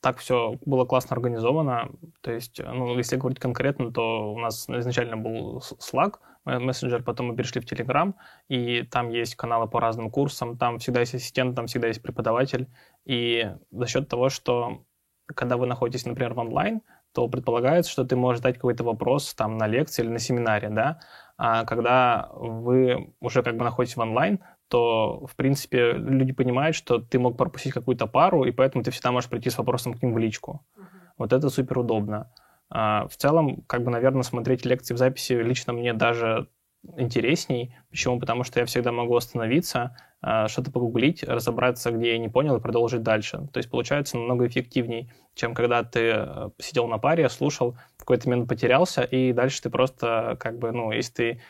так 0.02 0.18
все 0.18 0.58
было 0.66 0.84
классно 0.84 1.16
организовано. 1.16 1.90
То 2.20 2.32
есть, 2.32 2.60
ну, 2.60 2.98
если 2.98 3.16
говорить 3.16 3.40
конкретно, 3.40 3.94
то 3.94 4.34
у 4.34 4.40
нас 4.40 4.68
изначально 4.70 5.16
был 5.16 5.60
Slack, 5.60 6.16
мессенджер, 6.48 7.04
потом 7.04 7.28
мы 7.28 7.36
перешли 7.36 7.62
в 7.62 7.66
Telegram, 7.66 8.14
и 8.48 8.84
там 8.84 9.10
есть 9.10 9.36
каналы 9.36 9.68
по 9.68 9.80
разным 9.80 10.10
курсам, 10.10 10.58
там 10.58 10.80
всегда 10.80 11.02
есть 11.02 11.16
ассистент, 11.16 11.56
там 11.56 11.68
всегда 11.68 11.88
есть 11.88 12.02
преподаватель. 12.02 12.68
И 13.06 13.52
за 13.72 13.88
счет 13.88 14.08
того, 14.08 14.30
что 14.30 14.84
когда 15.26 15.58
вы 15.58 15.68
находитесь, 15.68 16.06
например, 16.06 16.34
в 16.34 16.40
онлайн, 16.40 16.82
то 17.14 17.28
предполагается, 17.28 17.92
что 17.92 18.04
ты 18.04 18.16
можешь 18.16 18.40
задать 18.40 18.56
какой-то 18.56 18.84
вопрос 18.84 19.34
там 19.34 19.58
на 19.58 19.68
лекции 19.68 20.04
или 20.04 20.10
на 20.10 20.20
семинаре, 20.20 20.70
да, 20.70 21.00
а 21.38 21.66
когда 21.66 22.30
вы 22.34 23.14
уже 23.20 23.44
как 23.44 23.58
бы 23.58 23.64
находитесь 23.64 23.98
в 23.98 24.02
онлайн, 24.02 24.40
то, 24.68 25.26
в 25.26 25.36
принципе, 25.36 25.94
люди 25.94 26.34
понимают, 26.34 26.76
что 26.76 27.00
ты 27.00 27.20
мог 27.20 27.38
пропустить 27.38 27.74
какую-то 27.74 28.08
пару, 28.08 28.44
и 28.44 28.52
поэтому 28.52 28.84
ты 28.84 28.92
всегда 28.92 29.12
можешь 29.12 29.30
прийти 29.30 29.50
с 29.50 29.58
вопросом 29.58 29.94
к 29.94 30.02
ним 30.02 30.14
в 30.14 30.18
личку. 30.18 30.66
Uh-huh. 30.76 30.84
Вот 31.18 31.34
это 31.34 31.50
супер 31.50 31.80
удобно. 31.80 32.18
А, 32.18 32.47
в 32.70 33.12
целом, 33.18 33.64
как 33.68 33.84
бы, 33.84 33.92
наверное, 33.92 34.24
смотреть 34.24 34.66
лекции 34.66 34.94
в 34.94 34.98
записи 34.98 35.34
лично 35.34 35.74
мне 35.74 35.94
даже 35.94 36.50
интересней. 36.98 37.76
Почему? 37.90 38.20
Потому 38.20 38.44
что 38.44 38.60
я 38.60 38.66
всегда 38.66 38.92
могу 38.92 39.16
остановиться, 39.16 39.96
а, 40.22 40.48
что-то 40.48 40.72
погуглить, 40.72 41.24
разобраться, 41.24 41.92
где 41.92 42.12
я 42.12 42.18
не 42.18 42.30
понял, 42.30 42.58
и 42.58 42.62
продолжить 42.62 43.04
дальше. 43.04 43.48
То 43.52 43.58
есть 43.58 43.70
получается 43.70 44.18
намного 44.18 44.48
эффективней, 44.48 45.12
чем 45.36 45.54
когда 45.54 45.84
ты 45.84 46.00
э, 46.16 46.50
сидел 46.60 46.88
на 46.88 46.98
паре, 46.98 47.30
слушал, 47.30 47.78
в 47.98 48.00
какой-то 48.00 48.30
момент 48.30 48.50
потерялся, 48.50 49.04
и 49.04 49.34
дальше 49.34 49.62
ты 49.62 49.70
просто, 49.70 50.38
как 50.40 50.58
бы, 50.58 50.72
ну, 50.72 50.92
если 50.92 51.14
ты 51.14 51.42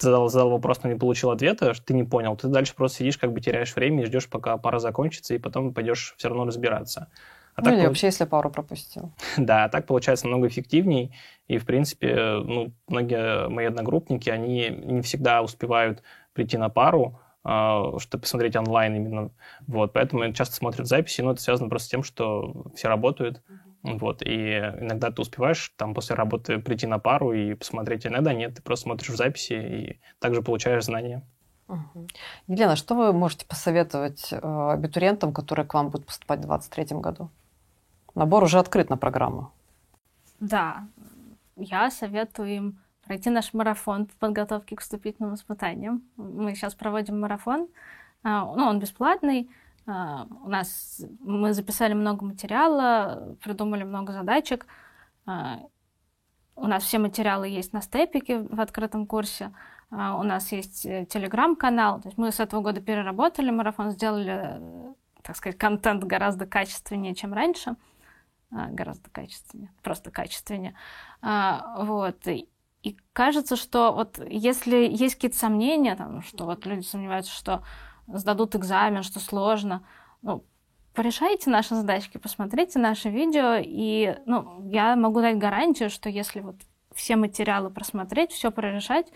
задал, 0.00 0.28
задал 0.28 0.50
вопрос, 0.50 0.82
но 0.82 0.90
не 0.90 0.98
получил 0.98 1.30
ответа, 1.30 1.72
ты 1.84 1.94
не 1.94 2.02
понял, 2.02 2.36
ты 2.36 2.48
дальше 2.48 2.74
просто 2.74 2.98
сидишь, 2.98 3.18
как 3.18 3.32
бы 3.32 3.40
теряешь 3.40 3.74
время 3.76 4.02
и 4.02 4.06
ждешь, 4.06 4.28
пока 4.28 4.56
пара 4.56 4.80
закончится, 4.80 5.34
и 5.34 5.38
потом 5.38 5.72
пойдешь 5.72 6.14
все 6.16 6.28
равно 6.28 6.46
разбираться. 6.46 7.08
А 7.60 7.64
ну 7.64 7.70
так 7.70 7.78
или 7.78 7.86
вообще, 7.86 8.06
если 8.06 8.24
пару 8.24 8.50
пропустил. 8.50 9.12
Да, 9.36 9.68
так 9.68 9.86
получается 9.86 10.26
намного 10.26 10.48
эффективней. 10.48 11.14
И, 11.46 11.58
в 11.58 11.66
принципе, 11.66 12.14
ну, 12.44 12.72
многие 12.88 13.48
мои 13.48 13.66
одногруппники, 13.66 14.30
они 14.30 14.68
не 14.70 15.02
всегда 15.02 15.42
успевают 15.42 16.02
прийти 16.32 16.56
на 16.56 16.68
пару, 16.68 17.20
а, 17.44 17.98
чтобы 17.98 18.22
посмотреть 18.22 18.56
онлайн 18.56 18.94
именно. 18.96 19.30
Вот, 19.66 19.92
поэтому 19.92 20.32
часто 20.32 20.54
смотрят 20.54 20.86
записи, 20.86 21.20
но 21.20 21.32
это 21.32 21.40
связано 21.40 21.68
просто 21.68 21.88
с 21.88 21.90
тем, 21.90 22.02
что 22.02 22.66
все 22.74 22.88
работают. 22.88 23.42
Вот, 23.82 24.20
и 24.22 24.58
иногда 24.58 25.10
ты 25.10 25.22
успеваешь 25.22 25.72
там 25.76 25.94
после 25.94 26.14
работы 26.14 26.58
прийти 26.58 26.86
на 26.86 26.98
пару 26.98 27.32
и 27.32 27.54
посмотреть, 27.54 28.04
а 28.04 28.10
иногда 28.10 28.34
нет, 28.34 28.54
ты 28.56 28.62
просто 28.62 28.84
смотришь 28.84 29.08
в 29.08 29.16
записи 29.16 29.52
и 29.54 30.00
также 30.18 30.42
получаешь 30.42 30.84
знания. 30.84 31.26
Угу. 31.70 32.08
Елена, 32.48 32.76
что 32.76 32.94
вы 32.94 33.12
можете 33.12 33.46
посоветовать 33.46 34.32
э, 34.32 34.38
абитуриентам, 34.42 35.32
которые 35.32 35.66
к 35.66 35.72
вам 35.72 35.90
будут 35.90 36.06
поступать 36.06 36.40
в 36.40 36.46
2023 36.48 36.98
году? 36.98 37.30
Набор 38.14 38.44
уже 38.44 38.58
открыт 38.58 38.90
на 38.90 38.96
программу. 38.96 39.52
Да, 40.40 40.86
я 41.56 41.90
советую 41.90 42.48
им 42.48 42.78
пройти 43.04 43.30
наш 43.30 43.52
марафон 43.54 44.06
по 44.06 44.14
подготовке 44.18 44.76
к 44.76 44.80
вступительным 44.80 45.34
испытаниям. 45.34 46.02
Мы 46.16 46.54
сейчас 46.54 46.74
проводим 46.74 47.20
марафон, 47.20 47.68
а, 48.22 48.44
ну, 48.44 48.66
он 48.66 48.78
бесплатный. 48.78 49.50
А, 49.86 50.26
у 50.44 50.48
нас 50.48 51.02
мы 51.20 51.52
записали 51.52 51.94
много 51.94 52.24
материала, 52.24 53.36
придумали 53.42 53.84
много 53.84 54.12
задачек. 54.12 54.66
А, 55.26 55.60
у 56.56 56.66
нас 56.66 56.84
все 56.84 56.98
материалы 56.98 57.48
есть 57.48 57.72
на 57.72 57.82
степике 57.82 58.40
в 58.42 58.60
открытом 58.60 59.06
курсе. 59.06 59.52
У 59.90 60.22
нас 60.22 60.52
есть 60.52 60.86
э, 60.86 61.04
телеграм-канал. 61.06 62.00
То 62.00 62.08
есть 62.08 62.18
мы 62.18 62.30
с 62.30 62.38
этого 62.38 62.60
года 62.60 62.80
переработали 62.80 63.50
марафон, 63.50 63.90
сделали, 63.90 64.60
э, 64.60 64.94
так 65.22 65.34
сказать, 65.34 65.58
контент 65.58 66.04
гораздо 66.04 66.46
качественнее, 66.46 67.16
чем 67.16 67.32
раньше. 67.32 67.74
А, 68.52 68.66
гораздо 68.68 69.10
качественнее, 69.10 69.72
просто 69.82 70.10
качественнее. 70.10 70.74
А, 71.22 71.84
вот. 71.84 72.26
И 72.26 72.96
кажется, 73.12 73.56
что 73.56 73.92
вот 73.92 74.20
если 74.28 74.76
есть 74.76 75.16
какие-то 75.16 75.36
сомнения, 75.36 75.94
там, 75.96 76.22
что 76.22 76.46
вот 76.46 76.66
люди 76.66 76.84
сомневаются, 76.84 77.32
что 77.32 77.62
сдадут 78.06 78.56
экзамен, 78.56 79.02
что 79.02 79.20
сложно, 79.20 79.84
ну, 80.22 80.44
порешайте 80.94 81.50
наши 81.50 81.74
задачки, 81.74 82.18
посмотрите 82.18 82.78
наши 82.78 83.08
видео, 83.08 83.56
и 83.60 84.18
ну, 84.26 84.68
я 84.70 84.96
могу 84.96 85.20
дать 85.20 85.38
гарантию, 85.38 85.90
что 85.90 86.08
если 86.08 86.40
вот 86.40 86.56
все 86.94 87.16
материалы 87.16 87.70
просмотреть, 87.70 88.32
все 88.32 88.50
прорешать, 88.50 89.12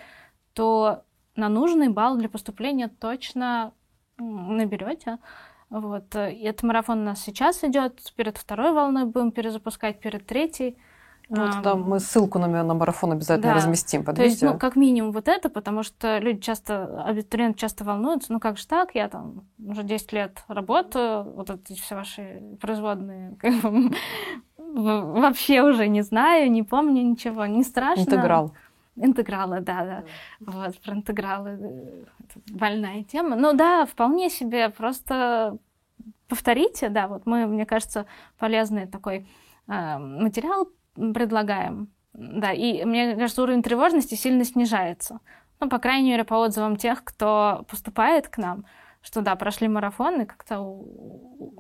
то 0.53 1.05
на 1.35 1.49
нужный 1.49 1.89
балл 1.89 2.17
для 2.17 2.29
поступления 2.29 2.89
точно 2.89 3.73
наберете. 4.19 5.19
Вот. 5.75 6.15
И 6.15 6.45
этот 6.45 6.63
марафон 6.63 7.01
у 7.01 7.05
нас 7.05 7.21
сейчас 7.21 7.65
идет. 7.65 7.99
Перед 8.15 8.39
второй 8.39 8.73
волной 8.73 9.07
будем 9.07 9.33
перезапускать, 9.33 9.99
перед 9.99 10.25
третьей. 10.25 10.79
Ну, 11.29 11.47
вот, 11.47 11.63
да, 11.63 11.75
мы 11.75 11.99
ссылку 11.99 12.39
на, 12.39 12.47
на 12.47 12.75
марафон 12.75 13.11
обязательно 13.11 13.49
да. 13.49 13.55
разместим 13.55 14.05
под 14.05 14.15
То 14.17 14.23
есть, 14.23 14.41
ну, 14.41 14.57
как 14.57 14.77
минимум 14.77 15.11
вот 15.11 15.27
это, 15.27 15.49
потому 15.49 15.83
что 15.83 16.19
люди 16.19 16.41
часто, 16.41 17.03
абитуриенты 17.03 17.59
часто 17.59 17.83
волнуются, 17.83 18.33
ну 18.33 18.41
как 18.41 18.59
же 18.59 18.67
так, 18.69 18.95
я 18.95 19.09
там 19.09 19.43
уже 19.59 19.83
10 19.83 20.13
лет 20.13 20.45
работаю, 20.49 21.25
вот 21.35 21.51
эти 21.51 21.81
все 21.81 21.95
ваши 21.95 22.43
производные, 22.61 23.37
как 23.41 23.55
бы, 23.63 23.91
вообще 24.59 25.63
уже 25.63 25.89
не 25.89 26.03
знаю, 26.03 26.53
не 26.53 26.63
помню 26.63 27.03
ничего, 27.03 27.47
не 27.47 27.65
страшно. 27.65 28.03
Интеграл. 28.03 28.53
Интегралы, 28.97 29.61
да, 29.61 29.85
да. 29.85 30.05
Вот, 30.41 30.81
про 30.81 30.95
интегралы 30.95 31.51
э, 31.51 32.05
больная 32.51 33.03
тема. 33.03 33.37
Ну 33.37 33.53
да, 33.53 33.87
вполне 33.87 34.31
себе, 34.31 34.69
просто 34.69 35.59
повторите, 36.29 36.89
да, 36.89 37.09
вот 37.09 37.27
мы, 37.27 37.47
мне 37.47 37.67
кажется, 37.67 38.07
полезный 38.39 38.87
такой 38.87 39.27
э, 39.67 39.99
материал 39.99 40.69
предлагаем. 40.95 41.89
Да, 42.13 42.53
и 42.53 42.85
мне 42.85 43.17
кажется, 43.17 43.43
уровень 43.43 43.63
тревожности 43.63 44.15
сильно 44.15 44.45
снижается. 44.45 45.19
Ну, 45.59 45.69
по 45.69 45.79
крайней 45.79 46.11
мере, 46.11 46.25
по 46.25 46.35
отзывам 46.35 46.77
тех, 46.77 47.03
кто 47.03 47.65
поступает 47.69 48.29
к 48.29 48.39
нам, 48.39 48.65
что 49.03 49.21
да, 49.21 49.35
прошли 49.35 49.67
марафон 49.67 50.23
и 50.23 50.25
как-то 50.25 50.61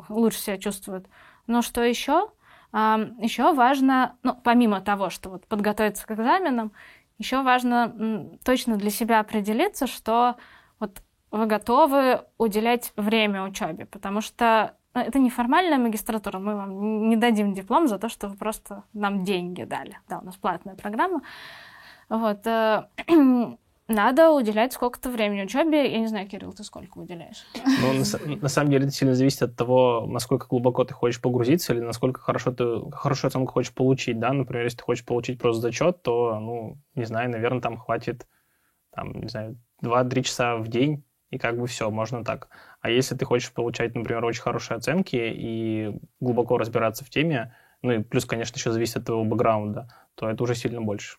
лучше 0.08 0.38
себя 0.38 0.58
чувствуют. 0.58 1.06
Но 1.46 1.62
что 1.62 1.82
еще? 1.82 2.30
Еще 2.72 3.52
важно, 3.52 4.16
ну, 4.22 4.34
помимо 4.34 4.80
того, 4.80 5.10
что 5.10 5.30
вот 5.30 5.46
подготовиться 5.46 6.06
к 6.06 6.12
экзаменам, 6.12 6.72
еще 7.18 7.42
важно 7.42 8.36
точно 8.44 8.76
для 8.76 8.90
себя 8.90 9.20
определиться, 9.20 9.86
что 9.86 10.36
вот 10.80 11.02
вы 11.30 11.46
готовы 11.46 12.22
уделять 12.38 12.92
время 12.96 13.42
учебе, 13.42 13.86
потому 13.86 14.20
что 14.20 14.76
ну, 14.94 15.00
это 15.00 15.18
не 15.18 15.30
формальная 15.30 15.78
магистратура, 15.78 16.38
мы 16.38 16.54
вам 16.54 17.08
не 17.08 17.16
дадим 17.16 17.52
диплом 17.52 17.88
за 17.88 17.98
то, 17.98 18.08
что 18.08 18.28
вы 18.28 18.36
просто 18.36 18.84
нам 18.92 19.24
деньги 19.24 19.64
дали. 19.64 19.98
Да, 20.08 20.20
у 20.20 20.24
нас 20.24 20.36
платная 20.36 20.76
программа. 20.76 21.22
Вот. 22.08 22.46
Надо 23.94 24.30
уделять 24.30 24.72
сколько-то 24.72 25.08
времени 25.08 25.44
учебе. 25.44 25.92
Я 25.92 26.00
не 26.00 26.08
знаю, 26.08 26.28
Кирилл, 26.28 26.52
ты 26.52 26.64
сколько 26.64 26.98
уделяешь? 26.98 27.44
Ну, 27.80 27.92
на, 27.92 28.36
на 28.42 28.48
самом 28.48 28.70
деле 28.72 28.86
это 28.86 28.92
сильно 28.92 29.14
зависит 29.14 29.42
от 29.42 29.54
того, 29.54 30.04
насколько 30.08 30.48
глубоко 30.48 30.82
ты 30.82 30.92
хочешь 30.92 31.20
погрузиться 31.20 31.72
или 31.72 31.80
насколько 31.80 32.20
хорошо 32.20 32.50
ты 32.50 32.90
хорошую 32.90 33.28
оценку 33.28 33.52
хочешь 33.52 33.72
получить, 33.72 34.18
да. 34.18 34.32
Например, 34.32 34.64
если 34.64 34.78
ты 34.78 34.82
хочешь 34.82 35.04
получить 35.04 35.38
просто 35.38 35.62
зачет, 35.62 36.02
то, 36.02 36.40
ну, 36.40 36.76
не 36.96 37.04
знаю, 37.04 37.30
наверное, 37.30 37.60
там 37.60 37.78
хватит, 37.78 38.26
там, 38.90 39.12
не 39.12 39.28
знаю, 39.28 39.60
2-3 39.80 40.22
часа 40.24 40.56
в 40.56 40.66
день, 40.66 41.04
и 41.30 41.38
как 41.38 41.56
бы 41.56 41.68
все, 41.68 41.88
можно 41.88 42.24
так. 42.24 42.48
А 42.80 42.90
если 42.90 43.14
ты 43.14 43.24
хочешь 43.24 43.52
получать, 43.52 43.94
например, 43.94 44.24
очень 44.24 44.42
хорошие 44.42 44.76
оценки 44.76 45.14
и 45.16 45.96
глубоко 46.18 46.58
разбираться 46.58 47.04
в 47.04 47.10
теме, 47.10 47.54
ну 47.82 47.92
и 47.92 48.02
плюс, 48.02 48.24
конечно, 48.24 48.56
еще 48.56 48.72
зависит 48.72 48.96
от 48.96 49.04
твоего 49.04 49.24
бэкграунда, 49.24 49.88
то 50.16 50.28
это 50.28 50.42
уже 50.42 50.56
сильно 50.56 50.80
больше. 50.80 51.18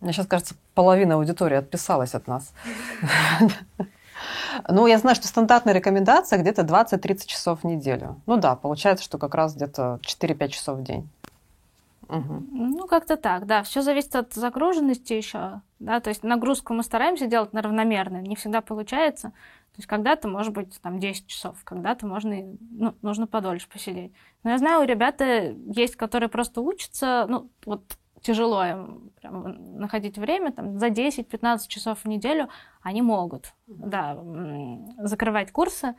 Мне 0.00 0.12
сейчас 0.12 0.26
кажется, 0.26 0.54
половина 0.74 1.14
аудитории 1.14 1.56
отписалась 1.56 2.14
от 2.14 2.26
нас. 2.26 2.52
Ну, 4.68 4.86
я 4.86 4.98
знаю, 4.98 5.14
что 5.14 5.28
стандартная 5.28 5.74
рекомендация 5.74 6.38
где-то 6.38 6.62
20-30 6.62 7.26
часов 7.26 7.60
в 7.60 7.64
неделю. 7.64 8.20
Ну 8.24 8.38
да, 8.38 8.56
получается, 8.56 9.04
что 9.04 9.18
как 9.18 9.34
раз 9.34 9.54
где-то 9.54 10.00
4-5 10.02 10.48
часов 10.48 10.78
в 10.78 10.82
день. 10.82 11.08
Угу. 12.08 12.44
Ну, 12.52 12.86
как-то 12.86 13.16
так, 13.16 13.46
да. 13.46 13.62
Все 13.62 13.82
зависит 13.82 14.14
от 14.14 14.32
загруженности 14.32 15.12
еще. 15.12 15.60
Да? 15.78 16.00
То 16.00 16.10
есть 16.10 16.22
нагрузку 16.22 16.72
мы 16.72 16.82
стараемся 16.82 17.26
делать 17.26 17.50
равномерно. 17.52 18.22
Не 18.22 18.36
всегда 18.36 18.60
получается. 18.60 19.28
То 19.28 19.80
есть 19.80 19.88
когда-то, 19.88 20.28
может 20.28 20.52
быть, 20.52 20.80
там 20.80 20.98
10 20.98 21.26
часов, 21.26 21.56
когда-то 21.64 22.06
можно, 22.06 22.34
ну, 22.70 22.94
нужно 23.02 23.26
подольше 23.26 23.68
посидеть. 23.68 24.12
Но 24.42 24.50
я 24.50 24.58
знаю, 24.58 24.82
у 24.82 24.86
ребята 24.86 25.54
есть, 25.66 25.96
которые 25.96 26.30
просто 26.30 26.62
учатся, 26.62 27.26
ну, 27.28 27.50
вот 27.66 27.82
тяжело 28.26 28.64
им 28.64 29.10
прям 29.20 29.78
находить 29.78 30.18
время, 30.18 30.52
там, 30.52 30.78
за 30.78 30.88
10-15 30.88 31.68
часов 31.68 32.00
в 32.00 32.08
неделю 32.08 32.48
они 32.82 33.02
могут, 33.02 33.54
да, 33.66 34.18
закрывать 34.98 35.52
курсы, 35.52 35.94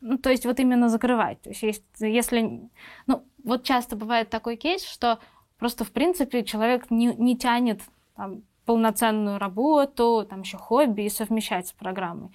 ну, 0.00 0.16
то 0.18 0.30
есть 0.30 0.46
вот 0.46 0.60
именно 0.60 0.88
закрывать. 0.88 1.40
То 1.42 1.50
есть, 1.50 1.62
есть 1.62 1.84
если, 1.98 2.70
ну, 3.06 3.24
вот 3.42 3.64
часто 3.64 3.96
бывает 3.96 4.30
такой 4.30 4.56
кейс, 4.56 4.84
что 4.84 5.18
просто, 5.58 5.84
в 5.84 5.90
принципе, 5.90 6.44
человек 6.44 6.90
не, 6.90 7.06
не 7.06 7.36
тянет 7.36 7.80
там, 8.14 8.42
полноценную 8.64 9.38
работу, 9.38 10.26
там 10.28 10.42
еще 10.42 10.58
хобби 10.58 11.02
и 11.02 11.08
совмещать 11.08 11.66
с 11.66 11.72
программой. 11.72 12.30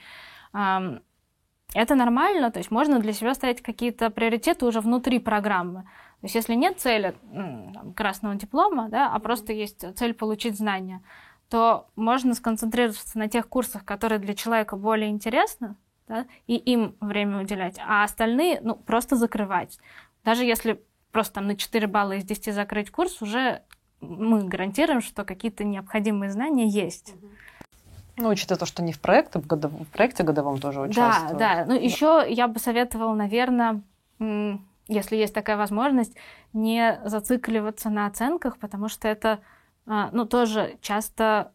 Это 1.74 1.96
нормально, 1.96 2.52
то 2.52 2.60
есть 2.60 2.72
можно 2.72 3.00
для 3.00 3.14
себя 3.14 3.34
ставить 3.34 3.62
какие-то 3.62 4.10
приоритеты 4.10 4.66
уже 4.66 4.82
внутри 4.82 5.20
программы. 5.20 5.88
То 6.22 6.26
есть 6.26 6.36
если 6.36 6.54
нет 6.54 6.80
цели 6.80 7.16
там, 7.34 7.94
красного 7.96 8.36
диплома, 8.36 8.90
да, 8.90 9.12
а 9.12 9.20
просто 9.20 9.54
есть 9.54 9.84
цель 9.98 10.14
получить 10.14 10.56
знания, 10.56 11.02
то 11.50 11.90
можно 11.96 12.36
сконцентрироваться 12.36 13.18
на 13.18 13.28
тех 13.28 13.48
курсах, 13.50 13.84
которые 13.84 14.20
для 14.20 14.36
человека 14.36 14.76
более 14.76 15.10
интересны, 15.10 15.76
да, 16.08 16.28
и 16.46 16.56
им 16.56 16.96
время 17.02 17.42
уделять, 17.42 17.78
а 17.80 18.04
остальные, 18.04 18.62
ну, 18.62 18.76
просто 18.76 19.16
закрывать. 19.16 19.80
Даже 20.24 20.46
если 20.46 20.80
просто 21.12 21.36
там 21.36 21.48
на 21.48 21.56
4 21.56 21.88
балла 21.88 22.14
из 22.14 22.24
10 22.24 22.54
закрыть 22.54 22.92
курс, 22.92 23.22
уже 23.22 23.64
мы 24.00 24.44
гарантируем, 24.44 25.02
что 25.02 25.24
какие-то 25.24 25.64
необходимые 25.64 26.32
знания 26.32 26.68
есть. 26.68 27.16
Ну, 28.18 28.30
учитывая 28.30 28.60
то, 28.60 28.66
что 28.66 28.84
не 28.84 28.94
в, 28.94 29.00
проекте, 29.00 29.40
в, 29.40 29.48
годов... 29.48 29.72
в 29.72 29.86
проекте 29.88 30.24
годовом 30.24 30.60
тоже 30.60 30.82
участвуют. 30.82 31.38
Да, 31.38 31.56
да. 31.56 31.66
Ну, 31.66 31.80
еще 31.80 32.26
я 32.30 32.48
бы 32.48 32.60
советовала, 32.60 33.16
наверное, 33.16 33.82
если 34.92 35.16
есть 35.16 35.34
такая 35.34 35.58
возможность, 35.58 36.16
не 36.54 37.00
зацикливаться 37.06 37.90
на 37.90 38.08
оценках, 38.08 38.58
потому 38.58 38.90
что 38.90 39.08
это, 39.08 39.40
а, 39.86 40.10
ну, 40.12 40.26
тоже 40.26 40.78
часто 40.82 41.54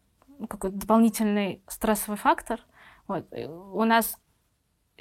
какой-то 0.49 0.75
дополнительный 0.75 1.61
стрессовый 1.67 2.17
фактор. 2.17 2.59
Вот. 3.07 3.25
У 3.31 3.83
нас 3.83 4.19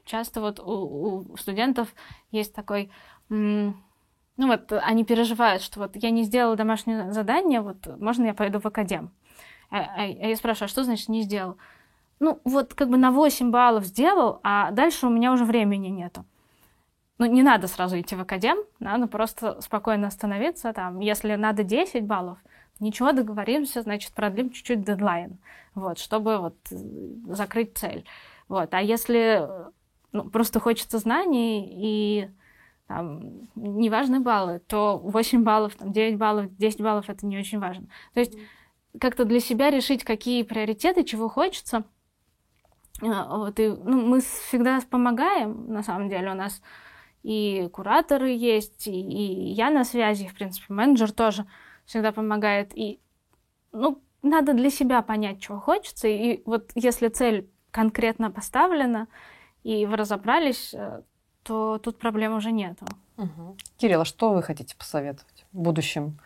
часто 0.04 0.40
вот 0.40 0.60
у, 0.60 1.32
у 1.32 1.36
студентов 1.36 1.94
есть 2.30 2.54
такой, 2.54 2.90
ну 3.28 3.74
вот 4.36 4.70
они 4.72 5.04
переживают, 5.04 5.62
что 5.62 5.80
вот 5.80 5.96
я 5.96 6.10
не 6.10 6.22
сделала 6.22 6.56
домашнее 6.56 7.12
задание, 7.12 7.60
вот 7.60 7.86
можно 7.98 8.26
я 8.26 8.34
пойду 8.34 8.60
в 8.60 8.66
академ? 8.66 9.10
А, 9.70 9.78
а, 9.78 10.02
а 10.02 10.04
я 10.04 10.36
спрашиваю, 10.36 10.66
а 10.66 10.68
что 10.68 10.84
значит 10.84 11.08
не 11.08 11.22
сделал? 11.22 11.56
Ну 12.20 12.40
вот 12.44 12.74
как 12.74 12.88
бы 12.88 12.96
на 12.96 13.10
8 13.10 13.50
баллов 13.50 13.84
сделал, 13.84 14.40
а 14.42 14.70
дальше 14.70 15.06
у 15.06 15.10
меня 15.10 15.32
уже 15.32 15.44
времени 15.44 15.88
нету 15.88 16.24
ну, 17.18 17.26
не 17.26 17.42
надо 17.42 17.66
сразу 17.66 17.98
идти 17.98 18.14
в 18.14 18.20
академ, 18.20 18.58
надо 18.78 19.06
просто 19.06 19.60
спокойно 19.60 20.08
остановиться. 20.08 20.72
Там, 20.72 21.00
если 21.00 21.34
надо 21.34 21.62
10 21.62 22.04
баллов, 22.04 22.38
ничего, 22.80 23.12
договоримся, 23.12 23.82
значит, 23.82 24.12
продлим 24.12 24.50
чуть-чуть 24.50 24.84
дедлайн, 24.84 25.38
вот, 25.74 25.98
чтобы 25.98 26.38
вот 26.38 26.56
закрыть 27.34 27.76
цель. 27.78 28.04
Вот. 28.48 28.72
А 28.74 28.82
если 28.82 29.48
ну, 30.12 30.24
просто 30.24 30.60
хочется 30.60 30.98
знаний 30.98 31.68
и 31.70 32.30
там, 32.86 33.48
неважны 33.54 34.20
баллы, 34.20 34.60
то 34.60 34.98
8 34.98 35.42
баллов, 35.42 35.74
там, 35.74 35.92
9 35.92 36.18
баллов, 36.18 36.54
10 36.56 36.80
баллов 36.80 37.08
это 37.08 37.26
не 37.26 37.38
очень 37.38 37.58
важно. 37.58 37.86
То 38.14 38.20
есть 38.20 38.36
как-то 39.00 39.24
для 39.24 39.40
себя 39.40 39.70
решить, 39.70 40.04
какие 40.04 40.42
приоритеты, 40.42 41.04
чего 41.04 41.28
хочется. 41.28 41.84
А, 43.02 43.36
вот, 43.36 43.58
и, 43.60 43.68
ну, 43.68 44.06
мы 44.06 44.20
всегда 44.20 44.80
помогаем, 44.88 45.66
на 45.68 45.82
самом 45.82 46.08
деле, 46.08 46.30
у 46.30 46.34
нас 46.34 46.62
и 47.26 47.68
кураторы 47.72 48.30
есть, 48.30 48.86
и, 48.86 48.92
и 48.92 49.52
я 49.52 49.70
на 49.70 49.84
связи, 49.84 50.28
в 50.28 50.34
принципе, 50.34 50.72
менеджер 50.72 51.10
тоже 51.10 51.44
всегда 51.84 52.12
помогает. 52.12 52.70
И, 52.78 53.00
ну, 53.72 54.00
надо 54.22 54.54
для 54.54 54.70
себя 54.70 55.02
понять, 55.02 55.40
чего 55.40 55.58
хочется. 55.58 56.06
И 56.06 56.42
вот 56.46 56.70
если 56.76 57.08
цель 57.08 57.50
конкретно 57.72 58.30
поставлена, 58.30 59.08
и 59.64 59.86
вы 59.86 59.96
разобрались, 59.96 60.72
э, 60.72 61.02
то 61.42 61.78
тут 61.78 61.98
проблем 61.98 62.36
уже 62.36 62.52
нету. 62.52 62.86
Угу. 63.16 63.56
Кирилл, 63.78 64.02
а 64.02 64.04
что 64.04 64.32
вы 64.32 64.44
хотите 64.44 64.76
посоветовать 64.76 65.46
будущим, 65.50 66.20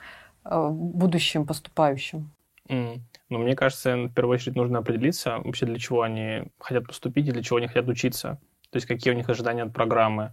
э, 0.45 0.69
будущим 0.71 1.47
поступающим? 1.47 2.31
Mm. 2.69 3.01
Ну, 3.31 3.39
мне 3.39 3.57
кажется, 3.57 3.97
в 3.97 4.13
первую 4.13 4.35
очередь 4.35 4.57
нужно 4.57 4.81
определиться 4.81 5.39
вообще, 5.39 5.65
для 5.65 5.79
чего 5.79 6.03
они 6.03 6.43
хотят 6.59 6.87
поступить 6.87 7.27
и 7.27 7.33
для 7.33 7.43
чего 7.43 7.57
они 7.57 7.69
хотят 7.69 7.89
учиться. 7.89 8.39
То 8.71 8.77
есть 8.77 8.87
какие 8.87 9.15
у 9.15 9.17
них 9.17 9.31
ожидания 9.31 9.63
от 9.63 9.73
программы 9.73 10.33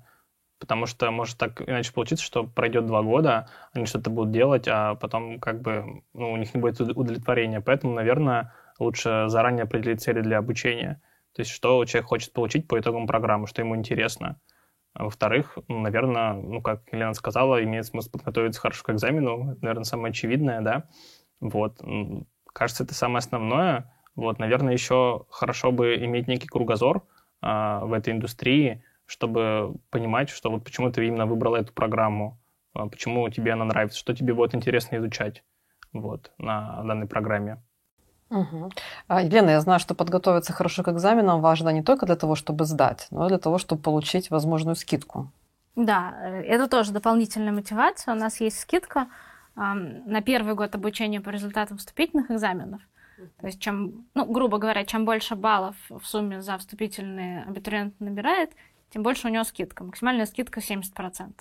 потому 0.60 0.86
что 0.86 1.10
может 1.12 1.38
так 1.38 1.62
иначе 1.62 1.94
получиться, 1.94 2.26
что 2.26 2.46
пройдет 2.46 2.86
два 2.86 3.02
года, 3.04 3.50
они 3.74 3.86
что-то 3.86 4.10
будут 4.10 4.32
делать, 4.32 4.68
а 4.68 4.96
потом 4.96 5.40
как 5.40 5.62
бы 5.62 6.04
ну, 6.14 6.32
у 6.32 6.38
них 6.38 6.54
не 6.54 6.62
будет 6.62 6.80
удовлетворения. 6.82 7.62
Поэтому, 7.62 7.94
наверное, 7.94 8.54
лучше 8.80 9.26
заранее 9.28 9.64
определить 9.64 10.02
цели 10.02 10.22
для 10.22 10.38
обучения. 10.38 11.02
То 11.34 11.42
есть 11.42 11.52
что 11.52 11.84
человек 11.86 12.08
хочет 12.08 12.34
получить 12.34 12.68
по 12.68 12.80
итогам 12.80 13.08
программы, 13.08 13.48
что 13.48 13.62
ему 13.62 13.76
интересно. 13.76 14.40
А 14.94 15.04
во-вторых, 15.04 15.60
наверное, 15.68 16.34
ну, 16.34 16.62
как 16.62 16.82
Елена 16.92 17.14
сказала, 17.14 17.64
имеет 17.64 17.86
смысл 17.86 18.10
подготовиться 18.12 18.60
хорошо 18.60 18.84
к 18.84 18.90
экзамену. 18.90 19.56
Наверное, 19.62 19.84
самое 19.84 20.10
очевидное, 20.10 20.62
да. 20.62 20.90
Вот. 21.40 21.80
Кажется, 22.52 22.84
это 22.84 22.96
самое 22.96 23.20
основное. 23.20 23.94
Вот, 24.16 24.40
наверное, 24.40 24.74
еще 24.74 25.26
хорошо 25.30 25.72
бы 25.72 25.96
иметь 25.98 26.28
некий 26.28 26.48
кругозор 26.48 27.04
а, 27.40 27.86
в 27.86 27.94
этой 27.94 28.14
индустрии, 28.14 28.84
чтобы 29.08 29.76
понимать, 29.90 30.30
что 30.30 30.52
вот 30.52 30.64
почему 30.64 30.92
ты 30.92 31.08
именно 31.08 31.26
выбрал 31.26 31.56
эту 31.56 31.74
программу, 31.74 32.38
а, 32.74 32.88
почему 32.88 33.28
тебе 33.30 33.54
она 33.54 33.66
нравится, 33.66 33.98
что 33.98 34.14
тебе 34.14 34.34
будет 34.34 34.54
интересно 34.54 34.98
изучать 34.98 35.44
вот, 35.94 36.32
на 36.38 36.84
данной 36.84 37.08
программе. 37.08 37.58
Угу. 38.30 38.72
Елена, 39.10 39.52
я 39.52 39.62
знаю, 39.62 39.80
что 39.80 39.96
подготовиться 39.96 40.52
хорошо 40.52 40.84
к 40.84 40.90
экзаменам 40.90 41.40
важно 41.40 41.70
не 41.70 41.82
только 41.82 42.06
для 42.06 42.18
того, 42.18 42.36
чтобы 42.36 42.66
сдать, 42.66 43.08
но 43.10 43.26
и 43.26 43.30
для 43.30 43.38
того, 43.40 43.58
чтобы 43.58 43.82
получить 43.82 44.30
возможную 44.30 44.76
скидку. 44.76 45.32
Да, 45.78 46.14
э, 46.22 46.42
это 46.42 46.68
тоже 46.68 46.92
дополнительная 46.92 47.54
мотивация. 47.54 48.14
У 48.14 48.18
нас 48.18 48.42
есть 48.42 48.60
скидка 48.60 49.08
на 49.56 50.22
первый 50.22 50.54
год 50.54 50.76
обучения 50.76 51.20
по 51.20 51.30
результатам 51.30 51.78
вступительных 51.80 52.30
экзаменов. 52.30 52.80
То 53.40 53.48
есть, 53.48 53.60
чем, 53.60 54.06
ну, 54.14 54.26
грубо 54.26 54.60
говоря, 54.60 54.86
чем 54.86 55.06
больше 55.06 55.36
баллов 55.36 55.76
в 55.90 56.04
сумме 56.06 56.42
за 56.42 56.60
вступительные 56.60 57.44
абитуриент 57.44 58.00
набирает, 58.00 58.52
тем 58.90 59.04
больше 59.04 59.28
у 59.28 59.32
него 59.32 59.44
скидка. 59.44 59.84
Максимальная 59.84 60.26
скидка 60.26 60.60
70%. 60.60 61.32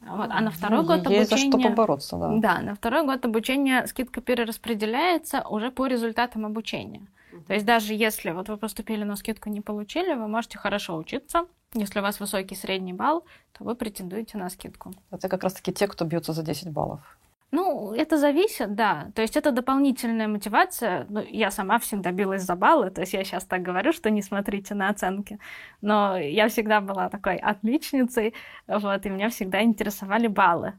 Вот. 0.00 0.30
А 0.30 0.40
на 0.40 0.50
второй 0.50 0.82
ну, 0.82 0.86
год 0.86 1.00
обучения... 1.00 1.24
За 1.24 1.36
что 1.36 1.58
побороться, 1.58 2.16
да. 2.16 2.36
Да, 2.36 2.60
на 2.60 2.74
второй 2.74 3.04
год 3.04 3.24
обучения 3.24 3.86
скидка 3.86 4.20
перераспределяется 4.20 5.42
уже 5.48 5.70
по 5.70 5.86
результатам 5.86 6.46
обучения. 6.46 7.06
То 7.46 7.54
есть 7.54 7.66
даже 7.66 7.94
если 7.94 8.30
вот 8.30 8.48
вы 8.48 8.56
поступили, 8.56 9.04
но 9.04 9.16
скидку 9.16 9.50
не 9.50 9.60
получили, 9.60 10.14
вы 10.14 10.28
можете 10.28 10.58
хорошо 10.58 10.96
учиться. 10.96 11.46
Если 11.74 11.98
у 11.98 12.02
вас 12.02 12.20
высокий 12.20 12.54
средний 12.54 12.92
балл, 12.92 13.24
то 13.52 13.64
вы 13.64 13.74
претендуете 13.74 14.38
на 14.38 14.48
скидку. 14.48 14.94
Это 15.10 15.28
как 15.28 15.42
раз-таки 15.42 15.72
те, 15.72 15.86
кто 15.86 16.04
бьется 16.04 16.32
за 16.32 16.42
10 16.42 16.70
баллов. 16.70 17.17
Ну, 17.50 17.94
это 17.94 18.18
зависит, 18.18 18.74
да. 18.74 19.10
То 19.14 19.22
есть 19.22 19.36
это 19.36 19.52
дополнительная 19.52 20.28
мотивация. 20.28 21.06
Ну, 21.08 21.20
я 21.20 21.50
сама 21.50 21.78
всегда 21.78 22.12
билась 22.12 22.42
за 22.42 22.56
баллы, 22.56 22.90
то 22.90 23.00
есть 23.00 23.14
я 23.14 23.24
сейчас 23.24 23.44
так 23.46 23.62
говорю, 23.62 23.92
что 23.92 24.10
не 24.10 24.20
смотрите 24.20 24.74
на 24.74 24.90
оценки. 24.90 25.38
Но 25.80 26.18
я 26.18 26.48
всегда 26.48 26.80
была 26.82 27.08
такой 27.08 27.36
отличницей, 27.36 28.34
вот, 28.66 29.06
и 29.06 29.10
меня 29.10 29.30
всегда 29.30 29.62
интересовали 29.62 30.26
баллы. 30.26 30.74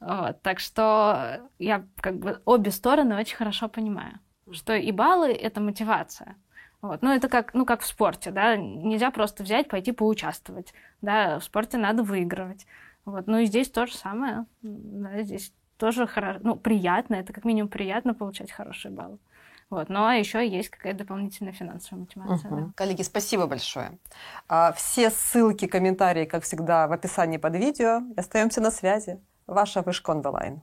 Вот, 0.00 0.40
так 0.42 0.60
что 0.60 1.40
я 1.58 1.84
как 2.00 2.18
бы 2.18 2.40
обе 2.44 2.70
стороны 2.70 3.16
очень 3.16 3.36
хорошо 3.36 3.68
понимаю, 3.68 4.18
что 4.50 4.74
и 4.74 4.92
баллы— 4.92 5.32
это 5.32 5.60
мотивация. 5.60 6.36
Вот. 6.82 7.02
Ну, 7.02 7.10
это 7.10 7.28
как, 7.28 7.52
ну, 7.54 7.66
как 7.66 7.80
в 7.80 7.86
спорте, 7.86 8.30
да, 8.30 8.56
нельзя 8.56 9.10
просто 9.10 9.42
взять, 9.42 9.68
пойти 9.68 9.92
поучаствовать, 9.92 10.72
да, 11.02 11.38
в 11.38 11.44
спорте 11.44 11.76
надо 11.78 12.02
выигрывать. 12.02 12.66
Вот. 13.04 13.26
Ну 13.26 13.38
и 13.38 13.46
здесь 13.46 13.70
то 13.70 13.86
же 13.86 13.94
самое, 13.94 14.46
да, 14.62 15.22
здесь 15.22 15.52
тоже 15.80 16.06
хорошо, 16.06 16.40
ну, 16.42 16.56
приятно, 16.56 17.14
это 17.16 17.32
как 17.32 17.44
минимум 17.44 17.68
приятно 17.70 18.14
получать 18.14 18.52
хорошие 18.52 18.92
баллы. 18.92 19.18
Вот. 19.70 19.88
Но 19.88 20.00
ну, 20.00 20.06
а 20.06 20.14
еще 20.14 20.46
есть 20.46 20.68
какая-то 20.68 21.00
дополнительная 21.00 21.52
финансовая 21.52 22.00
мотивация. 22.00 22.50
Угу. 22.50 22.60
Да. 22.60 22.72
Коллеги, 22.74 23.02
спасибо 23.02 23.46
большое. 23.46 23.98
А, 24.48 24.72
все 24.72 25.10
ссылки, 25.10 25.66
комментарии, 25.66 26.24
как 26.26 26.42
всегда, 26.42 26.86
в 26.86 26.92
описании 26.92 27.38
под 27.38 27.56
видео. 27.56 28.02
Остаемся 28.16 28.60
на 28.60 28.70
связи. 28.70 29.20
Ваша 29.46 29.82
Вышка 29.82 30.10
онлайн. 30.10 30.60